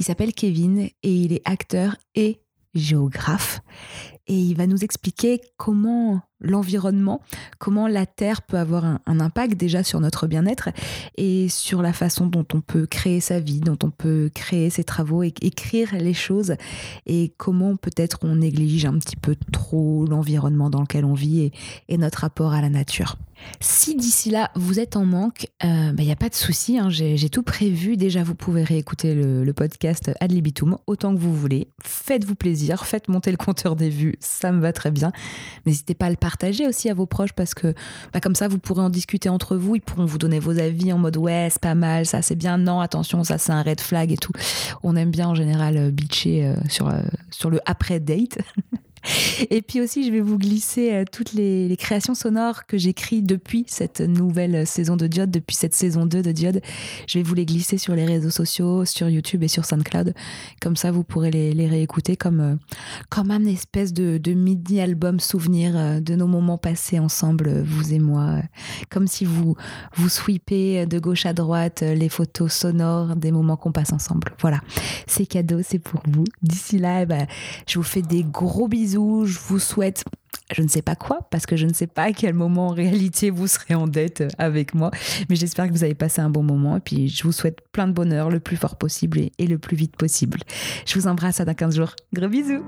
Il 0.00 0.04
s'appelle 0.04 0.34
Kevin 0.34 0.80
et 0.80 1.14
il 1.14 1.32
est 1.32 1.42
acteur 1.44 1.96
et 2.16 2.40
géographe 2.74 3.60
et 4.28 4.34
il 4.34 4.54
va 4.56 4.66
nous 4.66 4.84
expliquer 4.84 5.40
comment 5.56 6.22
l'environnement, 6.40 7.20
comment 7.58 7.88
la 7.88 8.06
Terre 8.06 8.42
peut 8.42 8.58
avoir 8.58 8.84
un, 8.84 9.00
impact 9.20 9.56
déjà 9.56 9.82
sur 9.82 10.00
notre 10.00 10.26
bien-être 10.26 10.68
et 11.16 11.48
sur 11.48 11.82
la 11.82 11.92
façon 11.92 12.26
dont 12.26 12.46
on 12.54 12.60
peut 12.60 12.86
créer 12.86 13.20
sa 13.20 13.40
vie, 13.40 13.60
dont 13.60 13.78
on 13.82 13.90
peut 13.90 14.30
créer 14.32 14.70
ses 14.70 14.84
travaux 14.84 15.22
écrire 15.22 15.94
les 15.94 16.14
choses 16.14 16.54
et 17.06 17.32
comment 17.36 17.76
peut-être 17.76 18.18
on 18.22 18.36
néglige 18.36 18.84
un 18.84 18.96
petit 18.98 19.16
peu 19.16 19.36
trop 19.52 20.06
l'environnement 20.06 20.70
dans 20.70 20.80
lequel 20.80 21.04
on 21.04 21.14
vit 21.14 21.50
et, 21.88 21.98
notre 21.98 22.20
rapport 22.20 22.52
à 22.52 22.60
la 22.60 22.68
nature. 22.68 23.16
Si 23.60 23.96
d'ici 23.96 24.30
là 24.30 24.50
vous 24.54 24.78
êtes 24.78 24.96
en 24.96 25.04
manque, 25.04 25.48
il 25.62 25.68
euh, 25.68 25.92
n'y 25.92 26.12
a 26.12 26.16
pas 26.16 26.28
de 26.28 26.34
souci, 26.34 26.78
hein, 26.78 26.90
j'ai 26.90 27.28
tout 27.28 27.42
prévu. 27.42 27.96
Déjà, 27.96 28.22
vous 28.22 28.34
pouvez 28.34 28.62
réécouter 28.62 29.14
le, 29.14 29.44
le, 29.44 29.52
podcast 29.52 30.10
Ad 30.20 30.32
libitum 30.32 30.76
autant 30.86 31.14
que 31.14 31.20
vous 31.20 31.34
voulez. 31.34 31.68
Faites-vous 31.82 32.34
plaisir, 32.34 32.84
faites 32.84 33.08
monter 33.08 33.30
le 33.30 33.36
compteur 33.36 33.76
des 33.76 33.90
vues, 33.90 34.14
ça 34.20 34.52
me 34.52 34.60
va 34.60 34.72
très 34.72 34.90
bien. 34.90 35.12
N'hésitez 35.66 35.94
pas 35.94 36.06
à 36.06 36.10
le 36.10 36.16
partager 36.16 36.27
aussi 36.66 36.90
à 36.90 36.94
vos 36.94 37.06
proches 37.06 37.32
parce 37.32 37.54
que 37.54 37.74
bah, 38.12 38.20
comme 38.20 38.34
ça, 38.34 38.48
vous 38.48 38.58
pourrez 38.58 38.82
en 38.82 38.90
discuter 38.90 39.28
entre 39.28 39.56
vous. 39.56 39.76
Ils 39.76 39.80
pourront 39.80 40.04
vous 40.04 40.18
donner 40.18 40.38
vos 40.38 40.58
avis 40.58 40.92
en 40.92 40.98
mode 40.98 41.16
ouais, 41.16 41.48
c'est 41.50 41.60
pas 41.60 41.74
mal, 41.74 42.06
ça 42.06 42.22
c'est 42.22 42.36
bien, 42.36 42.58
non, 42.58 42.80
attention, 42.80 43.24
ça 43.24 43.38
c'est 43.38 43.52
un 43.52 43.62
red 43.62 43.80
flag 43.80 44.12
et 44.12 44.16
tout. 44.16 44.32
On 44.82 44.96
aime 44.96 45.10
bien 45.10 45.28
en 45.28 45.34
général 45.34 45.76
euh, 45.76 45.90
bitcher 45.90 46.46
euh, 46.46 46.54
sur, 46.68 46.88
euh, 46.88 47.00
sur 47.30 47.50
le 47.50 47.60
après-date. 47.66 48.38
Et 49.50 49.62
puis 49.62 49.80
aussi, 49.80 50.06
je 50.06 50.12
vais 50.12 50.20
vous 50.20 50.38
glisser 50.38 50.92
euh, 50.92 51.04
toutes 51.10 51.32
les, 51.32 51.76
créations 51.78 52.14
sonores 52.14 52.66
que 52.66 52.76
j'écris 52.76 53.22
depuis 53.22 53.64
cette 53.68 54.00
nouvelle 54.00 54.66
saison 54.66 54.96
de 54.96 55.06
Diode, 55.06 55.30
depuis 55.30 55.54
cette 55.54 55.74
saison 55.74 56.06
2 56.06 56.22
de 56.22 56.32
Diode. 56.32 56.60
Je 57.06 57.18
vais 57.18 57.22
vous 57.22 57.34
les 57.34 57.46
glisser 57.46 57.78
sur 57.78 57.94
les 57.94 58.04
réseaux 58.04 58.30
sociaux, 58.30 58.84
sur 58.84 59.08
YouTube 59.08 59.42
et 59.42 59.48
sur 59.48 59.64
SoundCloud. 59.64 60.14
Comme 60.60 60.76
ça, 60.76 60.90
vous 60.90 61.04
pourrez 61.04 61.30
les, 61.30 61.66
réécouter 61.66 62.16
comme, 62.16 62.40
euh, 62.40 62.54
comme 63.10 63.30
un 63.30 63.44
espèce 63.44 63.92
de, 63.92 64.18
de 64.18 64.32
mini-album 64.32 65.20
souvenir 65.20 65.72
euh, 65.76 66.00
de 66.00 66.14
nos 66.14 66.26
moments 66.26 66.58
passés 66.58 66.98
ensemble, 66.98 67.62
vous 67.62 67.92
et 67.92 67.98
moi. 67.98 68.42
Comme 68.90 69.06
si 69.06 69.24
vous, 69.24 69.56
vous 69.94 70.08
sweepez 70.08 70.86
de 70.86 70.98
gauche 70.98 71.26
à 71.26 71.32
droite 71.32 71.82
les 71.82 72.08
photos 72.08 72.52
sonores 72.52 73.16
des 73.16 73.30
moments 73.30 73.56
qu'on 73.56 73.72
passe 73.72 73.92
ensemble. 73.92 74.34
Voilà, 74.40 74.60
c'est 75.06 75.26
cadeau, 75.26 75.60
c'est 75.62 75.78
pour 75.78 76.02
vous. 76.08 76.24
D'ici 76.42 76.78
là, 76.78 77.02
eh 77.02 77.06
ben, 77.06 77.26
je 77.66 77.78
vous 77.78 77.84
fais 77.84 78.02
des 78.02 78.24
gros 78.24 78.68
bisous 78.68 78.87
je 78.92 79.38
vous 79.38 79.58
souhaite 79.58 80.04
je 80.54 80.62
ne 80.62 80.68
sais 80.68 80.82
pas 80.82 80.96
quoi, 80.96 81.28
parce 81.30 81.44
que 81.44 81.56
je 81.56 81.66
ne 81.66 81.74
sais 81.74 81.86
pas 81.86 82.04
à 82.04 82.12
quel 82.12 82.32
moment 82.32 82.68
en 82.68 82.72
réalité 82.72 83.28
vous 83.28 83.46
serez 83.46 83.74
en 83.74 83.86
dette 83.86 84.22
euh, 84.22 84.28
avec 84.38 84.74
moi. 84.74 84.90
Mais 85.28 85.36
j'espère 85.36 85.66
que 85.68 85.72
vous 85.72 85.84
avez 85.84 85.94
passé 85.94 86.22
un 86.22 86.30
bon 86.30 86.42
moment. 86.42 86.78
Et 86.78 86.80
puis, 86.80 87.08
je 87.08 87.22
vous 87.24 87.32
souhaite 87.32 87.60
plein 87.70 87.86
de 87.86 87.92
bonheur 87.92 88.30
le 88.30 88.40
plus 88.40 88.56
fort 88.56 88.76
possible 88.76 89.20
et, 89.38 89.46
le 89.46 89.58
plus 89.58 89.76
vite 89.76 89.96
possible. 89.96 90.38
Je 90.86 90.98
vous 90.98 91.06
embrasse 91.06 91.40
à 91.40 91.44
dans 91.44 91.52
15 91.52 91.76
jours. 91.76 91.94
Gros 92.14 92.28
bisous. 92.28 92.64